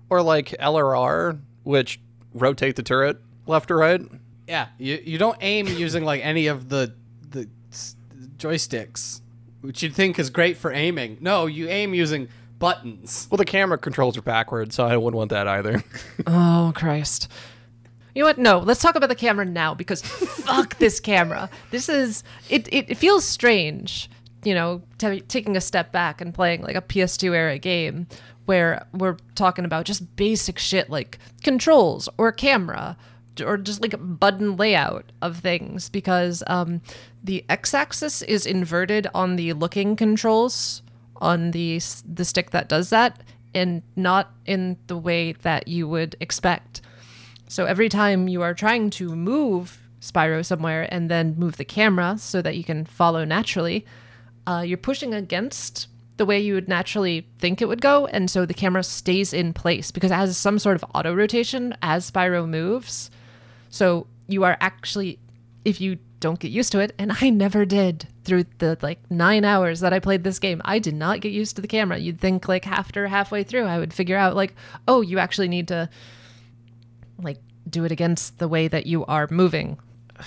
or 0.09 0.23
like 0.23 0.49
LRR, 0.61 1.41
which 1.65 2.01
rotate 2.35 2.77
the 2.77 2.83
turret 2.83 3.19
left 3.47 3.71
or 3.71 3.77
right. 3.77 4.01
Yeah, 4.47 4.69
you, 4.79 5.01
you 5.05 5.19
don't 5.19 5.39
aim 5.41 5.67
using 5.67 6.05
like 6.05 6.25
any 6.25 6.47
of 6.47 6.69
the 6.69 6.95
the 7.31 7.49
joysticks, 8.37 9.21
which 9.61 9.83
you'd 9.83 9.95
think 9.95 10.19
is 10.19 10.31
great 10.31 10.57
for 10.57 10.73
aiming. 10.73 11.19
No, 11.21 11.47
you 11.47 11.69
aim 11.69 11.95
using 11.95 12.29
buttons. 12.59 13.27
Well, 13.31 13.39
the 13.39 13.45
camera 13.45 13.79
controls 13.79 14.17
are 14.17 14.23
backwards, 14.23 14.75
so 14.75 14.85
I 14.87 14.97
wouldn't 14.97 15.17
want 15.17 15.31
that 15.31 15.47
either. 15.49 15.83
Oh 16.27 16.73
Christ. 16.75 17.29
You 18.15 18.23
know 18.23 18.27
what? 18.29 18.39
No, 18.39 18.59
let's 18.59 18.81
talk 18.83 18.97
about 18.97 19.09
the 19.09 19.15
camera 19.15 19.45
now 19.45 19.75
because 19.75 20.03
fuck 20.03 20.77
this 20.79 21.01
camera. 21.01 21.49
This 21.71 21.89
is 21.89 22.23
it. 22.49 22.69
It, 22.73 22.91
it 22.91 22.97
feels 22.97 23.25
strange, 23.25 24.11
you 24.45 24.55
know, 24.55 24.83
t- 24.99 25.21
taking 25.23 25.57
a 25.57 25.61
step 25.61 25.93
back 25.93 26.21
and 26.21 26.33
playing 26.35 26.63
like 26.63 26.77
a 26.77 26.83
PS2 26.83 27.35
era 27.35 27.59
game 27.59 28.07
where 28.47 28.87
we're 28.93 29.17
talking 29.35 29.65
about 29.65 29.85
just 29.85 30.17
basic 30.17 30.59
shit 30.59 30.91
like 30.91 31.19
controls 31.43 32.09
or 32.19 32.33
camera 32.33 32.97
or 33.45 33.57
just 33.57 33.81
like 33.81 33.95
button 33.99 34.57
layout 34.57 35.13
of 35.23 35.39
things 35.39 35.89
because 35.89 36.43
um, 36.47 36.81
the 37.23 37.45
x-axis 37.49 38.23
is 38.23 38.45
inverted 38.45 39.07
on 39.15 39.37
the 39.37 39.53
looking 39.53 39.97
controls 39.97 40.83
on 41.17 41.53
the 41.53 41.81
the 42.07 42.25
stick 42.25 42.51
that 42.51 42.69
does 42.69 42.91
that 42.91 43.23
and 43.55 43.83
not 43.97 44.33
in 44.47 44.77
the 44.87 44.97
way 44.97 45.33
that 45.33 45.69
you 45.69 45.89
would 45.89 46.17
expect. 46.21 46.81
So 47.49 47.67
every 47.67 47.89
time 47.89 48.29
you 48.29 48.43
are 48.43 48.55
trying 48.55 48.91
to 48.91 49.15
move 49.17 49.81
Spyro 50.01 50.45
somewhere 50.45 50.89
and 50.93 51.11
then 51.11 51.35
move 51.37 51.57
the 51.57 51.65
camera 51.65 52.17
so 52.19 52.41
that 52.43 52.57
you 52.57 52.65
can 52.65 52.85
follow 52.85 53.25
naturally, 53.25 53.85
uh, 54.51 54.63
you're 54.63 54.79
pushing 54.79 55.15
against 55.15 55.87
the 56.17 56.27
way 56.27 56.41
you 56.41 56.55
would 56.55 56.69
naturally 56.69 57.27
think 57.39 57.63
it 57.63 57.67
would 57.67 57.81
go, 57.81 58.07
and 58.07 58.31
so 58.31 58.45
the 58.45 58.55
camera 58.55 58.83
stays 58.83 59.33
in 59.33 59.53
place 59.53 59.91
because 59.91 60.11
it 60.11 60.15
has 60.15 60.37
some 60.37 60.59
sort 60.59 60.77
of 60.77 60.85
auto 60.95 61.15
rotation 61.15 61.75
as 61.83 62.11
Spyro 62.11 62.49
moves. 62.49 63.11
So 63.71 64.07
you 64.27 64.45
are 64.45 64.57
actually, 64.61 65.19
if 65.65 65.81
you 65.81 65.99
don't 66.21 66.39
get 66.39 66.51
used 66.51 66.73
to 66.73 66.81
it. 66.81 66.95
And 66.99 67.13
I 67.21 67.31
never 67.31 67.65
did 67.65 68.07
through 68.25 68.45
the 68.59 68.79
like 68.83 68.99
nine 69.11 69.45
hours 69.45 69.81
that 69.81 69.93
I 69.93 69.99
played 69.99 70.23
this 70.23 70.39
game. 70.39 70.61
I 70.65 70.79
did 70.79 70.95
not 70.95 71.21
get 71.21 71.33
used 71.33 71.57
to 71.57 71.63
the 71.63 71.69
camera. 71.69 71.99
You'd 71.99 72.21
think 72.21 72.47
like 72.47 72.67
after 72.67 73.09
halfway 73.09 73.43
through, 73.43 73.65
I 73.65 73.79
would 73.79 73.93
figure 73.93 74.17
out 74.17 74.37
like, 74.37 74.55
oh, 74.87 75.01
you 75.01 75.19
actually 75.19 75.49
need 75.49 75.69
to 75.69 75.89
like 77.21 77.39
do 77.69 77.85
it 77.85 77.93
against 77.93 78.39
the 78.39 78.49
way 78.49 78.69
that 78.69 78.87
you 78.87 79.05
are 79.07 79.27
moving. 79.31 79.79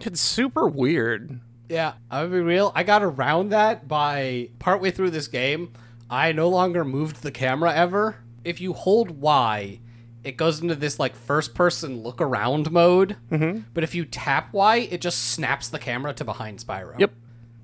It's 0.00 0.20
super 0.20 0.68
weird. 0.68 1.40
Yeah, 1.68 1.94
I'll 2.10 2.28
be 2.28 2.40
real. 2.40 2.72
I 2.74 2.82
got 2.82 3.02
around 3.02 3.50
that 3.50 3.88
by 3.88 4.50
partway 4.58 4.90
through 4.90 5.10
this 5.10 5.28
game. 5.28 5.72
I 6.10 6.32
no 6.32 6.48
longer 6.48 6.84
moved 6.84 7.22
the 7.22 7.30
camera 7.30 7.74
ever. 7.74 8.16
If 8.44 8.60
you 8.60 8.74
hold 8.74 9.10
Y, 9.22 9.80
it 10.22 10.36
goes 10.36 10.60
into 10.60 10.74
this 10.74 10.98
like 10.98 11.14
first 11.16 11.54
person 11.54 12.02
look 12.02 12.20
around 12.20 12.70
mode. 12.70 13.16
Mm-hmm. 13.30 13.60
But 13.72 13.84
if 13.84 13.94
you 13.94 14.04
tap 14.04 14.52
Y, 14.52 14.76
it 14.90 15.00
just 15.00 15.30
snaps 15.32 15.68
the 15.68 15.78
camera 15.78 16.12
to 16.14 16.24
behind 16.24 16.58
Spyro. 16.58 16.98
Yep. 16.98 17.12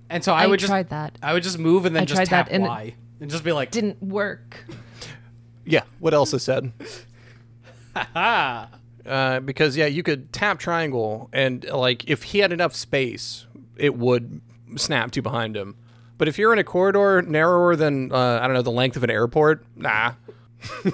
And 0.08 0.24
so 0.24 0.32
I, 0.34 0.44
I 0.44 0.46
would 0.46 0.60
just 0.60 0.70
tried 0.70 0.88
that. 0.88 1.18
I 1.22 1.32
would 1.32 1.42
just 1.42 1.58
move 1.58 1.86
and 1.86 1.94
then 1.94 2.02
I 2.02 2.06
just 2.06 2.24
tap 2.24 2.48
and 2.50 2.64
Y 2.64 2.94
and 3.20 3.30
just 3.30 3.44
be 3.44 3.52
like, 3.52 3.70
Didn't 3.70 4.02
work. 4.02 4.64
Yeah. 5.66 5.82
What 6.00 6.14
else 6.14 6.32
is 6.34 6.42
said? 6.42 6.72
ah. 7.94 8.68
Uh, 9.06 9.40
because 9.40 9.78
yeah, 9.78 9.86
you 9.86 10.02
could 10.02 10.30
tap 10.30 10.58
triangle, 10.58 11.30
and 11.32 11.64
like 11.64 12.08
if 12.08 12.22
he 12.22 12.40
had 12.40 12.52
enough 12.52 12.76
space, 12.76 13.46
it 13.80 13.96
would 13.96 14.40
snap 14.76 15.10
to 15.12 15.22
behind 15.22 15.56
him. 15.56 15.76
But 16.18 16.28
if 16.28 16.38
you're 16.38 16.52
in 16.52 16.58
a 16.58 16.64
corridor 16.64 17.22
narrower 17.22 17.76
than 17.76 18.12
uh, 18.12 18.40
I 18.42 18.46
don't 18.46 18.54
know 18.54 18.62
the 18.62 18.70
length 18.70 18.96
of 18.96 19.04
an 19.04 19.10
airport, 19.10 19.64
nah. 19.76 20.14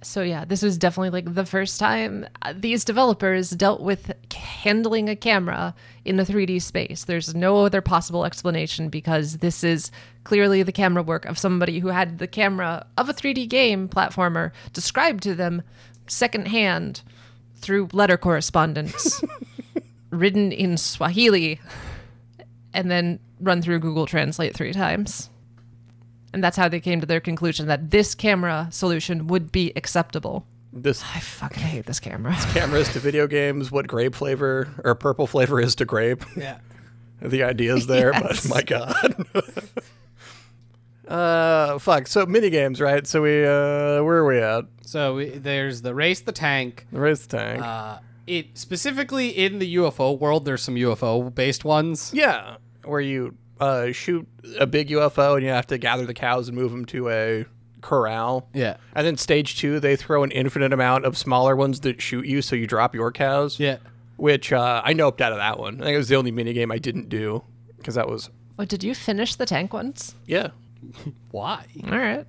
So 0.00 0.22
yeah, 0.22 0.44
this 0.44 0.62
was 0.62 0.78
definitely 0.78 1.10
like 1.10 1.34
the 1.34 1.44
first 1.44 1.80
time 1.80 2.26
uh, 2.42 2.54
these 2.56 2.84
developers 2.84 3.50
dealt 3.50 3.80
with 3.80 4.12
handling 4.32 5.08
a 5.08 5.16
camera 5.16 5.74
in 6.04 6.20
a 6.20 6.24
3D 6.24 6.62
space. 6.62 7.04
There's 7.04 7.34
no 7.34 7.64
other 7.64 7.80
possible 7.80 8.24
explanation 8.24 8.90
because 8.90 9.38
this 9.38 9.64
is 9.64 9.90
clearly 10.22 10.62
the 10.62 10.72
camera 10.72 11.02
work 11.02 11.24
of 11.24 11.36
somebody 11.36 11.80
who 11.80 11.88
had 11.88 12.18
the 12.18 12.28
camera 12.28 12.86
of 12.96 13.08
a 13.08 13.14
3D 13.14 13.48
game 13.48 13.88
platformer 13.88 14.52
described 14.72 15.22
to 15.24 15.34
them 15.34 15.62
secondhand 16.06 17.02
through 17.56 17.88
letter 17.92 18.16
correspondence 18.16 19.20
written 20.10 20.52
in 20.52 20.76
Swahili 20.76 21.60
and 22.74 22.90
then 22.90 23.18
run 23.40 23.62
through 23.62 23.78
Google 23.80 24.06
Translate 24.06 24.54
3 24.54 24.72
times. 24.72 25.30
And 26.32 26.44
that's 26.44 26.56
how 26.56 26.68
they 26.68 26.80
came 26.80 27.00
to 27.00 27.06
their 27.06 27.20
conclusion 27.20 27.66
that 27.68 27.90
this 27.90 28.14
camera 28.14 28.68
solution 28.70 29.26
would 29.28 29.50
be 29.50 29.72
acceptable. 29.76 30.46
This 30.72 31.02
I 31.02 31.20
fucking 31.20 31.62
hate 31.62 31.86
this 31.86 31.98
camera. 32.00 32.34
This 32.34 32.52
camera 32.52 32.80
is 32.80 32.92
to 32.92 32.98
video 33.00 33.26
games 33.26 33.70
what 33.70 33.86
grape 33.88 34.14
flavor 34.14 34.68
or 34.84 34.94
purple 34.94 35.26
flavor 35.26 35.60
is 35.60 35.74
to 35.76 35.84
grape. 35.86 36.22
Yeah. 36.36 36.58
the 37.22 37.42
idea's 37.42 37.86
there, 37.86 38.12
Yes. 38.12 38.46
but 38.46 38.54
my 38.54 38.62
god. 38.62 39.26
uh, 41.08 41.78
fuck. 41.78 42.06
So 42.06 42.26
mini 42.26 42.50
games, 42.50 42.80
right? 42.80 43.06
So 43.06 43.22
we, 43.22 43.42
uh, 43.44 44.02
where 44.04 44.18
are 44.18 44.26
we 44.26 44.38
at? 44.38 44.64
So 44.82 45.14
we, 45.16 45.30
there's 45.30 45.82
the 45.82 45.94
race 45.94 46.20
the 46.20 46.32
tank. 46.32 46.86
Raise 46.92 47.26
the 47.26 47.36
tank. 47.38 47.62
Uh, 47.62 47.98
it 48.28 48.58
specifically 48.58 49.28
in 49.30 49.58
the 49.58 49.76
UFO 49.76 50.18
world. 50.18 50.44
There's 50.44 50.62
some 50.62 50.74
UFO 50.76 51.34
based 51.34 51.64
ones. 51.64 52.12
yeah, 52.14 52.56
where 52.84 53.00
you 53.00 53.34
uh, 53.60 53.92
shoot 53.92 54.26
a 54.58 54.66
big 54.66 54.88
UFO 54.90 55.34
and 55.36 55.44
you 55.44 55.50
have 55.50 55.66
to 55.68 55.78
gather 55.78 56.06
the 56.06 56.14
cows 56.14 56.48
and 56.48 56.56
move 56.56 56.70
them 56.70 56.84
to 56.86 57.08
a 57.10 57.44
corral. 57.80 58.48
Yeah. 58.54 58.76
And 58.94 59.06
then 59.06 59.16
stage 59.16 59.58
two, 59.58 59.80
they 59.80 59.96
throw 59.96 60.22
an 60.22 60.30
infinite 60.30 60.72
amount 60.72 61.04
of 61.04 61.16
smaller 61.16 61.56
ones 61.56 61.80
that 61.80 62.00
shoot 62.02 62.26
you, 62.26 62.42
so 62.42 62.54
you 62.56 62.66
drop 62.66 62.94
your 62.94 63.10
cows. 63.12 63.58
Yeah. 63.58 63.78
Which 64.16 64.52
uh, 64.52 64.82
I 64.84 64.94
noped 64.94 65.20
out 65.20 65.32
of 65.32 65.38
that 65.38 65.58
one. 65.58 65.80
I 65.80 65.84
think 65.84 65.94
it 65.94 65.98
was 65.98 66.08
the 66.08 66.16
only 66.16 66.30
mini 66.32 66.52
game 66.52 66.70
I 66.72 66.78
didn't 66.78 67.08
do 67.08 67.44
because 67.76 67.94
that 67.94 68.08
was 68.08 68.30
What 68.56 68.68
did 68.68 68.82
you 68.82 68.94
finish 68.94 69.34
the 69.36 69.46
tank 69.46 69.72
ones? 69.72 70.14
yeah 70.26 70.48
Why? 71.30 71.64
All 71.90 71.98
right. 71.98 72.26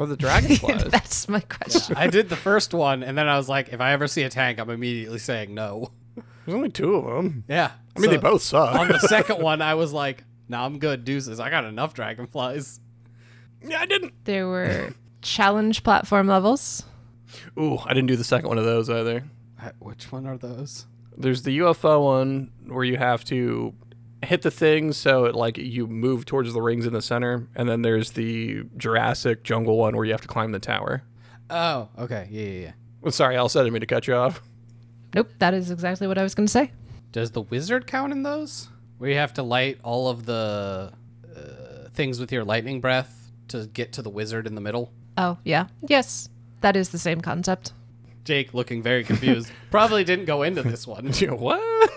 For 0.00 0.06
the 0.06 0.16
dragonflies. 0.16 0.84
That's 0.84 1.28
my 1.28 1.40
question. 1.40 1.94
I 1.94 2.06
did 2.06 2.30
the 2.30 2.36
first 2.36 2.72
one, 2.72 3.02
and 3.02 3.18
then 3.18 3.28
I 3.28 3.36
was 3.36 3.50
like, 3.50 3.68
if 3.68 3.82
I 3.82 3.92
ever 3.92 4.08
see 4.08 4.22
a 4.22 4.30
tank, 4.30 4.58
I'm 4.58 4.70
immediately 4.70 5.18
saying 5.18 5.52
no. 5.52 5.90
There's 6.16 6.54
only 6.56 6.70
two 6.70 6.94
of 6.94 7.04
them. 7.04 7.44
Yeah. 7.48 7.72
I 7.94 8.00
mean, 8.00 8.10
they 8.10 8.16
both 8.16 8.40
suck. 8.40 8.74
on 8.76 8.88
the 8.88 8.98
second 9.00 9.42
one, 9.42 9.60
I 9.60 9.74
was 9.74 9.92
like, 9.92 10.24
nah, 10.48 10.64
I'm 10.64 10.78
good. 10.78 11.04
Deuces. 11.04 11.38
I 11.38 11.50
got 11.50 11.66
enough 11.66 11.92
dragonflies. 11.92 12.80
yeah, 13.62 13.78
I 13.78 13.84
didn't. 13.84 14.14
There 14.24 14.48
were 14.48 14.94
challenge 15.20 15.82
platform 15.84 16.28
levels. 16.28 16.82
Ooh, 17.58 17.76
I 17.84 17.92
didn't 17.92 18.06
do 18.06 18.16
the 18.16 18.24
second 18.24 18.48
one 18.48 18.56
of 18.56 18.64
those 18.64 18.88
either. 18.88 19.24
Uh, 19.62 19.72
Which 19.80 20.10
one 20.10 20.26
are 20.26 20.38
those? 20.38 20.86
There's 21.14 21.42
the 21.42 21.58
UFO 21.58 22.02
one 22.02 22.52
where 22.68 22.84
you 22.84 22.96
have 22.96 23.22
to 23.26 23.74
hit 24.22 24.42
the 24.42 24.50
thing 24.50 24.92
so 24.92 25.24
it 25.24 25.34
like 25.34 25.56
you 25.58 25.86
move 25.86 26.26
towards 26.26 26.52
the 26.52 26.60
rings 26.62 26.86
in 26.86 26.92
the 26.92 27.02
center, 27.02 27.48
and 27.54 27.68
then 27.68 27.82
there's 27.82 28.12
the 28.12 28.64
Jurassic 28.76 29.42
jungle 29.44 29.76
one 29.76 29.96
where 29.96 30.04
you 30.04 30.12
have 30.12 30.20
to 30.22 30.28
climb 30.28 30.52
the 30.52 30.58
tower. 30.58 31.02
Oh, 31.48 31.88
okay. 31.98 32.28
Yeah, 32.30 32.42
yeah, 32.44 32.60
yeah. 32.60 32.72
Well, 33.00 33.12
sorry, 33.12 33.36
Elsa, 33.36 33.60
I 33.60 33.62
didn't 33.62 33.74
mean 33.74 33.80
to 33.80 33.86
cut 33.86 34.06
you 34.06 34.14
off. 34.14 34.42
Nope, 35.14 35.30
that 35.38 35.54
is 35.54 35.70
exactly 35.70 36.06
what 36.06 36.18
I 36.18 36.22
was 36.22 36.34
going 36.34 36.46
to 36.46 36.52
say. 36.52 36.70
Does 37.12 37.32
the 37.32 37.42
wizard 37.42 37.86
count 37.86 38.12
in 38.12 38.22
those? 38.22 38.68
Where 38.98 39.10
you 39.10 39.16
have 39.16 39.34
to 39.34 39.42
light 39.42 39.78
all 39.82 40.08
of 40.08 40.26
the 40.26 40.92
uh, 41.34 41.88
things 41.94 42.20
with 42.20 42.30
your 42.30 42.44
lightning 42.44 42.80
breath 42.80 43.32
to 43.48 43.66
get 43.66 43.92
to 43.94 44.02
the 44.02 44.10
wizard 44.10 44.46
in 44.46 44.54
the 44.54 44.60
middle? 44.60 44.92
Oh, 45.16 45.38
yeah. 45.42 45.66
Yes, 45.80 46.28
that 46.60 46.76
is 46.76 46.90
the 46.90 46.98
same 46.98 47.20
concept. 47.20 47.72
Jake, 48.24 48.54
looking 48.54 48.82
very 48.82 49.02
confused, 49.02 49.50
probably 49.70 50.04
didn't 50.04 50.26
go 50.26 50.42
into 50.42 50.62
this 50.62 50.86
one. 50.86 51.12
What? 51.30 51.90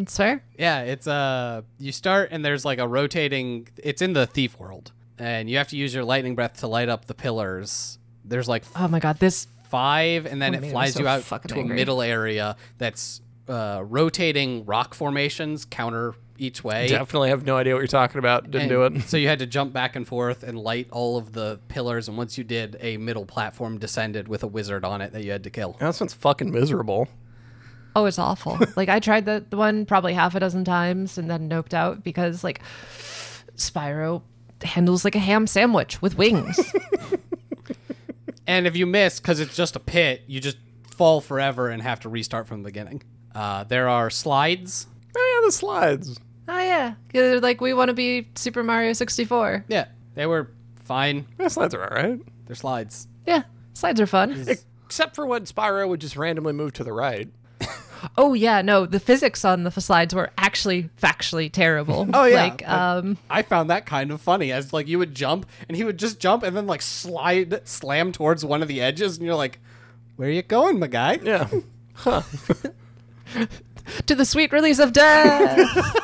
That's 0.00 0.16
fair. 0.16 0.42
Yeah, 0.58 0.80
it's 0.82 1.06
uh 1.06 1.62
you 1.78 1.92
start 1.92 2.30
and 2.32 2.42
there's 2.44 2.64
like 2.64 2.78
a 2.78 2.88
rotating 2.88 3.68
it's 3.76 4.00
in 4.02 4.14
the 4.14 4.26
thief 4.26 4.58
world. 4.58 4.92
And 5.18 5.50
you 5.50 5.58
have 5.58 5.68
to 5.68 5.76
use 5.76 5.94
your 5.94 6.04
lightning 6.04 6.34
breath 6.34 6.60
to 6.60 6.66
light 6.66 6.88
up 6.88 7.04
the 7.04 7.14
pillars. 7.14 7.98
There's 8.24 8.48
like 8.48 8.64
Oh 8.74 8.88
my 8.88 8.98
god, 9.00 9.18
this 9.18 9.46
five 9.68 10.24
and 10.26 10.40
then 10.40 10.54
Oh, 10.54 10.58
it 10.58 10.60
man, 10.62 10.70
flies 10.70 10.94
so 10.94 11.00
you 11.00 11.08
out 11.08 11.22
fucking 11.22 11.54
to 11.54 11.60
a 11.60 11.64
middle 11.64 12.00
area 12.00 12.56
that's 12.78 13.20
uh, 13.48 13.82
rotating 13.86 14.64
rock 14.64 14.94
formations 14.94 15.66
counter 15.66 16.14
each 16.38 16.64
way. 16.64 16.88
Definitely 16.88 17.28
have 17.28 17.44
no 17.44 17.56
idea 17.58 17.74
what 17.74 17.80
you're 17.80 17.86
talking 17.86 18.18
about. 18.18 18.50
Didn't 18.50 18.68
do 18.70 18.84
it. 18.84 19.02
So 19.02 19.18
you 19.18 19.28
had 19.28 19.40
to 19.40 19.46
jump 19.46 19.74
back 19.74 19.94
and 19.96 20.08
forth 20.08 20.42
and 20.42 20.58
light 20.58 20.88
all 20.90 21.18
of 21.18 21.32
the 21.32 21.60
pillars 21.68 22.08
and 22.08 22.16
once 22.16 22.38
you 22.38 22.44
did 22.44 22.78
a 22.80 22.96
middle 22.96 23.26
platform 23.26 23.78
descended 23.78 24.26
with 24.28 24.42
a 24.42 24.46
wizard 24.46 24.84
on 24.84 25.02
it 25.02 25.12
that 25.12 25.22
you 25.24 25.32
had 25.32 25.44
to 25.44 25.50
kill. 25.50 25.76
That 25.80 25.94
sounds 25.94 26.14
fucking 26.14 26.50
miserable. 26.50 27.08
Oh, 27.96 28.04
it's 28.06 28.18
awful. 28.18 28.58
like 28.76 28.88
I 28.88 29.00
tried 29.00 29.24
the, 29.24 29.44
the 29.50 29.56
one 29.56 29.86
probably 29.86 30.14
half 30.14 30.34
a 30.34 30.40
dozen 30.40 30.64
times 30.64 31.18
and 31.18 31.30
then 31.30 31.48
noped 31.48 31.74
out 31.74 32.04
because 32.04 32.44
like 32.44 32.60
Spyro 33.56 34.22
handles 34.62 35.04
like 35.04 35.14
a 35.14 35.20
ham 35.20 35.46
sandwich 35.46 36.00
with 36.00 36.16
wings. 36.16 36.58
And 38.50 38.66
if 38.66 38.74
you 38.76 38.84
miss, 38.84 39.20
because 39.20 39.38
it's 39.38 39.54
just 39.54 39.76
a 39.76 39.78
pit, 39.78 40.24
you 40.26 40.40
just 40.40 40.56
fall 40.96 41.20
forever 41.20 41.68
and 41.68 41.80
have 41.80 42.00
to 42.00 42.08
restart 42.08 42.48
from 42.48 42.64
the 42.64 42.66
beginning. 42.66 43.00
Uh, 43.32 43.62
there 43.62 43.88
are 43.88 44.10
slides. 44.10 44.88
Oh 45.16 45.40
yeah, 45.40 45.46
the 45.46 45.52
slides. 45.52 46.18
oh 46.48 46.58
yeah, 46.58 46.94
they're 47.12 47.38
like 47.38 47.60
we 47.60 47.72
want 47.74 47.90
to 47.90 47.94
be 47.94 48.28
Super 48.34 48.64
Mario 48.64 48.92
64. 48.92 49.66
Yeah, 49.68 49.86
they 50.14 50.26
were 50.26 50.50
fine. 50.82 51.26
Yeah, 51.38 51.46
slides 51.46 51.74
are 51.76 51.84
all 51.84 51.94
right. 51.94 52.20
They're 52.46 52.56
slides. 52.56 53.06
Yeah, 53.24 53.44
slides 53.72 54.00
are 54.00 54.06
fun. 54.08 54.44
Except 54.84 55.14
for 55.14 55.26
when 55.26 55.44
Spyro 55.44 55.88
would 55.88 56.00
just 56.00 56.16
randomly 56.16 56.52
move 56.52 56.72
to 56.72 56.82
the 56.82 56.92
right. 56.92 57.28
Oh 58.16 58.34
yeah, 58.34 58.62
no, 58.62 58.86
the 58.86 59.00
physics 59.00 59.44
on 59.44 59.64
the 59.64 59.70
slides 59.70 60.14
were 60.14 60.30
actually 60.38 60.90
factually 61.00 61.50
terrible. 61.50 62.08
Oh, 62.12 62.24
yeah. 62.24 62.42
like 62.42 62.68
um, 62.68 63.18
I 63.28 63.42
found 63.42 63.70
that 63.70 63.86
kind 63.86 64.10
of 64.10 64.20
funny 64.20 64.52
as 64.52 64.72
like 64.72 64.88
you 64.88 64.98
would 64.98 65.14
jump 65.14 65.46
and 65.68 65.76
he 65.76 65.84
would 65.84 65.98
just 65.98 66.18
jump 66.20 66.42
and 66.42 66.56
then 66.56 66.66
like 66.66 66.82
slide, 66.82 67.66
slam 67.66 68.12
towards 68.12 68.44
one 68.44 68.62
of 68.62 68.68
the 68.68 68.80
edges, 68.80 69.16
and 69.16 69.26
you're 69.26 69.34
like, 69.34 69.58
"Where 70.16 70.28
are 70.28 70.32
you 70.32 70.42
going, 70.42 70.78
my 70.78 70.86
guy?" 70.86 71.18
Yeah. 71.22 71.48
to 74.06 74.14
the 74.14 74.24
sweet 74.24 74.52
release 74.52 74.78
of 74.78 74.92
death. 74.92 75.68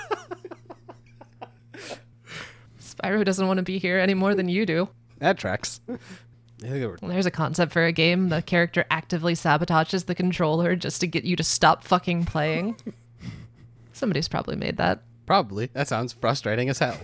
Spyro 2.81 3.25
doesn't 3.25 3.47
want 3.47 3.59
to 3.59 3.63
be 3.63 3.79
here 3.79 3.99
any 3.99 4.15
more 4.15 4.35
than 4.35 4.49
you 4.49 4.67
do. 4.67 4.89
That 5.19 5.39
tracks. 5.39 5.81
Were- 6.63 6.99
There's 7.03 7.27
a 7.27 7.31
concept 7.31 7.73
for 7.73 7.85
a 7.85 7.93
game. 7.93 8.29
The 8.31 8.41
character 8.43 8.85
actively 8.91 9.35
sabotages 9.35 10.07
the 10.07 10.15
controller 10.15 10.75
just 10.77 11.01
to 11.03 11.07
get 11.07 11.25
you 11.25 11.37
to 11.37 11.45
stop 11.45 11.85
fucking 11.85 12.25
playing. 12.25 12.77
Somebody's 13.93 14.29
probably 14.29 14.57
made 14.57 14.77
that. 14.79 15.03
Probably. 15.27 15.67
That 15.73 15.89
sounds 15.89 16.13
frustrating 16.13 16.69
as 16.69 16.79
hell. 16.79 16.99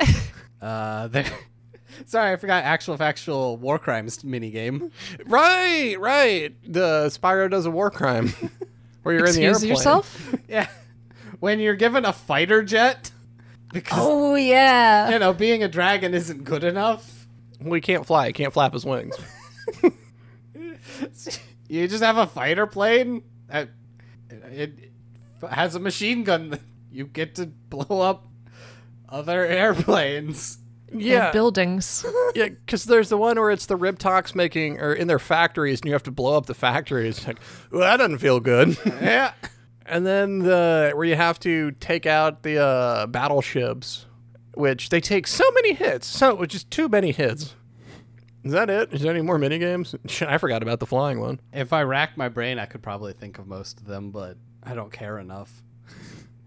uh, 0.62 1.08
there. 1.08 1.26
Sorry, 2.06 2.32
I 2.32 2.36
forgot 2.36 2.64
actual 2.64 2.96
factual 2.96 3.56
war 3.56 3.78
crimes 3.78 4.22
mini 4.22 4.50
game. 4.50 4.90
right, 5.26 5.96
right. 5.98 6.54
The 6.70 7.06
Spyro 7.08 7.50
does 7.50 7.64
a 7.64 7.70
war 7.70 7.90
crime 7.90 8.32
where 9.02 9.14
you're 9.14 9.26
in 9.26 9.34
the 9.34 9.44
Excuse 9.46 9.62
airplane. 9.62 9.70
yourself? 9.70 10.34
Yeah, 10.48 10.68
when 11.40 11.58
you're 11.58 11.74
given 11.76 12.04
a 12.04 12.12
fighter 12.12 12.62
jet, 12.62 13.10
because 13.72 13.98
Oh 14.00 14.34
yeah. 14.34 15.08
you 15.10 15.18
know 15.18 15.32
being 15.32 15.62
a 15.62 15.68
dragon 15.68 16.12
isn't 16.12 16.44
good 16.44 16.64
enough. 16.64 17.15
Well, 17.60 17.74
he 17.74 17.80
can't 17.80 18.06
fly. 18.06 18.28
He 18.28 18.32
can't 18.32 18.52
flap 18.52 18.72
his 18.72 18.84
wings. 18.84 19.16
You 21.68 21.88
just 21.88 22.02
have 22.02 22.16
a 22.16 22.26
fighter 22.26 22.66
plane. 22.66 23.22
That 23.48 23.70
it, 24.30 24.92
has 25.48 25.74
a 25.74 25.80
machine 25.80 26.24
gun. 26.24 26.50
That 26.50 26.60
you 26.90 27.06
get 27.06 27.34
to 27.36 27.46
blow 27.46 28.00
up 28.00 28.26
other 29.08 29.44
airplanes. 29.44 30.58
Yeah, 30.92 31.32
buildings. 31.32 32.06
yeah, 32.34 32.48
because 32.48 32.84
there's 32.84 33.08
the 33.08 33.16
one 33.16 33.38
where 33.38 33.50
it's 33.50 33.66
the 33.66 33.76
Riptocs 33.76 34.34
making 34.34 34.80
or 34.80 34.92
in 34.92 35.08
their 35.08 35.18
factories, 35.18 35.80
and 35.80 35.86
you 35.86 35.92
have 35.92 36.04
to 36.04 36.12
blow 36.12 36.36
up 36.36 36.46
the 36.46 36.54
factories. 36.54 37.26
Like, 37.26 37.40
well, 37.70 37.80
that 37.80 37.96
doesn't 37.96 38.18
feel 38.18 38.38
good. 38.38 38.78
Yeah. 38.84 39.32
and 39.86 40.06
then 40.06 40.38
the 40.38 40.92
where 40.94 41.04
you 41.04 41.16
have 41.16 41.40
to 41.40 41.72
take 41.72 42.06
out 42.06 42.44
the 42.44 42.58
uh, 42.58 43.06
battleships, 43.06 44.05
which 44.56 44.88
they 44.88 45.00
take 45.00 45.26
so 45.26 45.44
many 45.52 45.74
hits, 45.74 46.06
so 46.06 46.44
just 46.46 46.70
too 46.70 46.88
many 46.88 47.12
hits. 47.12 47.54
Is 48.42 48.52
that 48.52 48.70
it? 48.70 48.92
Is 48.92 49.00
there 49.02 49.10
any 49.10 49.22
more 49.22 49.38
mini 49.38 49.58
games? 49.58 49.94
I 50.20 50.38
forgot 50.38 50.62
about 50.62 50.80
the 50.80 50.86
flying 50.86 51.20
one. 51.20 51.40
If 51.52 51.72
I 51.72 51.82
rack 51.82 52.16
my 52.16 52.28
brain, 52.28 52.58
I 52.58 52.66
could 52.66 52.82
probably 52.82 53.12
think 53.12 53.38
of 53.38 53.46
most 53.46 53.80
of 53.80 53.86
them, 53.86 54.10
but 54.12 54.36
I 54.62 54.74
don't 54.74 54.92
care 54.92 55.18
enough. 55.18 55.62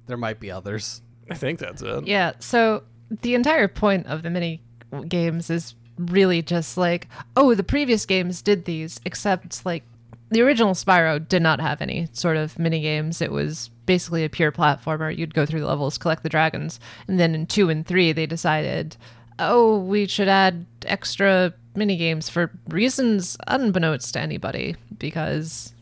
there 0.07 0.17
might 0.17 0.39
be 0.39 0.49
others. 0.49 1.01
I 1.29 1.35
think 1.35 1.59
that's 1.59 1.81
it. 1.81 2.07
Yeah. 2.07 2.33
So 2.39 2.83
the 3.21 3.35
entire 3.35 3.67
point 3.67 4.07
of 4.07 4.23
the 4.23 4.29
mini 4.29 4.61
games 5.07 5.49
is 5.49 5.75
really 5.97 6.41
just 6.41 6.77
like, 6.77 7.07
oh, 7.35 7.53
the 7.53 7.63
previous 7.63 8.05
games 8.05 8.41
did 8.41 8.65
these, 8.65 8.99
except 9.05 9.65
like 9.65 9.83
the 10.29 10.41
original 10.41 10.73
Spyro 10.73 11.27
did 11.27 11.41
not 11.41 11.59
have 11.59 11.81
any 11.81 12.07
sort 12.13 12.37
of 12.37 12.57
mini 12.59 12.81
games. 12.81 13.21
It 13.21 13.31
was 13.31 13.69
basically 13.85 14.23
a 14.23 14.29
pure 14.29 14.51
platformer. 14.51 15.15
You'd 15.15 15.33
go 15.33 15.45
through 15.45 15.61
the 15.61 15.67
levels, 15.67 15.97
collect 15.97 16.23
the 16.23 16.29
dragons, 16.29 16.79
and 17.07 17.19
then 17.19 17.33
in 17.33 17.47
two 17.47 17.69
and 17.69 17.85
three 17.85 18.11
they 18.11 18.25
decided, 18.25 18.95
oh, 19.39 19.79
we 19.79 20.05
should 20.07 20.27
add 20.27 20.65
extra 20.85 21.53
mini 21.75 21.97
games 21.97 22.29
for 22.29 22.51
reasons 22.67 23.37
unbeknownst 23.47 24.13
to 24.13 24.19
anybody 24.19 24.75
because 24.97 25.73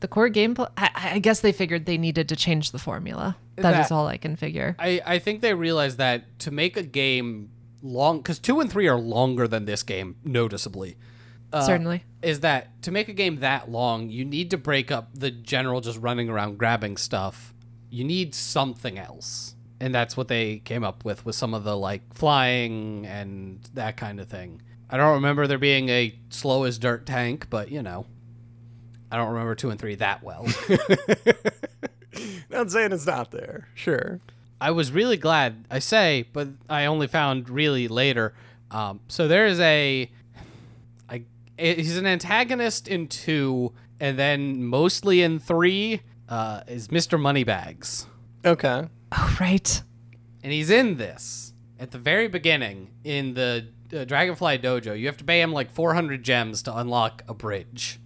the 0.00 0.08
core 0.08 0.30
gameplay. 0.30 0.70
I, 0.76 0.90
I 1.14 1.18
guess 1.18 1.40
they 1.40 1.52
figured 1.52 1.86
they 1.86 1.98
needed 1.98 2.28
to 2.30 2.36
change 2.36 2.70
the 2.70 2.78
formula. 2.78 3.36
that 3.56 3.84
is 3.84 3.90
all 3.90 4.06
I 4.06 4.16
can 4.16 4.36
figure. 4.36 4.76
I, 4.78 5.02
I 5.04 5.18
think 5.18 5.42
they 5.42 5.52
realized 5.54 5.98
that 5.98 6.38
to 6.40 6.50
make 6.50 6.76
a 6.76 6.82
game 6.82 7.50
long, 7.82 8.18
because 8.18 8.38
two 8.38 8.60
and 8.60 8.70
three 8.70 8.88
are 8.88 8.98
longer 8.98 9.46
than 9.46 9.66
this 9.66 9.82
game, 9.82 10.16
noticeably. 10.24 10.96
Uh, 11.52 11.62
Certainly. 11.62 12.04
Is 12.22 12.40
that 12.40 12.82
to 12.82 12.90
make 12.90 13.08
a 13.08 13.12
game 13.12 13.40
that 13.40 13.70
long, 13.70 14.10
you 14.10 14.24
need 14.24 14.50
to 14.50 14.58
break 14.58 14.90
up 14.90 15.10
the 15.14 15.30
general 15.30 15.80
just 15.80 15.98
running 15.98 16.28
around 16.28 16.58
grabbing 16.58 16.96
stuff. 16.96 17.54
You 17.90 18.04
need 18.04 18.34
something 18.34 18.98
else. 18.98 19.54
And 19.80 19.94
that's 19.94 20.16
what 20.16 20.28
they 20.28 20.58
came 20.58 20.84
up 20.84 21.04
with 21.04 21.24
with 21.24 21.34
some 21.34 21.54
of 21.54 21.64
the 21.64 21.76
like 21.76 22.14
flying 22.14 23.06
and 23.06 23.60
that 23.74 23.96
kind 23.96 24.20
of 24.20 24.28
thing. 24.28 24.60
I 24.90 24.96
don't 24.96 25.14
remember 25.14 25.46
there 25.46 25.58
being 25.58 25.88
a 25.88 26.18
slow 26.28 26.64
as 26.64 26.78
dirt 26.78 27.06
tank, 27.06 27.46
but 27.48 27.70
you 27.70 27.82
know. 27.82 28.06
I 29.12 29.16
don't 29.16 29.30
remember 29.30 29.54
two 29.54 29.70
and 29.70 29.80
three 29.80 29.96
that 29.96 30.22
well. 30.22 30.46
Not 32.50 32.70
saying 32.70 32.92
it's 32.92 33.06
not 33.06 33.30
there. 33.30 33.68
Sure. 33.74 34.20
I 34.60 34.72
was 34.72 34.92
really 34.92 35.16
glad. 35.16 35.64
I 35.70 35.78
say, 35.78 36.26
but 36.32 36.48
I 36.68 36.84
only 36.86 37.06
found 37.06 37.48
really 37.48 37.88
later. 37.88 38.34
Um, 38.70 39.00
so 39.08 39.26
there 39.26 39.46
is 39.46 39.58
a, 39.60 40.02
I, 40.02 40.10
he's 41.60 41.96
an 41.96 42.06
antagonist 42.06 42.88
in 42.88 43.06
two, 43.08 43.72
and 44.00 44.18
then 44.18 44.64
mostly 44.64 45.22
in 45.22 45.38
three 45.38 46.00
uh, 46.28 46.62
is 46.66 46.88
Mr. 46.88 47.20
Moneybags, 47.20 48.06
Okay. 48.44 48.88
Oh, 49.12 49.36
right. 49.40 49.82
and 50.42 50.52
he's 50.52 50.70
in 50.70 50.96
this 50.96 51.52
at 51.78 51.90
the 51.90 51.98
very 51.98 52.28
beginning 52.28 52.88
in 53.04 53.34
the 53.34 53.66
uh, 53.94 54.04
Dragonfly 54.04 54.58
Dojo. 54.58 54.98
You 54.98 55.06
have 55.06 55.16
to 55.18 55.24
pay 55.24 55.40
him 55.40 55.52
like 55.52 55.70
400 55.72 56.22
gems 56.22 56.62
to 56.64 56.76
unlock 56.76 57.22
a 57.28 57.34
bridge. 57.34 57.98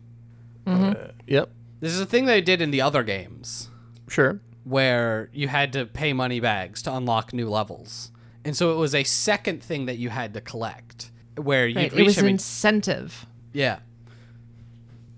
Uh, 0.67 0.95
yep. 1.27 1.51
This 1.81 1.93
is 1.93 2.01
a 2.01 2.07
thing 2.07 2.25
they 2.25 2.41
did 2.41 2.63
in 2.63 2.71
the 2.71 2.81
other 2.81 3.03
games. 3.03 3.69
Sure. 4.09 4.41
where 4.65 5.29
you 5.33 5.49
had 5.49 5.73
to 5.75 5.85
pay 5.87 6.13
Moneybags 6.15 6.81
to 6.83 6.95
unlock 6.95 7.33
new 7.35 7.49
levels. 7.51 8.11
And 8.47 8.57
so 8.57 8.73
it 8.73 8.77
was 8.77 8.95
a 8.95 9.05
second 9.05 9.63
thing 9.63 9.85
that 9.87 9.99
you 9.99 10.09
had 10.09 10.33
to 10.35 10.41
collect 10.41 11.11
where 11.37 11.67
you 11.67 11.77
Right. 11.77 11.93
It 11.93 12.03
was 12.05 12.17
him 12.17 12.25
an 12.25 12.29
and- 12.29 12.35
incentive. 12.37 13.27
Yeah. 13.55 13.79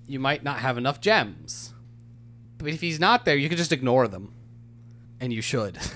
You 0.06 0.20
might 0.20 0.44
not 0.44 0.60
have 0.60 0.78
enough 0.78 1.00
gems. 1.00 1.74
But 2.58 2.68
if 2.68 2.80
he's 2.80 3.00
not 3.00 3.24
there, 3.24 3.36
you 3.36 3.48
can 3.48 3.58
just 3.58 3.72
ignore 3.72 4.06
them. 4.06 4.32
And 5.20 5.32
you 5.32 5.42
should. 5.42 5.78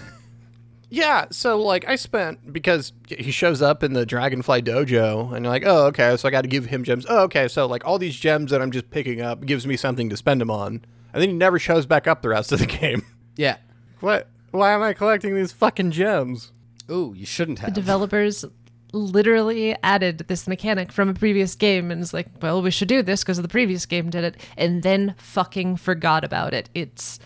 Yeah, 0.92 1.26
so 1.30 1.56
like 1.56 1.88
I 1.88 1.94
spent 1.94 2.52
because 2.52 2.92
he 3.06 3.30
shows 3.30 3.62
up 3.62 3.84
in 3.84 3.92
the 3.92 4.04
Dragonfly 4.04 4.62
Dojo, 4.62 5.32
and 5.32 5.44
you're 5.44 5.52
like, 5.52 5.62
oh, 5.64 5.86
okay, 5.86 6.16
so 6.16 6.26
I 6.26 6.32
got 6.32 6.42
to 6.42 6.48
give 6.48 6.66
him 6.66 6.82
gems. 6.82 7.06
Oh, 7.08 7.22
okay, 7.22 7.46
so 7.46 7.66
like 7.66 7.86
all 7.86 7.96
these 7.96 8.16
gems 8.16 8.50
that 8.50 8.60
I'm 8.60 8.72
just 8.72 8.90
picking 8.90 9.20
up 9.22 9.46
gives 9.46 9.68
me 9.68 9.76
something 9.76 10.10
to 10.10 10.16
spend 10.16 10.40
them 10.40 10.50
on, 10.50 10.84
and 11.12 11.22
then 11.22 11.28
he 11.28 11.34
never 11.34 11.60
shows 11.60 11.86
back 11.86 12.08
up 12.08 12.22
the 12.22 12.28
rest 12.30 12.50
of 12.50 12.58
the 12.58 12.66
game. 12.80 13.04
yeah. 13.36 13.58
what? 14.00 14.28
Why 14.50 14.72
am 14.72 14.82
I 14.82 14.92
collecting 14.92 15.36
these 15.36 15.52
fucking 15.52 15.92
gems? 15.92 16.50
Ooh, 16.90 17.14
you 17.16 17.24
shouldn't 17.24 17.60
have. 17.60 17.72
The 17.72 17.80
developers 17.80 18.44
literally 18.92 19.76
added 19.82 20.18
this 20.28 20.46
mechanic 20.48 20.92
from 20.92 21.08
a 21.08 21.14
previous 21.14 21.54
game 21.54 21.90
and 21.90 22.02
is 22.02 22.12
like, 22.14 22.26
well, 22.42 22.62
we 22.62 22.70
should 22.70 22.88
do 22.88 23.02
this 23.02 23.22
because 23.22 23.40
the 23.40 23.48
previous 23.48 23.86
game 23.86 24.10
did 24.10 24.24
it, 24.24 24.36
and 24.56 24.82
then 24.82 25.14
fucking 25.18 25.76
forgot 25.76 26.24
about 26.24 26.54
it. 26.54 26.68
It's 26.74 27.18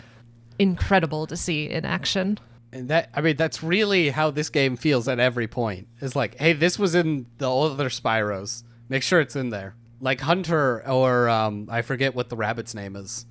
incredible 0.58 1.26
to 1.26 1.36
see 1.36 1.68
in 1.68 1.84
action. 1.84 2.38
and 2.72 2.88
that 2.88 3.08
I 3.14 3.20
mean 3.20 3.36
that's 3.36 3.62
really 3.62 4.10
how 4.10 4.30
this 4.30 4.50
game 4.50 4.76
feels 4.76 5.08
at 5.08 5.18
every 5.20 5.46
point. 5.48 5.88
It's 6.00 6.14
like, 6.16 6.36
hey, 6.38 6.52
this 6.52 6.78
was 6.78 6.94
in 6.94 7.26
the 7.38 7.50
other 7.50 7.88
Spyros. 7.88 8.62
Make 8.88 9.02
sure 9.02 9.20
it's 9.20 9.36
in 9.36 9.50
there. 9.50 9.74
Like 10.00 10.20
Hunter 10.20 10.86
or 10.88 11.28
um, 11.28 11.68
I 11.70 11.82
forget 11.82 12.14
what 12.14 12.28
the 12.28 12.36
rabbit's 12.36 12.74
name 12.74 12.94
is. 12.96 13.26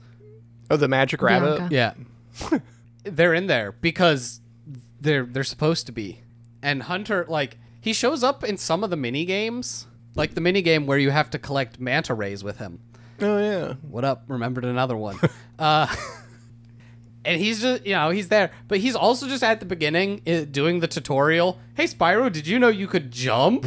Oh, 0.70 0.78
the 0.78 0.88
magic 0.88 1.22
rabbit. 1.22 1.70
Bianca. 1.70 2.04
Yeah. 2.52 2.60
they're 3.04 3.34
in 3.34 3.48
there 3.48 3.74
because 3.74 4.40
they're 5.00 5.26
they're 5.26 5.44
supposed 5.44 5.86
to 5.88 5.92
be. 5.92 6.22
And 6.62 6.84
Hunter 6.84 7.26
like 7.28 7.58
he 7.84 7.92
shows 7.92 8.24
up 8.24 8.46
in 8.46 8.56
some 8.58 8.82
of 8.82 8.90
the 8.90 8.96
mini 8.96 9.26
games, 9.26 9.88
like 10.16 10.36
the 10.36 10.42
mini 10.42 10.62
game 10.62 10.88
where 10.88 10.98
you 10.98 11.12
have 11.12 11.30
to 11.32 11.38
collect 11.38 11.82
manta 11.82 12.14
rays 12.14 12.42
with 12.42 12.58
him. 12.58 12.80
Oh 13.20 13.38
yeah. 13.38 13.74
What 13.82 14.06
up? 14.06 14.24
Remembered 14.30 14.64
another 14.64 14.96
one. 14.96 15.20
uh 15.60 15.94
And 17.26 17.42
he's 17.42 17.62
just, 17.62 17.86
you 17.86 17.94
know, 17.94 18.10
he's 18.10 18.30
there, 18.30 18.52
but 18.70 18.80
he's 18.80 18.96
also 18.96 19.28
just 19.28 19.44
at 19.44 19.60
the 19.60 19.66
beginning 19.66 20.22
uh, 20.28 20.46
doing 20.50 20.80
the 20.80 20.88
tutorial. 20.88 21.60
Hey, 21.76 21.86
Spyro, 21.86 22.32
did 22.32 22.48
you 22.48 22.58
know 22.58 22.68
you 22.70 22.88
could 22.88 23.12
jump? 23.12 23.66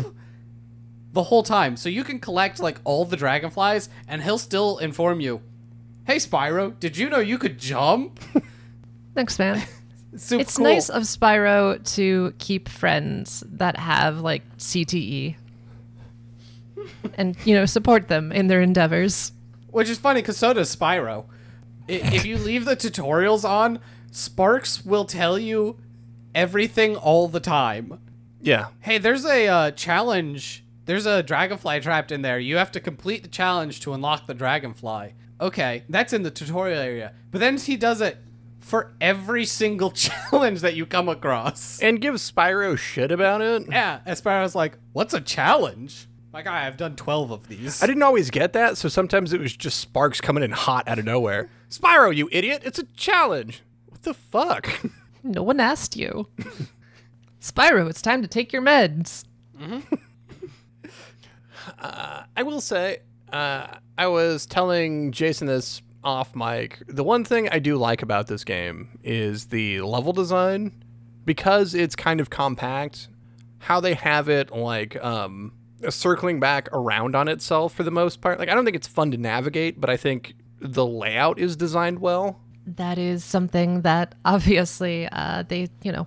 The 1.13 1.23
whole 1.23 1.43
time. 1.43 1.77
So 1.77 1.89
you 1.89 2.05
can 2.05 2.19
collect, 2.19 2.59
like, 2.61 2.79
all 2.85 3.07
the 3.07 3.17
dragonflies, 3.17 3.89
and 4.07 4.23
he'll 4.23 4.37
still 4.37 4.77
inform 4.79 5.21
you. 5.21 5.41
Hey, 6.07 6.17
Spyro, 6.17 6.79
did 6.79 6.99
you 6.99 7.09
know 7.09 7.21
you 7.21 7.39
could 7.39 7.59
jump? 7.59 8.21
Thanks, 9.15 9.39
man. 9.39 9.67
It's 10.13 10.25
super 10.25 10.41
it's 10.41 10.57
cool. 10.57 10.65
nice 10.65 10.89
of 10.89 11.03
Spyro 11.03 11.83
to 11.95 12.35
keep 12.39 12.69
friends 12.69 13.45
that 13.47 13.77
have 13.77 14.21
like 14.21 14.43
CTE 14.57 15.37
and, 17.17 17.37
you 17.45 17.55
know, 17.55 17.67
support 17.67 18.09
them 18.09 18.33
in 18.33 18.47
their 18.47 18.61
endeavors. 18.61 19.33
Which 19.71 19.91
is 19.91 19.99
funny 19.99 20.23
because 20.23 20.37
so 20.37 20.53
does 20.53 20.75
Spyro. 20.75 21.27
If 21.89 22.25
you 22.25 22.39
leave 22.39 22.65
the 22.65 22.77
tutorials 22.77 23.49
on, 23.49 23.79
Sparx 24.11 24.85
will 24.85 25.05
tell 25.05 25.39
you 25.39 25.79
everything 26.35 26.97
all 26.97 27.29
the 27.29 27.41
time. 27.41 28.01
Yeah. 28.41 28.69
Hey, 28.81 28.99
there's 28.99 29.25
a 29.25 29.49
uh, 29.49 29.71
challenge. 29.73 30.65
There's 30.85 31.07
a 31.07 31.23
dragonfly 31.23 31.81
trapped 31.81 32.13
in 32.13 32.23
there. 32.23 32.39
You 32.39 32.57
have 32.57 32.73
to 32.73 32.81
complete 32.81 33.23
the 33.23 33.29
challenge 33.29 33.81
to 33.81 33.93
unlock 33.93 34.27
the 34.27 34.35
dragonfly. 34.35 35.15
Okay, 35.41 35.85
that's 35.89 36.13
in 36.13 36.23
the 36.23 36.31
tutorial 36.31 36.81
area. 36.81 37.13
But 37.31 37.41
then 37.41 37.59
he 37.59 37.77
does 37.77 38.01
it 38.01 38.19
for 38.67 38.93
every 39.01 39.45
single 39.45 39.91
challenge 39.93 40.61
that 40.61 40.75
you 40.75 40.85
come 40.87 41.09
across. 41.09 41.81
And 41.81 42.01
give 42.01 42.15
Spyro 42.17 42.77
shit 42.77 43.13
about 43.13 43.41
it. 43.41 43.67
Yeah, 43.71 44.01
and 44.05 44.19
Spyro's 44.19 44.57
like, 44.57 44.77
"What's 44.93 45.15
a 45.15 45.21
challenge?" 45.21 46.09
My 46.33 46.43
guy, 46.43 46.67
I've 46.67 46.77
done 46.77 46.97
twelve 46.97 47.31
of 47.31 47.47
these. 47.49 47.83
I 47.83 47.87
didn't 47.87 48.03
always 48.03 48.31
get 48.31 48.53
that, 48.55 48.77
so 48.77 48.89
sometimes 48.89 49.33
it 49.33 49.41
was 49.41 49.57
just 49.57 49.91
Sparx 49.93 50.21
coming 50.21 50.43
in 50.43 50.51
hot 50.51 50.89
out 50.89 50.99
of 50.99 51.05
nowhere. 51.05 51.49
Spyro, 51.71 52.15
you 52.15 52.29
idiot! 52.33 52.63
It's 52.65 52.79
a 52.81 52.85
challenge. 52.97 53.63
What 53.87 54.03
the 54.03 54.15
fuck? 54.15 54.69
No 55.23 55.43
one 55.43 55.59
asked 55.59 55.97
you. 55.97 56.29
Spyro, 57.41 57.91
it's 57.91 58.01
time 58.01 58.23
to 58.23 58.29
take 58.29 58.53
your 58.53 58.63
meds. 58.63 59.25
I 61.81 62.45
will 62.45 62.61
say, 62.61 62.99
uh, 63.33 63.67
I 63.99 64.07
was 64.07 64.47
telling 64.47 65.11
Jason 65.11 65.49
this 65.49 65.83
off 66.07 66.35
mic. 66.35 66.83
The 66.87 67.05
one 67.05 67.25
thing 67.25 67.49
I 67.51 67.59
do 67.59 67.77
like 67.77 68.01
about 68.01 68.29
this 68.29 68.45
game 68.45 68.99
is 69.03 69.47
the 69.47 69.81
level 69.81 70.13
design, 70.13 70.73
because 71.25 71.75
it's 71.75 71.97
kind 71.97 72.21
of 72.21 72.31
compact. 72.31 73.09
How 73.59 73.81
they 73.81 73.95
have 73.95 74.29
it 74.29 74.53
like 74.53 75.03
um, 75.05 75.53
circling 75.91 76.41
back 76.41 76.69
around 76.73 77.17
on 77.17 77.29
itself 77.29 77.75
for 77.75 77.83
the 77.83 77.91
most 77.91 78.21
part. 78.21 78.39
Like 78.39 78.49
I 78.49 78.55
don't 78.55 78.65
think 78.65 78.77
it's 78.77 78.87
fun 78.87 79.11
to 79.11 79.17
navigate, 79.17 79.81
but 79.81 79.91
I 79.91 79.97
think 79.97 80.35
the 80.61 80.87
layout 80.87 81.39
is 81.39 81.57
designed 81.57 81.99
well. 81.99 82.41
That 82.67 82.99
is 82.99 83.25
something 83.25 83.83
that 83.83 84.15
obviously 84.25 85.09
uh, 85.11 85.43
they, 85.47 85.69
you 85.83 85.93
know, 85.93 86.07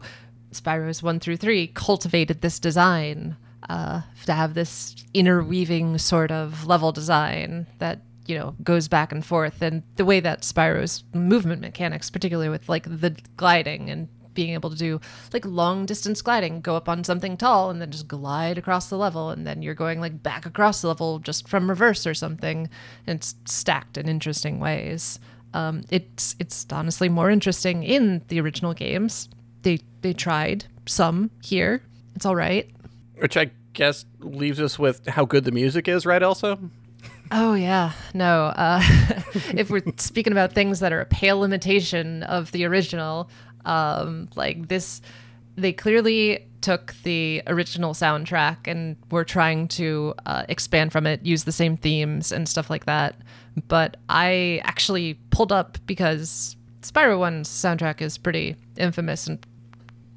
Spyro's 0.52 1.04
1 1.04 1.20
through 1.20 1.38
3 1.38 1.68
cultivated 1.68 2.42
this 2.42 2.60
design 2.60 3.36
uh, 3.68 4.02
to 4.26 4.34
have 4.34 4.54
this 4.54 4.96
interweaving 5.14 5.98
sort 5.98 6.32
of 6.32 6.66
level 6.66 6.92
design 6.92 7.68
that 7.78 8.02
you 8.30 8.38
know 8.38 8.56
goes 8.64 8.88
back 8.88 9.12
and 9.12 9.26
forth. 9.26 9.62
And 9.62 9.84
the 9.96 10.06
way 10.06 10.20
that 10.20 10.42
Spyro's 10.42 11.04
movement 11.14 11.62
mechanics 11.62 12.10
particularly 12.10 12.50
with 12.50 12.70
like 12.70 12.84
the 12.84 13.16
gliding 13.36 13.90
and 13.90 14.08
being 14.36 14.54
able 14.54 14.70
to 14.70 14.76
do 14.76 15.02
like 15.34 15.44
long 15.46 15.86
distance 15.86 16.22
gliding 16.22 16.62
go 16.62 16.76
up 16.76 16.88
on 16.88 17.04
something 17.04 17.36
tall 17.36 17.70
and 17.70 17.82
then 17.82 17.92
just 17.92 18.08
glide 18.08 18.58
across 18.58 18.88
the 18.90 18.98
level 18.98 19.32
and 19.32 19.46
then 19.46 19.62
you're 19.62 19.74
going 19.74 20.00
like 20.00 20.24
back 20.24 20.46
across 20.46 20.82
the 20.82 20.88
level 20.88 21.20
just 21.20 21.48
from 21.50 21.68
reverse 21.68 22.06
or 22.08 22.14
something 22.14 22.70
and 23.06 23.18
it's 23.18 23.36
stacked 23.46 23.98
in 23.98 24.08
interesting 24.08 24.60
ways. 24.60 25.20
Um, 25.54 25.84
it's 25.90 26.36
it's 26.40 26.66
honestly 26.72 27.10
more 27.10 27.32
interesting 27.32 27.84
in 27.84 28.22
the 28.28 28.40
original 28.40 28.74
games. 28.74 29.28
They 29.64 29.80
they 30.02 30.14
tried 30.14 30.66
some 30.86 31.32
here. 31.44 31.82
It's 32.16 32.26
all 32.26 32.36
right. 32.36 32.70
Which 33.18 33.36
I 33.36 33.50
guess 33.74 34.06
leaves 34.20 34.60
us 34.62 34.78
with 34.78 35.08
how 35.08 35.26
good 35.26 35.44
the 35.44 35.52
music 35.52 35.88
is, 35.88 36.06
right, 36.06 36.22
Elsa? 36.22 36.60
Oh 37.32 37.54
yeah, 37.54 37.92
no. 38.14 38.46
Uh, 38.46 38.82
if 39.54 39.70
we're 39.70 39.84
speaking 39.98 40.34
about 40.34 40.54
things 40.54 40.80
that 40.80 40.92
are 40.92 41.02
a 41.02 41.06
pale 41.06 41.44
imitation 41.44 42.24
of 42.24 42.52
the 42.52 42.66
original, 42.66 43.30
um, 43.66 44.30
like 44.36 44.68
this, 44.68 45.02
they 45.56 45.72
clearly 45.72 46.48
took 46.62 46.96
the 47.04 47.42
original 47.48 47.94
soundtrack 47.94 48.68
and 48.68 48.98
were 49.12 49.24
trying 49.24 49.68
to 49.68 50.14
uh, 50.26 50.44
expand 50.50 50.92
from 50.92 51.06
it, 51.06 51.24
use 51.24 51.44
the 51.44 51.52
same 51.52 51.78
themes 51.78 52.32
and 52.32 52.50
stuff 52.50 52.70
like 52.70 52.86
that. 52.86 53.16
But 53.68 53.98
I 54.10 54.62
actually 54.64 55.16
pulled 55.30 55.52
up 55.52 55.78
because 55.86 56.56
Spyro 56.82 57.20
One's 57.20 57.48
soundtrack 57.50 58.02
is 58.02 58.18
pretty 58.18 58.56
infamous 58.78 59.28
and 59.28 59.46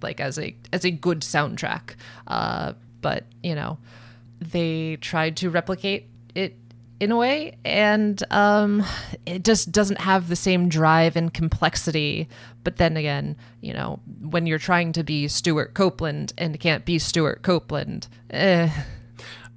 like 0.00 0.20
as 0.20 0.38
a 0.38 0.56
as 0.72 0.84
a 0.84 0.90
good 0.90 1.20
soundtrack. 1.20 1.94
Uh, 2.26 2.72
but 3.02 3.24
you 3.42 3.54
know, 3.54 3.78
they 4.40 4.96
tried 4.96 5.36
to 5.38 5.50
replicate 5.50 6.08
it 6.34 6.56
in 7.02 7.10
a 7.10 7.16
way, 7.16 7.58
and 7.64 8.22
um, 8.30 8.84
it 9.26 9.42
just 9.42 9.72
doesn't 9.72 9.98
have 9.98 10.28
the 10.28 10.36
same 10.36 10.68
drive 10.68 11.16
and 11.16 11.34
complexity. 11.34 12.28
But 12.62 12.76
then 12.76 12.96
again, 12.96 13.36
you 13.60 13.74
know, 13.74 13.98
when 14.20 14.46
you're 14.46 14.60
trying 14.60 14.92
to 14.92 15.02
be 15.02 15.26
Stewart 15.26 15.74
Copeland 15.74 16.32
and 16.38 16.60
can't 16.60 16.84
be 16.84 17.00
Stewart 17.00 17.42
Copeland, 17.42 18.06
eh. 18.30 18.70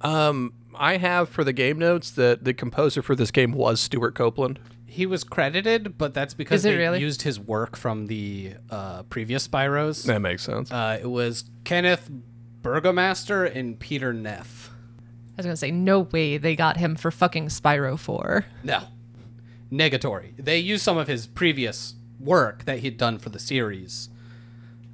Um, 0.00 0.54
I 0.74 0.96
have 0.96 1.28
for 1.28 1.44
the 1.44 1.52
game 1.52 1.78
notes 1.78 2.10
that 2.10 2.42
the 2.42 2.52
composer 2.52 3.00
for 3.00 3.14
this 3.14 3.30
game 3.30 3.52
was 3.52 3.80
Stewart 3.80 4.16
Copeland. 4.16 4.58
He 4.84 5.06
was 5.06 5.22
credited, 5.22 5.96
but 5.96 6.14
that's 6.14 6.34
because 6.34 6.62
Is 6.62 6.64
it 6.64 6.70
they 6.70 6.76
really? 6.78 7.00
used 7.00 7.22
his 7.22 7.38
work 7.38 7.76
from 7.76 8.06
the 8.08 8.54
uh, 8.70 9.04
previous 9.04 9.46
Spyros. 9.46 10.04
That 10.06 10.18
makes 10.20 10.42
sense. 10.42 10.72
Uh, 10.72 10.98
it 11.00 11.06
was 11.06 11.44
Kenneth 11.62 12.10
Burgomaster 12.60 13.44
and 13.44 13.78
Peter 13.78 14.12
Neff. 14.12 14.72
I 15.36 15.40
was 15.40 15.46
gonna 15.46 15.56
say 15.56 15.70
no 15.70 16.00
way 16.00 16.38
they 16.38 16.56
got 16.56 16.78
him 16.78 16.96
for 16.96 17.10
fucking 17.10 17.48
Spyro 17.48 17.98
Four. 17.98 18.46
No. 18.64 18.84
Negatory. 19.70 20.32
They 20.38 20.58
used 20.58 20.82
some 20.82 20.96
of 20.96 21.08
his 21.08 21.26
previous 21.26 21.94
work 22.18 22.64
that 22.64 22.78
he'd 22.78 22.96
done 22.96 23.18
for 23.18 23.28
the 23.28 23.38
series, 23.38 24.08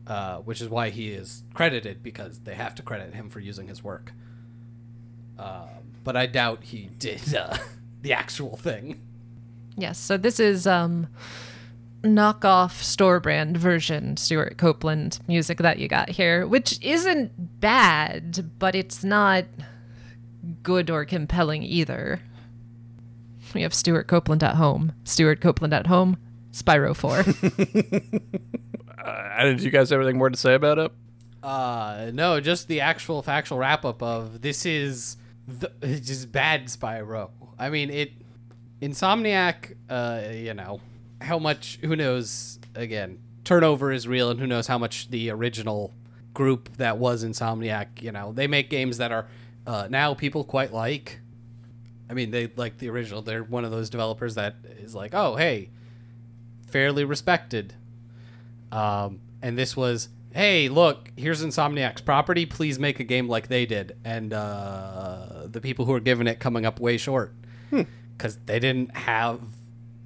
uh, 0.07 0.39
which 0.39 0.61
is 0.61 0.69
why 0.69 0.91
he 0.91 1.11
is 1.11 1.45
credited 1.55 2.03
because 2.03 2.41
they 2.41 2.55
have 2.55 2.75
to 2.75 2.83
credit 2.83 3.15
him 3.15 3.31
for 3.31 3.39
using 3.39 3.69
his 3.69 3.85
work. 3.85 4.13
Um, 5.39 5.69
but 6.03 6.17
I 6.17 6.27
doubt 6.27 6.65
he 6.65 6.91
did 6.99 7.35
uh, 7.35 7.57
the 8.03 8.13
actual 8.13 8.57
thing. 8.57 9.01
Yes, 9.77 9.99
so 9.99 10.17
this 10.17 10.41
is 10.41 10.67
um 10.67 11.07
knockoff 12.03 12.83
store 12.83 13.21
brand 13.21 13.57
version 13.57 14.17
Stewart 14.17 14.59
Copeland 14.59 15.21
music 15.29 15.59
that 15.59 15.79
you 15.79 15.87
got 15.87 16.09
here, 16.09 16.47
which 16.49 16.81
isn't 16.83 17.61
bad, 17.61 18.51
but 18.59 18.75
it's 18.75 19.05
not 19.05 19.45
good 20.63 20.91
or 20.91 21.05
compelling 21.05 21.63
either. 21.63 22.21
We 23.55 23.63
have 23.63 23.75
Stewart 23.75 24.07
Copeland 24.07 24.43
at 24.43 24.57
home. 24.57 24.93
Stewart 25.05 25.41
Copeland 25.41 25.75
at 25.75 25.87
home. 25.87 26.17
Spyro 26.53 26.95
4. 26.95 27.25
Uh, 29.03 29.45
did 29.47 29.61
you 29.61 29.71
guys 29.71 29.91
have 29.91 30.01
anything 30.01 30.17
more 30.17 30.31
to 30.31 30.37
say 30.37 30.55
about 30.55 30.79
it? 30.79 30.93
Uh, 31.43 32.11
no, 32.15 32.39
just 32.41 32.69
the 32.69 32.81
actual 32.81 33.21
factual 33.21 33.59
wrap 33.59 33.85
up 33.85 34.01
of 34.01 34.41
this 34.43 34.65
is 34.65 35.17
the, 35.49 35.73
just 35.81 36.31
bad 36.31 36.67
Spyro. 36.67 37.31
I 37.59 37.71
mean, 37.71 37.91
it 37.91 38.13
Insomniac. 38.81 39.77
Uh, 39.89 40.23
you 40.33 40.55
know 40.55 40.81
how 41.21 41.39
much? 41.39 41.79
Who 41.83 41.97
knows? 41.97 42.59
Again, 42.75 43.19
turnover 43.45 43.93
is 43.93 44.07
real, 44.07 44.31
and 44.31 44.39
who 44.39 44.47
knows 44.47 44.67
how 44.67 44.79
much 44.79 45.11
the 45.11 45.31
original 45.31 45.93
group 46.33 46.77
that 46.77 46.99
was 46.99 47.25
Insomniac. 47.25 48.03
You 48.03 48.13
know, 48.13 48.33
they 48.33 48.47
make 48.47 48.71
games 48.71 48.99
that 48.99 49.11
are 49.13 49.27
uh, 49.67 49.89
now 49.91 50.15
people 50.15 50.45
quite 50.45 50.73
like. 50.73 51.21
I 52.11 52.15
mean, 52.15 52.31
they 52.31 52.49
like 52.57 52.79
the 52.79 52.91
original. 52.91 53.23
They're 53.23 53.43
one 53.43 53.65
of 53.65 53.71
those 53.71 53.89
developers 53.89 54.35
that 54.35 54.57
is 54.79 54.95
like, 54.95 55.15
oh, 55.15 55.37
hey, 55.37 55.71
fairly 56.67 57.05
respected. 57.05 57.75
Um, 58.71 59.21
and 59.41 59.57
this 59.57 59.77
was, 59.77 60.09
hey, 60.35 60.69
look, 60.69 61.11
here's 61.17 61.43
Insomniac's 61.43 62.01
property. 62.03 62.45
Please 62.47 62.79
make 62.79 63.01
a 63.01 63.05
game 63.05 63.29
like 63.29 63.49
they 63.49 63.67
did. 63.67 63.97
And 64.05 64.33
uh, 64.33 65.47
the 65.47 65.61
people 65.61 65.85
who 65.85 65.95
are 65.95 66.01
giving 66.01 66.27
it 66.27 66.39
coming 66.39 66.67
up 66.67 66.81
way 66.81 66.97
short 66.97 67.35
because 68.17 68.37
they 68.47 68.59
didn't 68.59 68.97
have 68.97 69.41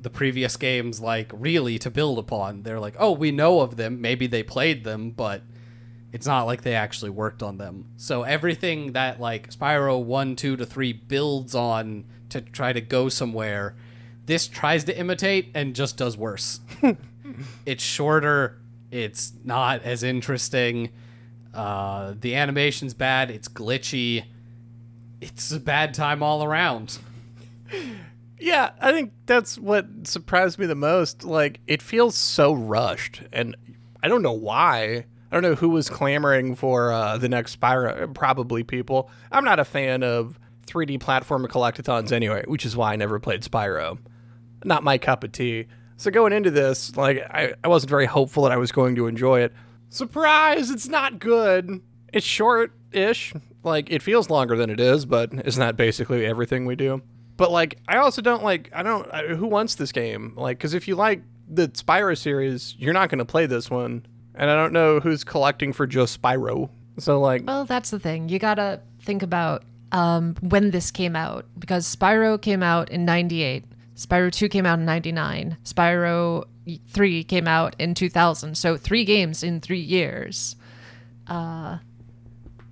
the 0.00 0.10
previous 0.10 0.56
games 0.56 1.00
like 1.00 1.30
really 1.34 1.78
to 1.80 1.90
build 1.90 2.18
upon. 2.18 2.62
They're 2.62 2.80
like, 2.80 2.94
oh, 2.98 3.12
we 3.12 3.32
know 3.32 3.60
of 3.60 3.76
them. 3.76 4.00
Maybe 4.00 4.26
they 4.26 4.42
played 4.42 4.84
them, 4.84 5.10
but 5.10 5.42
it's 6.12 6.26
not 6.26 6.44
like 6.44 6.62
they 6.62 6.74
actually 6.74 7.10
worked 7.10 7.42
on 7.42 7.58
them. 7.58 7.86
So 7.96 8.22
everything 8.22 8.92
that 8.92 9.20
like 9.20 9.50
Spyro 9.50 10.02
1, 10.02 10.36
2 10.36 10.56
to 10.56 10.66
3 10.66 10.92
builds 10.92 11.54
on 11.54 12.04
to 12.30 12.40
try 12.40 12.72
to 12.72 12.80
go 12.80 13.08
somewhere, 13.08 13.76
this 14.26 14.48
tries 14.48 14.84
to 14.84 14.98
imitate 14.98 15.50
and 15.54 15.74
just 15.74 15.96
does 15.96 16.16
worse. 16.16 16.60
it's 17.66 17.82
shorter, 17.82 18.58
it's 18.90 19.32
not 19.44 19.82
as 19.82 20.02
interesting. 20.02 20.90
Uh, 21.54 22.14
the 22.20 22.34
animation's 22.34 22.94
bad, 22.94 23.30
it's 23.30 23.48
glitchy. 23.48 24.24
It's 25.20 25.50
a 25.50 25.60
bad 25.60 25.94
time 25.94 26.22
all 26.22 26.44
around. 26.44 26.98
Yeah, 28.38 28.72
I 28.80 28.92
think 28.92 29.12
that's 29.24 29.58
what 29.58 29.86
surprised 30.04 30.58
me 30.58 30.66
the 30.66 30.74
most. 30.74 31.24
Like, 31.24 31.60
it 31.66 31.80
feels 31.80 32.14
so 32.14 32.52
rushed, 32.52 33.22
and 33.32 33.56
I 34.02 34.08
don't 34.08 34.22
know 34.22 34.32
why. 34.32 35.06
I 35.36 35.40
don't 35.40 35.50
know 35.50 35.54
who 35.54 35.68
was 35.68 35.90
clamoring 35.90 36.54
for 36.54 36.90
uh, 36.90 37.18
the 37.18 37.28
next 37.28 37.60
Spyro. 37.60 38.14
Probably 38.14 38.62
people. 38.62 39.10
I'm 39.30 39.44
not 39.44 39.60
a 39.60 39.66
fan 39.66 40.02
of 40.02 40.40
3D 40.66 40.98
platformer 40.98 41.46
collectathons 41.46 42.10
anyway, 42.10 42.42
which 42.46 42.64
is 42.64 42.74
why 42.74 42.94
I 42.94 42.96
never 42.96 43.20
played 43.20 43.42
Spyro. 43.42 43.98
Not 44.64 44.82
my 44.82 44.96
cup 44.96 45.24
of 45.24 45.32
tea. 45.32 45.66
So 45.98 46.10
going 46.10 46.32
into 46.32 46.50
this, 46.50 46.96
like, 46.96 47.18
I, 47.18 47.52
I 47.62 47.68
wasn't 47.68 47.90
very 47.90 48.06
hopeful 48.06 48.44
that 48.44 48.52
I 48.52 48.56
was 48.56 48.72
going 48.72 48.94
to 48.94 49.08
enjoy 49.08 49.40
it. 49.40 49.52
Surprise! 49.90 50.70
It's 50.70 50.88
not 50.88 51.18
good. 51.18 51.82
It's 52.14 52.24
short-ish. 52.24 53.34
Like, 53.62 53.90
it 53.90 54.00
feels 54.00 54.30
longer 54.30 54.56
than 54.56 54.70
it 54.70 54.80
is, 54.80 55.04
but 55.04 55.34
isn't 55.44 55.60
that 55.60 55.76
basically 55.76 56.24
everything 56.24 56.64
we 56.64 56.76
do? 56.76 57.02
But 57.36 57.50
like, 57.50 57.78
I 57.86 57.98
also 57.98 58.22
don't 58.22 58.42
like. 58.42 58.70
I 58.74 58.82
don't. 58.82 59.06
I, 59.12 59.26
who 59.26 59.48
wants 59.48 59.74
this 59.74 59.92
game? 59.92 60.32
Like, 60.34 60.56
because 60.56 60.72
if 60.72 60.88
you 60.88 60.96
like 60.96 61.20
the 61.46 61.68
Spyro 61.68 62.16
series, 62.16 62.74
you're 62.78 62.94
not 62.94 63.10
going 63.10 63.18
to 63.18 63.26
play 63.26 63.44
this 63.44 63.70
one. 63.70 64.06
And 64.36 64.50
I 64.50 64.54
don't 64.54 64.72
know 64.72 65.00
who's 65.00 65.24
collecting 65.24 65.72
for 65.72 65.86
just 65.86 66.20
Spyro. 66.20 66.68
So 66.98 67.20
like, 67.20 67.42
Well, 67.46 67.64
that's 67.64 67.90
the 67.90 67.98
thing. 67.98 68.28
You 68.28 68.38
gotta 68.38 68.80
think 69.02 69.22
about 69.22 69.64
um, 69.92 70.34
when 70.40 70.70
this 70.70 70.90
came 70.90 71.16
out 71.16 71.46
because 71.58 71.94
Spyro 71.94 72.40
came 72.40 72.62
out 72.62 72.90
in 72.90 73.04
'98, 73.04 73.64
Spyro 73.94 74.30
2 74.32 74.48
came 74.48 74.66
out 74.66 74.78
in 74.78 74.84
'99, 74.84 75.56
Spyro 75.64 76.44
3 76.88 77.24
came 77.24 77.46
out 77.48 77.76
in 77.78 77.94
2000. 77.94 78.56
So 78.56 78.76
three 78.76 79.04
games 79.04 79.42
in 79.42 79.60
three 79.60 79.80
years. 79.80 80.56
Uh, 81.26 81.78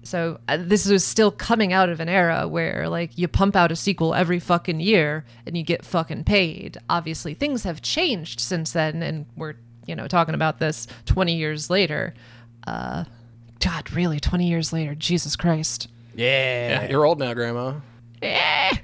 so 0.03 0.39
uh, 0.49 0.59
this 0.61 0.87
was 0.87 1.05
still 1.05 1.31
coming 1.31 1.73
out 1.73 1.89
of 1.89 2.01
an 2.01 2.09
era 2.09 2.47
where 2.47 2.89
like 2.89 3.17
you 3.17 3.27
pump 3.27 3.57
out 3.57 3.73
a 3.73 3.77
sequel 3.77 4.15
every 4.15 4.39
fucking 4.39 4.81
year 4.81 5.25
and 5.47 5.57
you 5.57 5.63
get 5.63 5.85
fucking 5.85 6.25
paid. 6.25 6.77
Obviously, 6.91 7.35
things 7.35 7.63
have 7.65 7.81
changed 7.81 8.41
since 8.41 8.73
then, 8.73 9.03
and 9.03 9.27
we're 9.37 9.55
you 9.87 9.95
know 9.95 10.09
talking 10.09 10.35
about 10.35 10.59
this 10.59 10.87
20 11.07 11.35
years 11.35 11.71
later. 11.71 12.15
Uh, 12.67 13.05
God, 13.61 13.93
really, 13.93 14.21
20 14.21 14.47
years 14.49 14.73
later, 14.73 14.95
Jesus 14.95 15.37
Christ. 15.37 15.89
Yeah. 16.15 16.83
yeah, 16.83 16.91
you're 16.91 17.05
old 17.05 17.19
now, 17.19 17.33
Grandma. 17.35 17.81
Eh. 18.23 18.77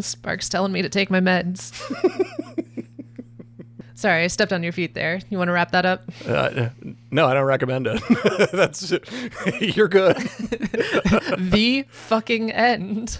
Sparx's 0.00 0.48
telling 0.48 0.72
me 0.72 0.82
to 0.82 0.88
take 0.88 1.10
my 1.10 1.20
meds. 1.20 1.72
Sorry, 3.94 4.24
I 4.24 4.26
stepped 4.26 4.52
on 4.52 4.62
your 4.64 4.72
feet 4.72 4.94
there. 4.94 5.20
You 5.30 5.38
want 5.38 5.48
to 5.48 5.52
wrap 5.52 5.70
that 5.72 5.86
up? 5.86 6.02
Uh, 6.26 6.70
no, 7.10 7.26
I 7.26 7.34
don't 7.34 7.44
recommend 7.44 7.86
it. 7.86 8.50
That's 8.52 8.92
you're 9.60 9.86
good. 9.86 10.16
the 11.38 11.84
fucking 11.88 12.50
end. 12.50 13.18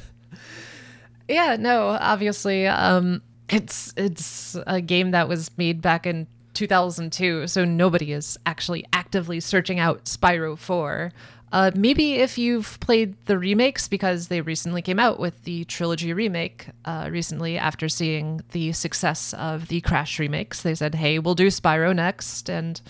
Yeah, 1.29 1.57
no, 1.57 1.97
obviously, 2.01 2.67
um, 2.67 3.23
it's 3.53 3.93
it's 3.97 4.57
a 4.67 4.81
game 4.81 5.13
that 5.13 5.29
was 5.29 5.51
made 5.57 5.81
back 5.81 6.07
in 6.07 6.27
2002, 6.55 7.47
so 7.47 7.65
nobody 7.65 8.13
is 8.13 8.39
actually 8.47 8.85
actively 8.93 9.41
searching 9.41 9.79
out 9.79 10.05
Spyro 10.05 10.57
4. 10.59 11.13
Uh, 11.53 11.71
maybe 11.75 12.15
if 12.15 12.39
you've 12.39 12.81
played 12.81 13.15
the 13.27 13.39
remakes, 13.39 13.87
because 13.87 14.29
they 14.29 14.41
recently 14.41 14.81
came 14.81 14.99
out 14.99 15.19
with 15.19 15.45
the 15.45 15.65
trilogy 15.65 16.13
remake 16.15 16.69
uh, 16.87 17.09
recently 17.13 17.59
after 17.59 17.91
seeing 17.91 18.41
the 18.53 18.73
success 18.73 19.35
of 19.35 19.69
the 19.69 19.83
Crash 19.83 20.19
remakes. 20.19 20.63
They 20.63 20.75
said, 20.75 20.95
hey, 20.95 21.19
we'll 21.19 21.35
do 21.35 21.49
Spyro 21.49 21.95
next. 21.95 22.49
And 22.49 22.81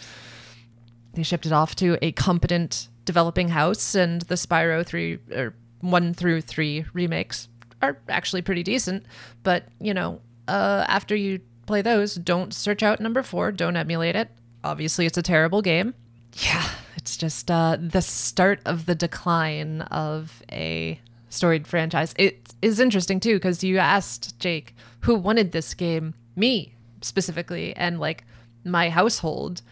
they 1.15 1.25
shipped 1.25 1.45
it 1.45 1.51
off 1.51 1.75
to 1.77 1.99
a 2.03 2.13
competent 2.13 2.89
developing 3.05 3.49
house. 3.49 3.97
And 3.97 4.23
the 4.23 4.37
Spyro 4.37 4.87
3 4.87 5.19
or 5.35 5.55
1 5.81 6.15
through 6.15 6.43
3 6.43 6.85
remakes 6.93 7.49
are 7.83 7.99
actually 8.09 8.43
pretty 8.43 8.63
decent. 8.63 9.05
But, 9.43 9.65
you 9.81 9.93
know, 9.93 10.21
uh, 10.49 10.85
after 10.89 11.15
you 11.15 11.41
play 11.67 11.83
those, 11.83 12.15
don't 12.15 12.53
search 12.53 12.83
out 12.83 13.01
number 13.01 13.23
4, 13.23 13.53
don't 13.53 13.77
emulate 13.77 14.17
it. 14.17 14.29
Obviously, 14.65 15.07
it's 15.07 15.19
a 15.19 15.23
terrible 15.23 15.63
game. 15.63 15.95
Yeah, 16.35 16.69
it's 16.97 17.17
just 17.17 17.51
uh, 17.51 17.77
the 17.81 18.03
start 18.03 18.61
of 18.65 18.87
the 18.87 18.95
decline 18.95 19.83
of 19.83 20.43
a 20.51 21.01
storied 21.29 21.67
franchise. 21.67 22.15
It 22.17 22.55
is 22.63 22.79
interesting 22.79 23.21
too 23.21 23.35
because 23.35 23.65
you 23.65 23.79
asked 23.79 24.39
Jake 24.39 24.75
who 25.01 25.17
wanted 25.17 25.53
this 25.53 25.75
game, 25.75 26.15
me 26.37 26.75
specifically, 27.01 27.75
and 27.77 27.99
like 27.99 28.25
my 28.65 28.89
household, 28.89 29.63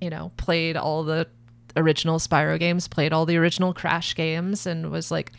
you 0.00 0.10
know, 0.10 0.32
played 0.36 0.76
all 0.76 1.04
the 1.04 1.26
original 1.76 2.18
Spyro 2.18 2.58
games, 2.58 2.88
played 2.88 3.12
all 3.12 3.26
the 3.26 3.36
original 3.36 3.74
Crash 3.74 4.14
games, 4.14 4.66
and 4.66 4.90
was 4.90 5.10
like, 5.10 5.32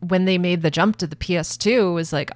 when 0.00 0.24
they 0.24 0.38
made 0.38 0.62
the 0.62 0.70
jump 0.70 0.96
to 0.96 1.06
the 1.06 1.16
PS2, 1.16 1.92
was 1.92 2.12
like 2.12 2.30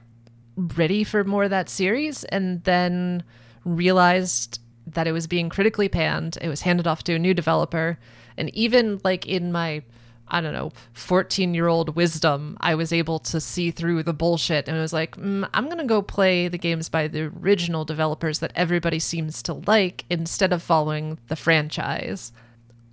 ready 0.56 1.04
for 1.04 1.24
more 1.24 1.44
of 1.44 1.50
that 1.50 1.68
series, 1.68 2.24
and 2.24 2.62
then 2.64 3.22
realized 3.64 4.58
that 4.86 5.06
it 5.06 5.12
was 5.12 5.26
being 5.26 5.48
critically 5.48 5.88
panned. 5.88 6.38
It 6.40 6.48
was 6.48 6.62
handed 6.62 6.86
off 6.86 7.04
to 7.04 7.14
a 7.14 7.18
new 7.18 7.34
developer. 7.34 7.98
And 8.36 8.54
even 8.54 9.00
like 9.04 9.26
in 9.26 9.52
my, 9.52 9.82
I 10.28 10.40
don't 10.40 10.52
know, 10.52 10.72
14 10.94 11.54
year 11.54 11.68
old 11.68 11.94
wisdom, 11.94 12.56
I 12.60 12.74
was 12.74 12.92
able 12.92 13.18
to 13.20 13.40
see 13.40 13.70
through 13.70 14.02
the 14.02 14.12
bullshit 14.12 14.68
and 14.68 14.78
was 14.78 14.92
like, 14.92 15.16
mm, 15.16 15.48
I'm 15.54 15.66
going 15.66 15.78
to 15.78 15.84
go 15.84 16.02
play 16.02 16.48
the 16.48 16.58
games 16.58 16.88
by 16.88 17.08
the 17.08 17.32
original 17.42 17.84
developers 17.84 18.40
that 18.40 18.52
everybody 18.54 18.98
seems 18.98 19.42
to 19.44 19.54
like 19.54 20.04
instead 20.10 20.52
of 20.52 20.62
following 20.62 21.18
the 21.28 21.36
franchise. 21.36 22.32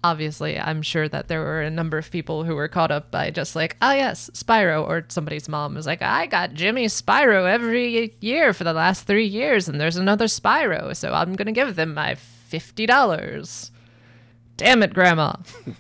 Obviously, 0.02 0.58
I'm 0.58 0.82
sure 0.82 1.10
that 1.10 1.28
there 1.28 1.42
were 1.42 1.62
a 1.62 1.70
number 1.70 1.98
of 1.98 2.10
people 2.10 2.46
who 2.46 2.56
were 2.56 2.70
caught 2.70 2.90
up 2.90 3.12
by 3.12 3.32
just 3.32 3.56
like, 3.56 3.76
oh, 3.82 3.92
yes, 3.92 4.30
Spyro. 4.34 4.88
Or 4.88 5.04
somebody's 5.10 5.50
mom 5.50 5.76
was 5.76 5.86
like, 5.86 6.02
I 6.02 6.26
got 6.26 6.54
Jimmy 6.54 6.86
Spyro 6.86 7.52
every 7.52 8.16
year 8.22 8.54
for 8.54 8.64
the 8.64 8.72
last 8.72 9.06
three 9.06 9.26
years, 9.26 9.68
and 9.68 9.80
there's 9.80 9.98
another 9.98 10.26
Spyro, 10.26 10.96
so 10.96 11.14
I'm 11.14 11.36
going 11.36 11.48
to 11.48 11.52
give 11.52 11.76
them 11.76 11.94
my 11.94 12.16
$50. 12.50 13.72
Damn 14.56 14.84
it, 14.84 14.94
Grandma. 14.94 15.36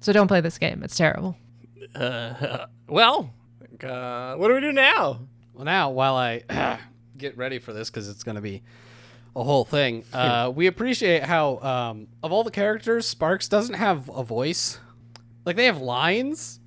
so 0.00 0.12
don't 0.12 0.28
play 0.28 0.40
this 0.40 0.58
game. 0.58 0.82
It's 0.82 0.96
terrible. 0.96 1.36
Uh, 1.94 2.66
well, 2.88 3.32
uh, 3.82 4.34
what 4.34 4.48
do 4.48 4.54
we 4.54 4.60
do 4.60 4.72
now? 4.72 5.20
Well, 5.54 5.64
now 5.64 5.90
while 5.90 6.16
I 6.16 6.78
get 7.16 7.36
ready 7.36 7.58
for 7.58 7.72
this, 7.72 7.88
because 7.90 8.08
it's 8.08 8.22
going 8.24 8.34
to 8.34 8.40
be 8.40 8.62
a 9.36 9.44
whole 9.44 9.64
thing, 9.64 10.02
uh, 10.12 10.50
we 10.54 10.66
appreciate 10.66 11.22
how 11.22 11.58
um, 11.58 12.08
of 12.24 12.32
all 12.32 12.42
the 12.42 12.50
characters, 12.50 13.12
Sparx 13.14 13.48
doesn't 13.48 13.74
have 13.74 14.08
a 14.08 14.24
voice. 14.24 14.80
Like 15.44 15.54
they 15.54 15.66
have 15.66 15.80
lines, 15.80 16.58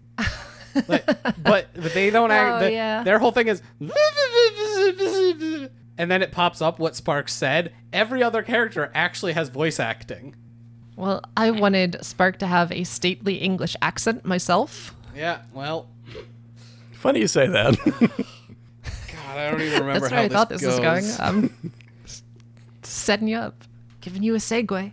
like, 0.88 1.06
but 1.44 1.68
but 1.74 1.94
they 1.94 2.10
don't 2.12 2.32
act. 2.32 2.52
Oh, 2.52 2.60
the- 2.66 2.72
yeah. 2.72 3.04
Their 3.04 3.20
whole 3.20 3.32
thing 3.34 3.50
is, 3.50 3.62
and 5.98 6.10
then 6.10 6.22
it 6.22 6.32
pops 6.32 6.62
up 6.62 6.80
what 6.80 6.94
Sparx 6.94 7.30
said. 7.32 7.74
Every 7.92 8.24
other 8.24 8.42
character 8.44 8.90
actually 8.94 9.34
has 9.34 9.50
voice 9.50 9.80
acting. 9.80 10.36
Well, 10.96 11.22
I 11.36 11.52
wanted 11.52 11.94
Sparx 12.02 12.38
to 12.38 12.48
have 12.48 12.72
a 12.72 12.84
stately 12.86 13.36
English 13.36 13.76
accent 13.82 14.24
myself. 14.26 14.96
Yeah, 15.16 15.42
well, 15.54 15.90
Funny 16.94 17.20
you 17.22 17.28
say 17.28 17.48
that. 17.48 17.78
God, 17.86 19.38
I 19.38 19.50
don't 19.50 19.62
even 19.62 19.80
remember 19.80 20.00
That's 20.02 20.12
how 20.12 20.18
where 20.18 20.26
I 20.26 20.30
thought 20.30 20.50
this 20.50 20.62
was 20.64 20.80
going. 20.80 21.04
goes. 21.04 21.72
Setting 23.00 23.30
you 23.30 23.38
up, 23.38 23.64
giving 24.02 24.24
you 24.24 24.36
a 24.36 24.40
segue. 24.40 24.92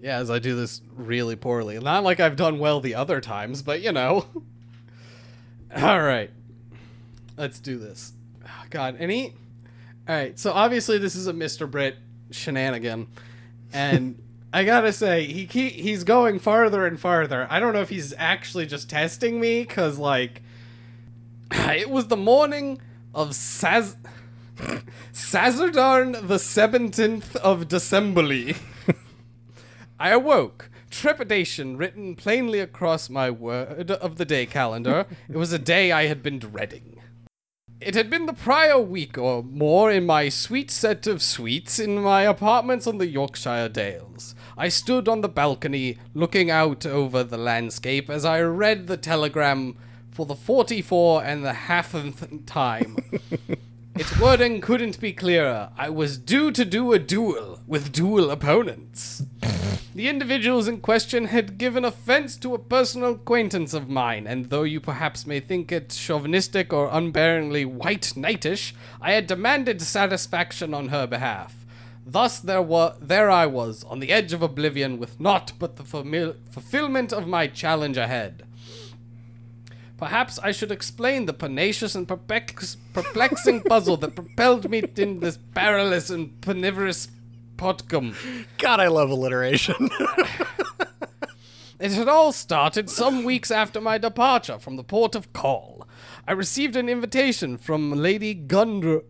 Yeah, 0.00 0.18
as 0.18 0.30
I 0.30 0.38
do 0.38 0.54
this 0.54 0.82
really 0.96 1.36
poorly. 1.36 1.78
Not 1.78 2.04
like 2.04 2.20
I've 2.20 2.36
done 2.36 2.58
well 2.58 2.80
the 2.80 2.94
other 2.94 3.20
times, 3.20 3.60
but 3.60 3.82
you 3.82 3.92
know. 3.92 4.26
All 5.76 6.00
right. 6.00 6.30
Let's 7.36 7.60
do 7.60 7.78
this. 7.78 8.12
Oh, 8.44 8.64
God, 8.70 8.96
any. 8.98 9.34
All 10.08 10.14
right, 10.14 10.38
so 10.38 10.52
obviously 10.52 10.98
this 10.98 11.14
is 11.16 11.26
a 11.26 11.32
Mr. 11.32 11.70
Brit 11.70 11.96
shenanigan. 12.30 13.08
And 13.72 14.22
I 14.52 14.64
gotta 14.64 14.92
say, 14.92 15.24
he, 15.24 15.46
he 15.46 15.70
he's 15.70 16.04
going 16.04 16.38
farther 16.38 16.86
and 16.86 16.98
farther. 17.00 17.46
I 17.50 17.58
don't 17.58 17.72
know 17.72 17.80
if 17.80 17.88
he's 17.88 18.14
actually 18.16 18.66
just 18.66 18.88
testing 18.88 19.40
me, 19.40 19.62
because, 19.62 19.98
like. 19.98 20.42
It 21.52 21.90
was 21.90 22.06
the 22.06 22.16
morning 22.16 22.80
of 23.14 23.30
Saz. 23.30 23.96
Sazerdarn 25.12 26.28
the 26.28 26.36
17th 26.36 27.36
of 27.36 27.68
Decemberly. 27.68 28.56
I 29.98 30.10
awoke, 30.10 30.70
trepidation 30.90 31.76
written 31.76 32.16
plainly 32.16 32.60
across 32.60 33.08
my 33.08 33.30
word 33.30 33.90
of 33.90 34.16
the 34.16 34.24
day 34.24 34.46
calendar. 34.46 35.06
it 35.28 35.36
was 35.36 35.52
a 35.52 35.58
day 35.58 35.92
I 35.92 36.06
had 36.06 36.22
been 36.22 36.38
dreading. 36.38 37.00
It 37.80 37.96
had 37.96 38.08
been 38.08 38.26
the 38.26 38.32
prior 38.32 38.78
week 38.78 39.18
or 39.18 39.42
more 39.42 39.90
in 39.90 40.06
my 40.06 40.28
sweet 40.28 40.70
set 40.70 41.08
of 41.08 41.20
suites 41.20 41.80
in 41.80 42.00
my 42.00 42.22
apartments 42.22 42.86
on 42.86 42.98
the 42.98 43.08
Yorkshire 43.08 43.68
Dales. 43.68 44.36
I 44.56 44.68
stood 44.68 45.08
on 45.08 45.20
the 45.20 45.28
balcony 45.28 45.98
looking 46.14 46.48
out 46.48 46.86
over 46.86 47.24
the 47.24 47.38
landscape 47.38 48.08
as 48.08 48.24
I 48.24 48.40
read 48.42 48.86
the 48.86 48.96
telegram 48.96 49.76
for 50.12 50.26
the 50.26 50.36
44 50.36 51.24
and 51.24 51.44
the 51.44 51.52
halfth 51.52 52.46
time. 52.46 52.96
Its 53.94 54.18
wording 54.18 54.60
couldn't 54.60 54.98
be 55.00 55.12
clearer. 55.12 55.70
I 55.76 55.90
was 55.90 56.16
due 56.16 56.50
to 56.52 56.64
do 56.64 56.92
a 56.92 56.98
duel 56.98 57.60
with 57.66 57.92
dual 57.92 58.30
opponents. 58.30 59.22
The 59.94 60.08
individuals 60.08 60.66
in 60.66 60.80
question 60.80 61.26
had 61.26 61.58
given 61.58 61.84
offense 61.84 62.36
to 62.38 62.54
a 62.54 62.58
personal 62.58 63.12
acquaintance 63.12 63.74
of 63.74 63.90
mine, 63.90 64.26
and 64.26 64.46
though 64.48 64.62
you 64.62 64.80
perhaps 64.80 65.26
may 65.26 65.40
think 65.40 65.70
it 65.70 65.90
chauvinistic 65.90 66.72
or 66.72 66.88
unbearingly 66.88 67.66
white 67.66 68.14
knightish, 68.16 68.72
I 69.02 69.12
had 69.12 69.26
demanded 69.26 69.82
satisfaction 69.82 70.72
on 70.72 70.88
her 70.88 71.06
behalf. 71.06 71.66
Thus 72.06 72.40
there 72.40 72.62
wa- 72.62 72.94
there 73.00 73.30
I 73.30 73.44
was, 73.44 73.84
on 73.84 74.00
the 74.00 74.10
edge 74.10 74.32
of 74.32 74.40
oblivion, 74.40 74.98
with 74.98 75.20
naught 75.20 75.52
but 75.58 75.76
the 75.76 75.84
famil- 75.84 76.36
fulfillment 76.50 77.12
of 77.12 77.28
my 77.28 77.46
challenge 77.46 77.98
ahead. 77.98 78.44
Perhaps 80.02 80.40
I 80.40 80.50
should 80.50 80.72
explain 80.72 81.26
the 81.26 81.32
pernicious 81.32 81.94
and 81.94 82.08
perplex- 82.08 82.76
perplexing 82.92 83.60
puzzle 83.68 83.96
that 83.98 84.16
propelled 84.16 84.68
me 84.68 84.82
in 84.96 85.20
this 85.20 85.38
perilous 85.54 86.10
and 86.10 86.40
panivorous 86.40 87.06
potcom. 87.56 88.16
God, 88.58 88.80
I 88.80 88.88
love 88.88 89.10
alliteration. 89.10 89.90
It 91.78 91.92
had 91.92 92.08
all 92.08 92.32
started 92.32 92.90
some 92.90 93.22
weeks 93.24 93.50
after 93.50 93.80
my 93.80 93.98
departure 93.98 94.58
from 94.58 94.76
the 94.76 94.84
port 94.84 95.16
of 95.16 95.32
Call. 95.32 95.86
I 96.28 96.32
received 96.32 96.76
an 96.76 96.88
invitation 96.88 97.56
from 97.56 97.90
Lady 97.90 98.36
Gundo, 98.36 99.02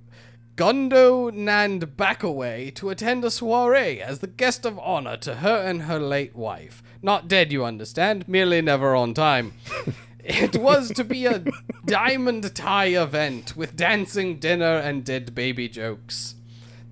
Gundo 0.56 1.30
Nand 1.30 1.96
Backaway 1.96 2.74
to 2.76 2.88
attend 2.88 3.24
a 3.24 3.30
soiree 3.30 4.00
as 4.00 4.20
the 4.20 4.26
guest 4.26 4.64
of 4.64 4.78
honor 4.78 5.18
to 5.18 5.36
her 5.36 5.56
and 5.56 5.82
her 5.82 5.98
late 5.98 6.34
wife. 6.34 6.82
Not 7.02 7.28
dead, 7.28 7.52
you 7.52 7.62
understand, 7.62 8.26
merely 8.26 8.62
never 8.62 8.94
on 8.94 9.12
time. 9.12 9.52
It 10.24 10.56
was 10.56 10.90
to 10.92 11.02
be 11.02 11.26
a 11.26 11.44
diamond 11.84 12.54
tie 12.54 12.86
event 12.86 13.56
with 13.56 13.76
dancing, 13.76 14.38
dinner, 14.38 14.76
and 14.76 15.04
dead 15.04 15.34
baby 15.34 15.68
jokes. 15.68 16.36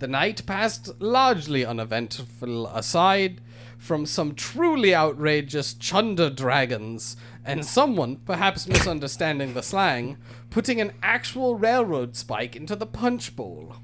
The 0.01 0.09
night 0.09 0.47
passed 0.47 0.91
largely 1.01 1.65
uneventful 1.65 2.67
aside 2.69 3.41
from 3.79 4.05
some 4.05 4.35
truly 4.35 4.95
outrageous 4.95 5.75
chunder 5.75 6.29
dragons 6.29 7.17
and 7.45 7.65
someone, 7.65 8.17
perhaps 8.17 8.67
misunderstanding 8.67 9.55
the 9.55 9.63
slang, 9.63 10.19
putting 10.51 10.81
an 10.81 10.93
actual 11.03 11.57
railroad 11.57 12.17
spike 12.17 12.57
into 12.57 12.75
the 12.75 12.87
punch 12.87 13.37
bowl. 13.37 13.77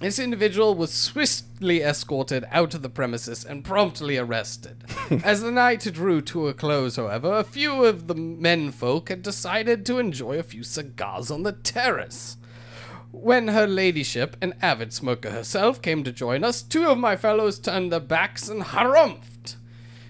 This 0.00 0.20
individual 0.20 0.76
was 0.76 0.94
swiftly 0.94 1.82
escorted 1.82 2.44
out 2.52 2.72
of 2.72 2.82
the 2.82 2.88
premises 2.88 3.44
and 3.44 3.64
promptly 3.64 4.16
arrested. 4.16 4.84
As 5.24 5.42
the 5.42 5.50
night 5.50 5.80
drew 5.92 6.20
to 6.20 6.46
a 6.46 6.54
close, 6.54 6.94
however, 6.94 7.32
a 7.32 7.42
few 7.42 7.84
of 7.84 8.06
the 8.06 8.14
menfolk 8.14 9.08
had 9.08 9.24
decided 9.24 9.84
to 9.86 9.98
enjoy 9.98 10.38
a 10.38 10.44
few 10.44 10.62
cigars 10.62 11.32
on 11.32 11.42
the 11.42 11.50
terrace. 11.50 12.36
When 13.10 13.48
her 13.48 13.66
ladyship, 13.66 14.36
an 14.40 14.54
avid 14.62 14.92
smoker 14.92 15.30
herself, 15.30 15.82
came 15.82 16.04
to 16.04 16.12
join 16.12 16.44
us, 16.44 16.62
two 16.62 16.86
of 16.86 16.98
my 16.98 17.16
fellows 17.16 17.58
turned 17.58 17.90
their 17.90 17.98
backs 17.98 18.48
and 18.48 18.62
harumphed. 18.62 19.56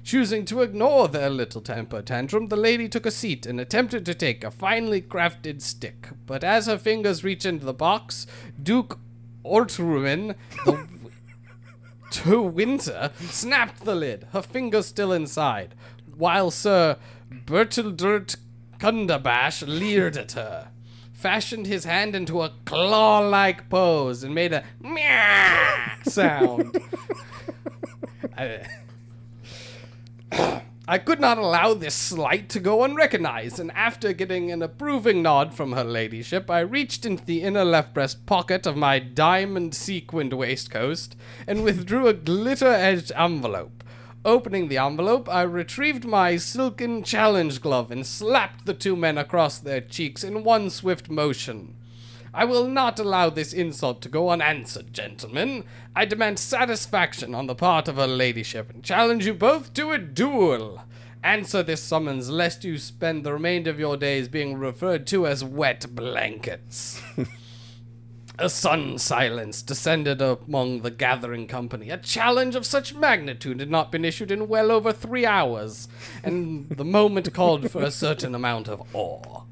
Choosing 0.04 0.44
to 0.46 0.60
ignore 0.60 1.08
their 1.08 1.30
little 1.30 1.62
temper 1.62 2.02
tantrum, 2.02 2.48
the 2.48 2.56
lady 2.56 2.90
took 2.90 3.06
a 3.06 3.10
seat 3.10 3.46
and 3.46 3.58
attempted 3.58 4.04
to 4.04 4.14
take 4.14 4.44
a 4.44 4.50
finely 4.50 5.00
crafted 5.00 5.62
stick. 5.62 6.10
But 6.26 6.44
as 6.44 6.66
her 6.66 6.78
fingers 6.78 7.24
reached 7.24 7.46
into 7.46 7.64
the 7.64 7.72
box, 7.72 8.26
Duke 8.62 8.98
Ortrumen, 9.48 10.34
the 10.64 10.86
to 12.10 12.42
Winter 12.42 13.10
snapped 13.20 13.84
the 13.84 13.94
lid, 13.94 14.26
her 14.32 14.42
finger 14.42 14.82
still 14.82 15.12
inside, 15.12 15.74
while 16.16 16.50
Sir 16.50 16.96
Bertildert 17.30 18.36
Kundabash 18.78 19.66
leered 19.66 20.16
at 20.16 20.32
her, 20.32 20.68
fashioned 21.12 21.66
his 21.66 21.84
hand 21.84 22.14
into 22.14 22.42
a 22.42 22.52
claw-like 22.64 23.68
pose, 23.68 24.22
and 24.22 24.34
made 24.34 24.52
a 24.52 24.64
meow 24.80 25.96
sound. 26.04 26.80
I, 28.36 28.66
I 30.90 30.96
could 30.96 31.20
not 31.20 31.36
allow 31.36 31.74
this 31.74 31.94
slight 31.94 32.48
to 32.48 32.60
go 32.60 32.82
unrecognized, 32.82 33.60
and 33.60 33.70
after 33.72 34.14
getting 34.14 34.50
an 34.50 34.62
approving 34.62 35.20
nod 35.20 35.52
from 35.52 35.72
her 35.72 35.84
ladyship, 35.84 36.50
I 36.50 36.60
reached 36.60 37.04
into 37.04 37.22
the 37.26 37.42
inner 37.42 37.62
left 37.62 37.92
breast 37.92 38.24
pocket 38.24 38.66
of 38.66 38.74
my 38.74 38.98
diamond 38.98 39.74
sequined 39.74 40.32
waistcoat 40.32 41.08
and 41.46 41.62
withdrew 41.62 42.06
a 42.06 42.14
glitter 42.14 42.72
edged 42.72 43.12
envelope. 43.14 43.84
Opening 44.24 44.68
the 44.68 44.78
envelope, 44.78 45.28
I 45.28 45.42
retrieved 45.42 46.06
my 46.06 46.38
silken 46.38 47.02
challenge 47.02 47.60
glove 47.60 47.90
and 47.90 48.06
slapped 48.06 48.64
the 48.64 48.72
two 48.72 48.96
men 48.96 49.18
across 49.18 49.58
their 49.58 49.82
cheeks 49.82 50.24
in 50.24 50.42
one 50.42 50.70
swift 50.70 51.10
motion. 51.10 51.74
I 52.34 52.44
will 52.44 52.68
not 52.68 52.98
allow 52.98 53.30
this 53.30 53.52
insult 53.52 54.02
to 54.02 54.08
go 54.08 54.30
unanswered, 54.30 54.92
gentlemen. 54.92 55.64
I 55.96 56.04
demand 56.04 56.38
satisfaction 56.38 57.34
on 57.34 57.46
the 57.46 57.54
part 57.54 57.88
of 57.88 57.96
her 57.96 58.06
ladyship 58.06 58.70
and 58.70 58.82
challenge 58.82 59.26
you 59.26 59.34
both 59.34 59.72
to 59.74 59.92
a 59.92 59.98
duel. 59.98 60.82
Answer 61.22 61.62
this 61.62 61.82
summons, 61.82 62.30
lest 62.30 62.64
you 62.64 62.78
spend 62.78 63.24
the 63.24 63.32
remainder 63.32 63.70
of 63.70 63.80
your 63.80 63.96
days 63.96 64.28
being 64.28 64.56
referred 64.56 65.06
to 65.08 65.26
as 65.26 65.42
wet 65.42 65.86
blankets. 65.94 67.02
A 68.40 68.48
sudden 68.48 68.98
silence 68.98 69.62
descended 69.62 70.22
among 70.22 70.82
the 70.82 70.92
gathering 70.92 71.48
company. 71.48 71.90
A 71.90 71.96
challenge 71.96 72.54
of 72.54 72.64
such 72.64 72.94
magnitude 72.94 73.58
had 73.58 73.68
not 73.68 73.90
been 73.90 74.04
issued 74.04 74.30
in 74.30 74.46
well 74.46 74.70
over 74.70 74.92
three 74.92 75.26
hours, 75.26 75.88
and 76.22 76.68
the 76.68 76.84
moment 76.84 77.34
called 77.34 77.68
for 77.68 77.82
a 77.82 77.90
certain 77.90 78.36
amount 78.36 78.68
of 78.68 78.94
awe. 78.94 79.42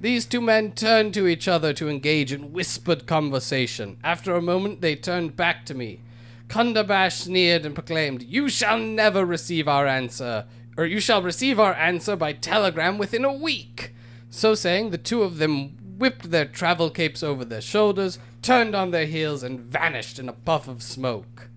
These 0.00 0.26
two 0.26 0.42
men 0.42 0.72
turned 0.72 1.14
to 1.14 1.26
each 1.26 1.48
other 1.48 1.72
to 1.72 1.88
engage 1.88 2.32
in 2.32 2.52
whispered 2.52 3.06
conversation. 3.06 3.96
After 4.04 4.34
a 4.34 4.42
moment, 4.42 4.82
they 4.82 4.94
turned 4.94 5.36
back 5.36 5.64
to 5.66 5.74
me. 5.74 6.00
Kundabash 6.48 7.12
sneered 7.12 7.64
and 7.64 7.74
proclaimed, 7.74 8.22
You 8.22 8.48
shall 8.48 8.78
never 8.78 9.24
receive 9.24 9.66
our 9.66 9.86
answer, 9.86 10.44
or 10.76 10.84
you 10.84 11.00
shall 11.00 11.22
receive 11.22 11.58
our 11.58 11.74
answer 11.74 12.14
by 12.14 12.34
telegram 12.34 12.98
within 12.98 13.24
a 13.24 13.32
week. 13.32 13.94
So 14.28 14.54
saying, 14.54 14.90
the 14.90 14.98
two 14.98 15.22
of 15.22 15.38
them 15.38 15.76
whipped 15.98 16.30
their 16.30 16.44
travel 16.44 16.90
capes 16.90 17.22
over 17.22 17.44
their 17.44 17.62
shoulders, 17.62 18.18
turned 18.42 18.74
on 18.74 18.90
their 18.90 19.06
heels, 19.06 19.42
and 19.42 19.60
vanished 19.60 20.18
in 20.18 20.28
a 20.28 20.34
puff 20.34 20.68
of 20.68 20.82
smoke. 20.82 21.48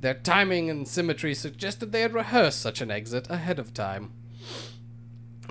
Their 0.00 0.14
timing 0.14 0.70
and 0.70 0.86
symmetry 0.86 1.34
suggested 1.34 1.90
they 1.90 2.02
had 2.02 2.14
rehearsed 2.14 2.60
such 2.60 2.80
an 2.80 2.90
exit 2.90 3.28
ahead 3.28 3.58
of 3.58 3.74
time. 3.74 4.12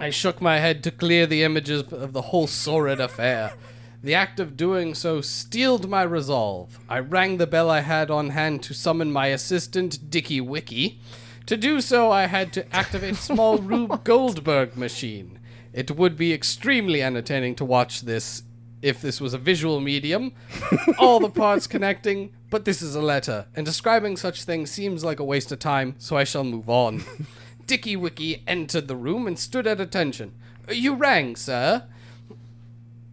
I 0.02 0.12
shook 0.12 0.42
my 0.42 0.60
head 0.60 0.82
to 0.84 0.92
clear 0.92 1.26
the 1.26 1.44
images 1.44 1.82
of 1.92 2.14
the 2.14 2.22
whole 2.22 2.48
sordid 2.48 3.02
affair. 3.02 3.54
The 4.02 4.16
act 4.16 4.40
of 4.40 4.56
doing 4.56 4.96
so 4.96 5.20
steeled 5.20 5.90
my 5.90 6.04
resolve. 6.04 6.80
I 6.88 7.00
rang 7.00 7.36
the 7.36 7.46
bell 7.48 7.70
I 7.70 7.82
had 7.82 8.10
on 8.10 8.30
hand 8.30 8.64
to 8.64 8.74
summon 8.74 9.12
my 9.12 9.28
assistant, 9.28 10.10
Dicky 10.10 10.40
Wicky. 10.40 11.02
To 11.48 11.58
do 11.58 11.82
so, 11.82 12.12
I 12.12 12.28
had 12.28 12.54
to 12.54 12.76
activate 12.76 13.16
a 13.16 13.18
small 13.18 13.58
Rube 13.60 14.06
Goldberg 14.06 14.78
machine. 14.78 15.38
It 15.74 15.92
would 15.92 16.16
be 16.16 16.32
extremely 16.34 17.04
entertaining 17.04 17.56
to 17.56 17.66
watch 17.66 18.02
this 18.02 18.44
if 18.82 19.02
this 19.02 19.20
was 19.20 19.34
a 19.34 19.38
visual 19.38 19.82
medium, 19.82 20.32
all 20.98 21.20
the 21.20 21.30
parts 21.30 21.68
connecting, 21.68 22.34
but 22.50 22.64
this 22.64 22.82
is 22.82 22.96
a 22.96 23.02
letter, 23.02 23.46
and 23.54 23.66
describing 23.66 24.16
such 24.16 24.46
things 24.46 24.72
seems 24.72 25.04
like 25.04 25.20
a 25.20 25.26
waste 25.26 25.52
of 25.52 25.60
time, 25.60 25.96
so 25.98 26.16
I 26.16 26.24
shall 26.24 26.46
move 26.46 26.70
on. 26.70 27.04
Dicky 27.70 27.96
Wicky 27.96 28.42
entered 28.48 28.88
the 28.88 28.96
room 28.96 29.28
and 29.28 29.38
stood 29.38 29.68
at 29.68 29.80
attention. 29.80 30.34
You 30.72 30.96
rang, 30.96 31.36
sir? 31.36 31.84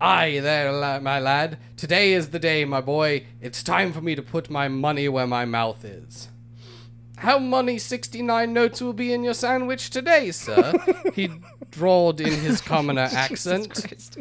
Aye, 0.00 0.38
there, 0.40 0.72
la- 0.72 0.98
my 0.98 1.20
lad. 1.20 1.58
Today 1.76 2.14
is 2.14 2.30
the 2.30 2.38
day, 2.38 2.64
my 2.64 2.80
boy. 2.80 3.26
It's 3.42 3.62
time 3.62 3.92
for 3.92 4.00
me 4.00 4.14
to 4.14 4.22
put 4.22 4.48
my 4.48 4.66
money 4.68 5.10
where 5.10 5.26
my 5.26 5.44
mouth 5.44 5.84
is. 5.84 6.28
How 7.18 7.38
many 7.38 7.76
69 7.76 8.50
notes 8.50 8.80
will 8.80 8.94
be 8.94 9.12
in 9.12 9.22
your 9.22 9.34
sandwich 9.34 9.90
today, 9.90 10.30
sir? 10.30 10.72
he 11.12 11.28
drawled 11.70 12.22
in 12.22 12.32
his 12.40 12.60
commoner 12.62 13.10
accent. 13.12 14.16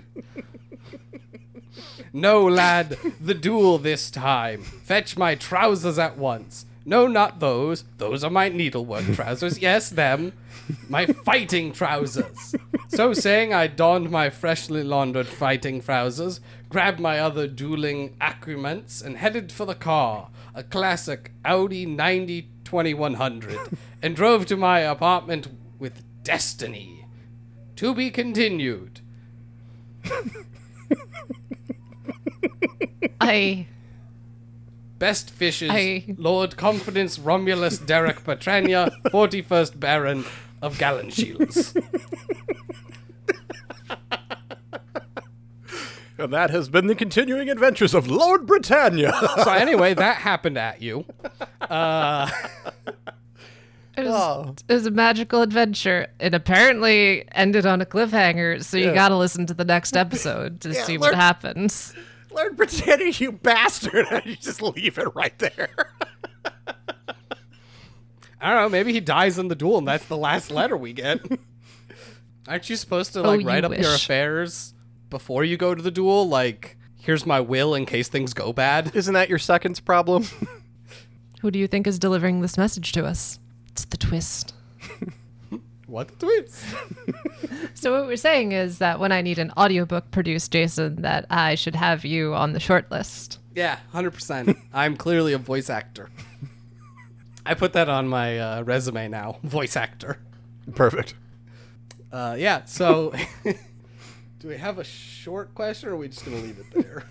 No, 2.11 2.45
lad, 2.45 2.97
the 3.21 3.33
duel 3.33 3.77
this 3.77 4.11
time. 4.11 4.63
Fetch 4.63 5.15
my 5.15 5.35
trousers 5.35 5.97
at 5.97 6.17
once. 6.17 6.65
No, 6.85 7.07
not 7.07 7.39
those. 7.39 7.83
Those 7.97 8.23
are 8.23 8.29
my 8.29 8.47
needlework 8.49 9.05
trousers. 9.15 9.59
Yes, 9.59 9.89
them. 9.89 10.33
My 10.87 11.07
fighting 11.07 11.71
trousers. 11.71 12.55
So 12.89 13.11
saying, 13.13 13.53
I 13.53 13.67
donned 13.67 14.11
my 14.11 14.29
freshly 14.29 14.83
laundered 14.83 15.27
fighting 15.27 15.81
trousers, 15.81 16.39
grabbed 16.69 16.99
my 16.99 17.19
other 17.19 17.47
dueling 17.47 18.15
accoutrements, 18.21 19.01
and 19.01 19.17
headed 19.17 19.51
for 19.51 19.65
the 19.65 19.75
car, 19.75 20.29
a 20.53 20.63
classic 20.63 21.31
Audi 21.43 21.85
90 21.85 22.49
2100, 22.63 23.59
and 24.01 24.15
drove 24.15 24.45
to 24.47 24.57
my 24.57 24.79
apartment 24.79 25.47
with 25.79 26.03
destiny. 26.23 27.05
To 27.77 27.93
be 27.93 28.09
continued. 28.09 29.01
I 33.19 33.67
Best 34.99 35.29
fishes, 35.31 35.69
I- 35.71 36.05
Lord 36.17 36.55
Confidence 36.57 37.19
Romulus 37.19 37.77
Derek 37.77 38.23
Petrania, 38.23 38.91
41st 39.07 39.79
Baron 39.79 40.25
of 40.61 40.77
Gallenshiels. 40.77 41.75
And 46.17 46.31
that 46.31 46.49
has 46.49 46.69
been 46.69 46.87
the 46.87 46.95
continuing 46.95 47.49
adventures 47.49 47.93
of 47.93 48.07
Lord 48.09 48.45
Britannia. 48.47 49.11
so 49.43 49.51
anyway, 49.51 49.93
that 49.95 50.15
happened 50.17 50.57
at 50.57 50.81
you. 50.81 51.03
Uh, 51.59 52.29
it 53.97 54.05
was, 54.05 54.13
Oh. 54.15 54.55
it 54.69 54.73
was 54.73 54.85
a 54.85 54.91
magical 54.91 55.41
adventure. 55.41 56.07
It 56.21 56.33
apparently 56.33 57.27
ended 57.33 57.65
on 57.65 57.81
a 57.81 57.85
cliffhanger, 57.85 58.63
so 58.63 58.77
you 58.77 58.85
Yeah. 58.85 58.93
got 58.93 59.09
to 59.09 59.17
listen 59.17 59.45
to 59.47 59.53
the 59.53 59.65
next 59.65 59.97
episode 59.97 60.61
to 60.61 60.69
Yeah, 60.71 60.83
see 60.83 60.93
learn- 60.93 61.01
what 61.01 61.15
happens. 61.15 61.93
Lord 62.35 62.57
Britannia, 62.57 63.07
you 63.11 63.31
bastard! 63.31 64.07
you 64.25 64.35
just 64.35 64.61
leave 64.61 64.97
it 64.97 65.15
right 65.15 65.37
there. 65.39 65.69
I 68.41 68.53
don't 68.53 68.63
know, 68.63 68.69
maybe 68.69 68.91
he 68.93 68.99
dies 68.99 69.39
in 69.39 69.47
the 69.47 69.55
duel 69.55 69.77
and 69.77 69.87
that's 69.87 70.05
the 70.05 70.17
last 70.17 70.51
letter 70.51 70.75
we 70.77 70.93
get. 70.93 71.19
Aren't 72.47 72.69
you 72.69 72.75
supposed 72.75 73.13
to 73.13 73.19
Oh, 73.21 73.29
like 73.29 73.41
you 73.41 73.47
write 73.47 73.63
up 73.63 73.75
your 73.75 73.95
affairs 73.95 74.73
before 75.09 75.43
you 75.43 75.57
go 75.57 75.73
to 75.73 75.81
the 75.81 75.89
duel? 75.91 76.27
Like, 76.27 76.77
here's 76.95 77.25
my 77.25 77.39
will 77.39 77.73
in 77.73 77.85
case 77.85 78.07
things 78.07 78.33
go 78.33 78.53
bad? 78.53 78.95
Isn't 78.95 79.13
that 79.15 79.29
your 79.29 79.39
second's 79.39 79.79
problem? 79.79 80.25
Who 81.41 81.49
do 81.51 81.57
you 81.57 81.67
think 81.67 81.87
is 81.87 81.97
delivering 81.97 82.41
this 82.41 82.57
message 82.57 82.91
to 82.93 83.05
us? 83.05 83.39
It's 83.69 83.85
the 83.85 83.97
twist. 83.97 84.54
What 85.87 86.19
twist? 86.19 86.63
So 87.77 87.91
what 87.91 88.07
we're 88.07 88.15
saying 88.15 88.53
is 88.53 88.77
that 88.77 88.99
when 89.01 89.11
I 89.11 89.21
need 89.21 89.37
an 89.37 89.51
audiobook 89.57 90.09
produced, 90.09 90.51
Jason, 90.51 91.01
that 91.01 91.25
I 91.29 91.55
should 91.55 91.75
have 91.75 92.05
you 92.05 92.33
on 92.33 92.53
the 92.53 92.59
short 92.59 92.89
list. 92.89 93.39
Yeah, 93.53 93.79
100%. 93.93 94.57
I'm 94.73 94.95
clearly 94.95 95.33
a 95.33 95.37
voice 95.37 95.69
actor. 95.69 96.09
I 97.45 97.53
put 97.53 97.73
that 97.73 97.89
on 97.89 98.07
my 98.07 98.39
uh, 98.39 98.63
resume 98.63 99.09
now. 99.09 99.39
Voice 99.43 99.75
actor. 99.75 100.19
Perfect. 100.73 101.15
Uh, 102.11 102.35
yeah, 102.39 102.63
so 102.63 103.13
do 104.39 104.47
we 104.47 104.57
have 104.57 104.79
a 104.79 104.83
short 104.85 105.53
question 105.53 105.89
or 105.89 105.93
are 105.93 105.97
we 105.97 106.07
just 106.07 106.25
going 106.25 106.37
to 106.37 106.43
leave 106.43 106.59
it 106.59 106.71
there? 106.73 107.03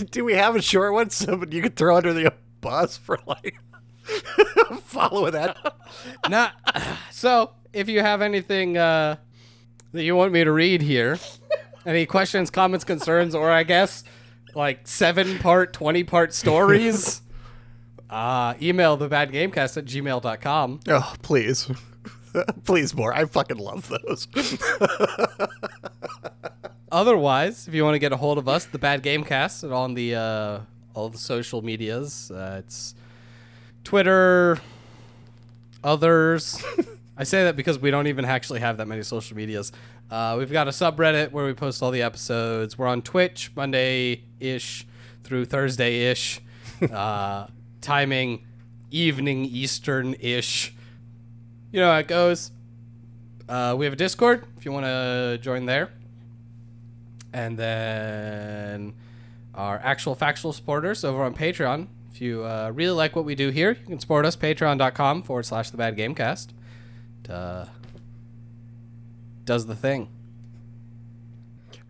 Do 0.10 0.24
we 0.24 0.34
have 0.34 0.54
a 0.54 0.62
short 0.62 0.92
one 0.92 1.10
so 1.10 1.44
you 1.50 1.62
could 1.62 1.76
throw 1.76 1.96
under 1.96 2.12
the 2.12 2.32
bus 2.60 2.96
for 2.96 3.18
like 3.26 3.58
following 4.84 5.32
that? 5.32 5.56
nah. 6.28 6.50
So, 7.10 7.50
if 7.74 7.88
you 7.88 8.00
have 8.00 8.22
anything 8.22 8.78
uh, 8.78 9.16
that 9.92 10.02
you 10.02 10.16
want 10.16 10.32
me 10.32 10.42
to 10.42 10.50
read 10.50 10.80
here, 10.80 11.18
any 11.84 12.06
questions, 12.06 12.50
comments, 12.50 12.82
concerns, 12.84 13.34
or 13.34 13.50
I 13.50 13.62
guess 13.62 14.04
like 14.54 14.88
seven 14.88 15.38
part, 15.38 15.74
20 15.74 16.04
part 16.04 16.32
stories, 16.32 17.20
uh, 18.10 18.54
email 18.62 18.96
the 18.96 19.08
bad 19.08 19.32
gamecast 19.32 19.76
at 19.76 19.84
gmail.com. 19.84 20.80
Oh, 20.88 21.14
please. 21.20 21.70
please 22.64 22.94
more. 22.94 23.12
I 23.12 23.26
fucking 23.26 23.58
love 23.58 23.88
those. 23.88 24.26
Otherwise, 26.92 27.68
if 27.68 27.74
you 27.74 27.84
want 27.84 27.94
to 27.94 27.98
get 27.98 28.12
a 28.12 28.16
hold 28.16 28.38
of 28.38 28.48
us, 28.48 28.64
the 28.64 28.78
Bad 28.78 29.02
Gamecast, 29.02 29.62
and 29.62 29.72
on 29.72 29.94
the 29.94 30.16
uh, 30.16 30.60
all 30.94 31.08
the 31.08 31.18
social 31.18 31.62
medias, 31.62 32.30
uh, 32.32 32.62
it's 32.64 32.94
Twitter, 33.84 34.58
others. 35.82 36.62
I 37.16 37.24
say 37.24 37.44
that 37.44 37.56
because 37.56 37.78
we 37.78 37.90
don't 37.90 38.06
even 38.06 38.24
actually 38.24 38.60
have 38.60 38.78
that 38.78 38.86
many 38.86 39.02
social 39.02 39.36
medias. 39.36 39.72
Uh, 40.10 40.36
we've 40.38 40.50
got 40.50 40.68
a 40.68 40.70
subreddit 40.70 41.32
where 41.32 41.44
we 41.44 41.52
post 41.52 41.82
all 41.82 41.90
the 41.90 42.02
episodes. 42.02 42.78
We're 42.78 42.86
on 42.86 43.02
Twitch 43.02 43.52
Monday 43.54 44.24
ish 44.40 44.86
through 45.22 45.44
Thursday 45.44 46.10
ish, 46.10 46.40
uh, 46.92 47.46
timing 47.80 48.44
evening 48.90 49.44
Eastern 49.44 50.14
ish. 50.14 50.74
You 51.72 51.80
know 51.80 51.92
how 51.92 51.98
it 51.98 52.08
goes. 52.08 52.50
Uh, 53.48 53.74
we 53.78 53.84
have 53.84 53.92
a 53.92 53.96
Discord 53.96 54.44
if 54.56 54.64
you 54.64 54.72
want 54.72 54.86
to 54.86 55.38
join 55.40 55.66
there. 55.66 55.90
And 57.32 57.56
then 57.56 58.94
our 59.54 59.78
actual 59.82 60.14
factual 60.14 60.52
supporters 60.52 61.04
over 61.04 61.22
on 61.22 61.34
Patreon. 61.34 61.86
If 62.20 62.24
you 62.24 62.44
uh, 62.44 62.70
really 62.74 62.94
like 62.94 63.16
what 63.16 63.24
we 63.24 63.34
do 63.34 63.48
here, 63.48 63.70
you 63.70 63.86
can 63.86 63.98
support 63.98 64.26
us 64.26 64.36
patreon.com 64.36 65.22
forward 65.22 65.46
slash 65.46 65.70
the 65.70 65.78
bad 65.78 65.96
gamecast. 65.96 66.48
It, 67.24 67.30
uh, 67.30 67.64
does 69.46 69.64
the 69.64 69.74
thing. 69.74 70.10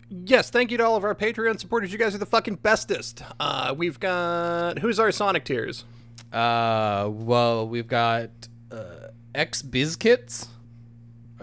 Yes, 0.09 0.49
thank 0.49 0.70
you 0.70 0.78
to 0.78 0.85
all 0.85 0.95
of 0.95 1.03
our 1.03 1.16
Patreon 1.16 1.59
supporters. 1.59 1.91
You 1.93 1.99
guys 1.99 2.14
are 2.14 2.18
the 2.18 2.26
fucking 2.26 2.61
bestest. 2.62 3.24
Uh, 3.41 3.74
we've 3.76 3.99
got 3.99 4.78
who's 4.78 5.01
our 5.01 5.11
Sonic 5.11 5.45
tiers? 5.45 5.85
Uh, 6.33 7.09
well, 7.11 7.66
we've 7.66 7.89
got 7.89 8.31
uh, 8.70 9.09
X 9.35 9.62
Bizkits. 9.62 10.47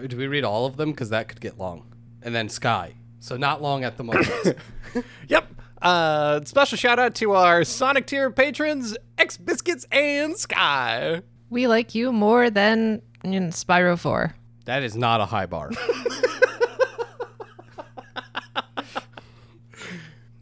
Do 0.06 0.16
we 0.16 0.28
read 0.28 0.44
all 0.44 0.64
of 0.64 0.78
them? 0.78 0.92
Because 0.92 1.10
that 1.10 1.28
could 1.28 1.42
get 1.42 1.58
long. 1.58 1.84
And 2.22 2.34
then 2.34 2.48
Sky. 2.48 2.94
So 3.20 3.36
not 3.36 3.60
long 3.60 3.84
at 3.84 3.98
the 3.98 4.04
moment. 4.04 4.56
Yep. 5.28 5.57
Uh, 5.80 6.40
special 6.44 6.76
shout 6.76 6.98
out 6.98 7.14
to 7.16 7.32
our 7.32 7.64
Sonic 7.64 8.06
tier 8.06 8.30
patrons, 8.30 8.96
X 9.16 9.36
Biscuits 9.36 9.86
and 9.92 10.36
Sky. 10.36 11.22
We 11.50 11.66
like 11.68 11.94
you 11.94 12.12
more 12.12 12.50
than 12.50 13.00
in 13.24 13.50
Spyro 13.50 13.98
4. 13.98 14.34
that 14.64 14.82
is 14.82 14.96
not 14.96 15.20
a 15.20 15.26
high 15.26 15.46
bar. 15.46 15.70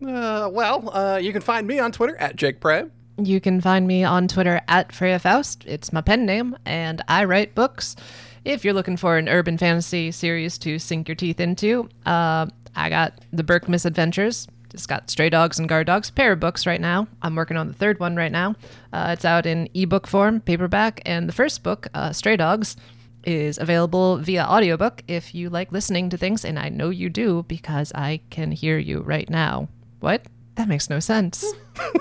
Uh, 0.07 0.49
well, 0.53 0.91
uh, 0.95 1.17
you 1.17 1.33
can 1.33 1.41
find 1.43 1.67
me 1.67 1.79
on 1.79 1.91
Twitter 1.91 2.17
at 2.19 2.37
Jake 2.37 2.61
Pray. 2.61 2.85
You 3.19 3.41
can 3.41 3.61
find 3.61 3.87
me 3.87 4.05
on 4.05 4.29
Twitter 4.29 4.61
at 4.69 4.93
Freya 4.93 5.19
Faust. 5.19 5.65
It's 5.67 5.93
my 5.93 6.01
pen 6.03 6.27
name, 6.27 6.57
and 6.67 7.03
I 7.09 7.25
write 7.25 7.55
books. 7.55 7.97
If 8.45 8.65
you're 8.65 8.75
looking 8.75 8.97
for 8.97 9.17
an 9.17 9.29
urban 9.29 9.57
fantasy 9.59 10.13
series 10.13 10.59
to 10.59 10.79
sink 10.79 11.09
your 11.09 11.15
teeth 11.17 11.41
into, 11.41 11.89
uh, 12.05 12.47
I 12.77 12.89
got 12.91 13.15
The 13.33 13.43
Burke 13.43 13.69
Misadventures. 13.69 14.47
Just 14.77 14.89
got 14.89 15.11
Stray 15.11 15.31
Dogs 15.31 15.59
and 15.59 15.69
Guard 15.69 15.87
Dogs, 15.87 16.11
pair 16.11 16.33
of 16.33 16.41
books 16.41 16.67
right 16.67 16.81
now. 16.81 17.09
I'm 17.23 17.35
working 17.35 17.57
on 17.57 17.67
the 17.69 17.75
third 17.75 17.99
one 17.99 18.15
right 18.15 18.31
now. 18.31 18.55
Uh, 18.93 19.09
it's 19.13 19.25
out 19.25 19.47
in 19.47 19.69
ebook 19.75 20.07
form, 20.07 20.41
paperback, 20.41 21.01
and 21.07 21.29
the 21.29 21.33
first 21.33 21.63
book, 21.63 21.89
uh, 21.95 22.13
Stray 22.13 22.37
Dogs, 22.37 22.77
is 23.25 23.59
available 23.59 24.19
via 24.19 24.45
audiobook 24.45 25.03
if 25.09 25.35
you 25.35 25.49
like 25.51 25.73
listening 25.73 26.11
to 26.11 26.17
things, 26.17 26.45
and 26.45 26.59
I 26.59 26.69
know 26.69 26.91
you 26.91 27.09
do 27.11 27.45
because 27.49 27.91
I 27.95 28.21
can 28.31 28.53
hear 28.53 28.79
you 28.79 29.01
right 29.01 29.29
now. 29.31 29.69
What? 30.01 30.27
That 30.57 30.69
makes 30.69 30.89
no 30.91 31.01
sense. 31.01 31.45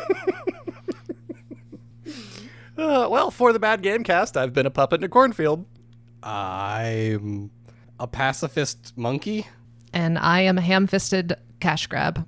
Uh, 2.78 3.08
well, 3.10 3.32
for 3.32 3.54
the 3.54 3.60
Bad 3.60 3.82
Game 3.82 4.04
Cast, 4.04 4.36
I've 4.36 4.52
been 4.52 4.66
a 4.66 4.70
puppet 4.70 5.00
in 5.00 5.06
a 5.06 5.10
cornfield. 5.10 5.66
I'm 6.22 7.50
a 8.00 8.06
pacifist 8.06 8.98
monkey. 8.98 9.48
and 9.94 10.20
I 10.20 10.42
am 10.42 10.58
a 10.58 10.62
ham 10.62 10.86
fisted 10.86 11.38
cash 11.62 11.88
grab. 11.88 12.28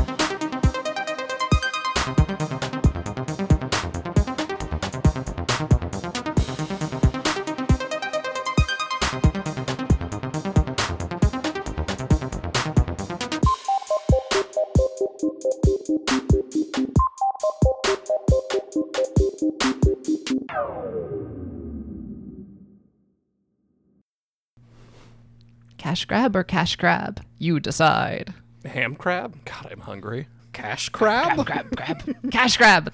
Cash 25.91 26.05
grab 26.05 26.37
or 26.37 26.43
cash 26.45 26.77
grab? 26.77 27.19
You 27.37 27.59
decide. 27.59 28.33
Ham 28.63 28.95
crab? 28.95 29.35
God, 29.43 29.67
I'm 29.69 29.81
hungry. 29.81 30.29
Cash 30.53 30.87
crab? 30.87 31.45
Crab, 31.45 31.75
crab, 31.75 31.75
crab. 31.75 32.31
cash 32.31 32.55
grab. 32.55 32.93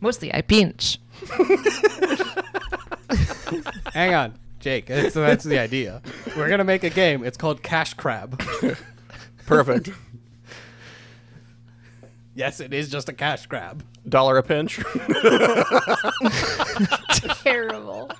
Mostly 0.00 0.34
I 0.34 0.40
pinch. 0.40 0.98
Hang 3.94 4.12
on, 4.12 4.34
Jake. 4.58 4.86
That's, 4.86 5.14
that's 5.14 5.44
the 5.44 5.60
idea. 5.60 6.02
We're 6.36 6.48
going 6.48 6.58
to 6.58 6.64
make 6.64 6.82
a 6.82 6.90
game. 6.90 7.22
It's 7.22 7.36
called 7.36 7.62
Cash 7.62 7.94
Crab. 7.94 8.42
Perfect. 9.46 9.90
yes, 12.34 12.58
it 12.58 12.74
is 12.74 12.90
just 12.90 13.08
a 13.08 13.12
cash 13.12 13.46
grab. 13.46 13.84
Dollar 14.08 14.36
a 14.38 14.42
pinch. 14.42 14.80
Terrible. 17.44 18.10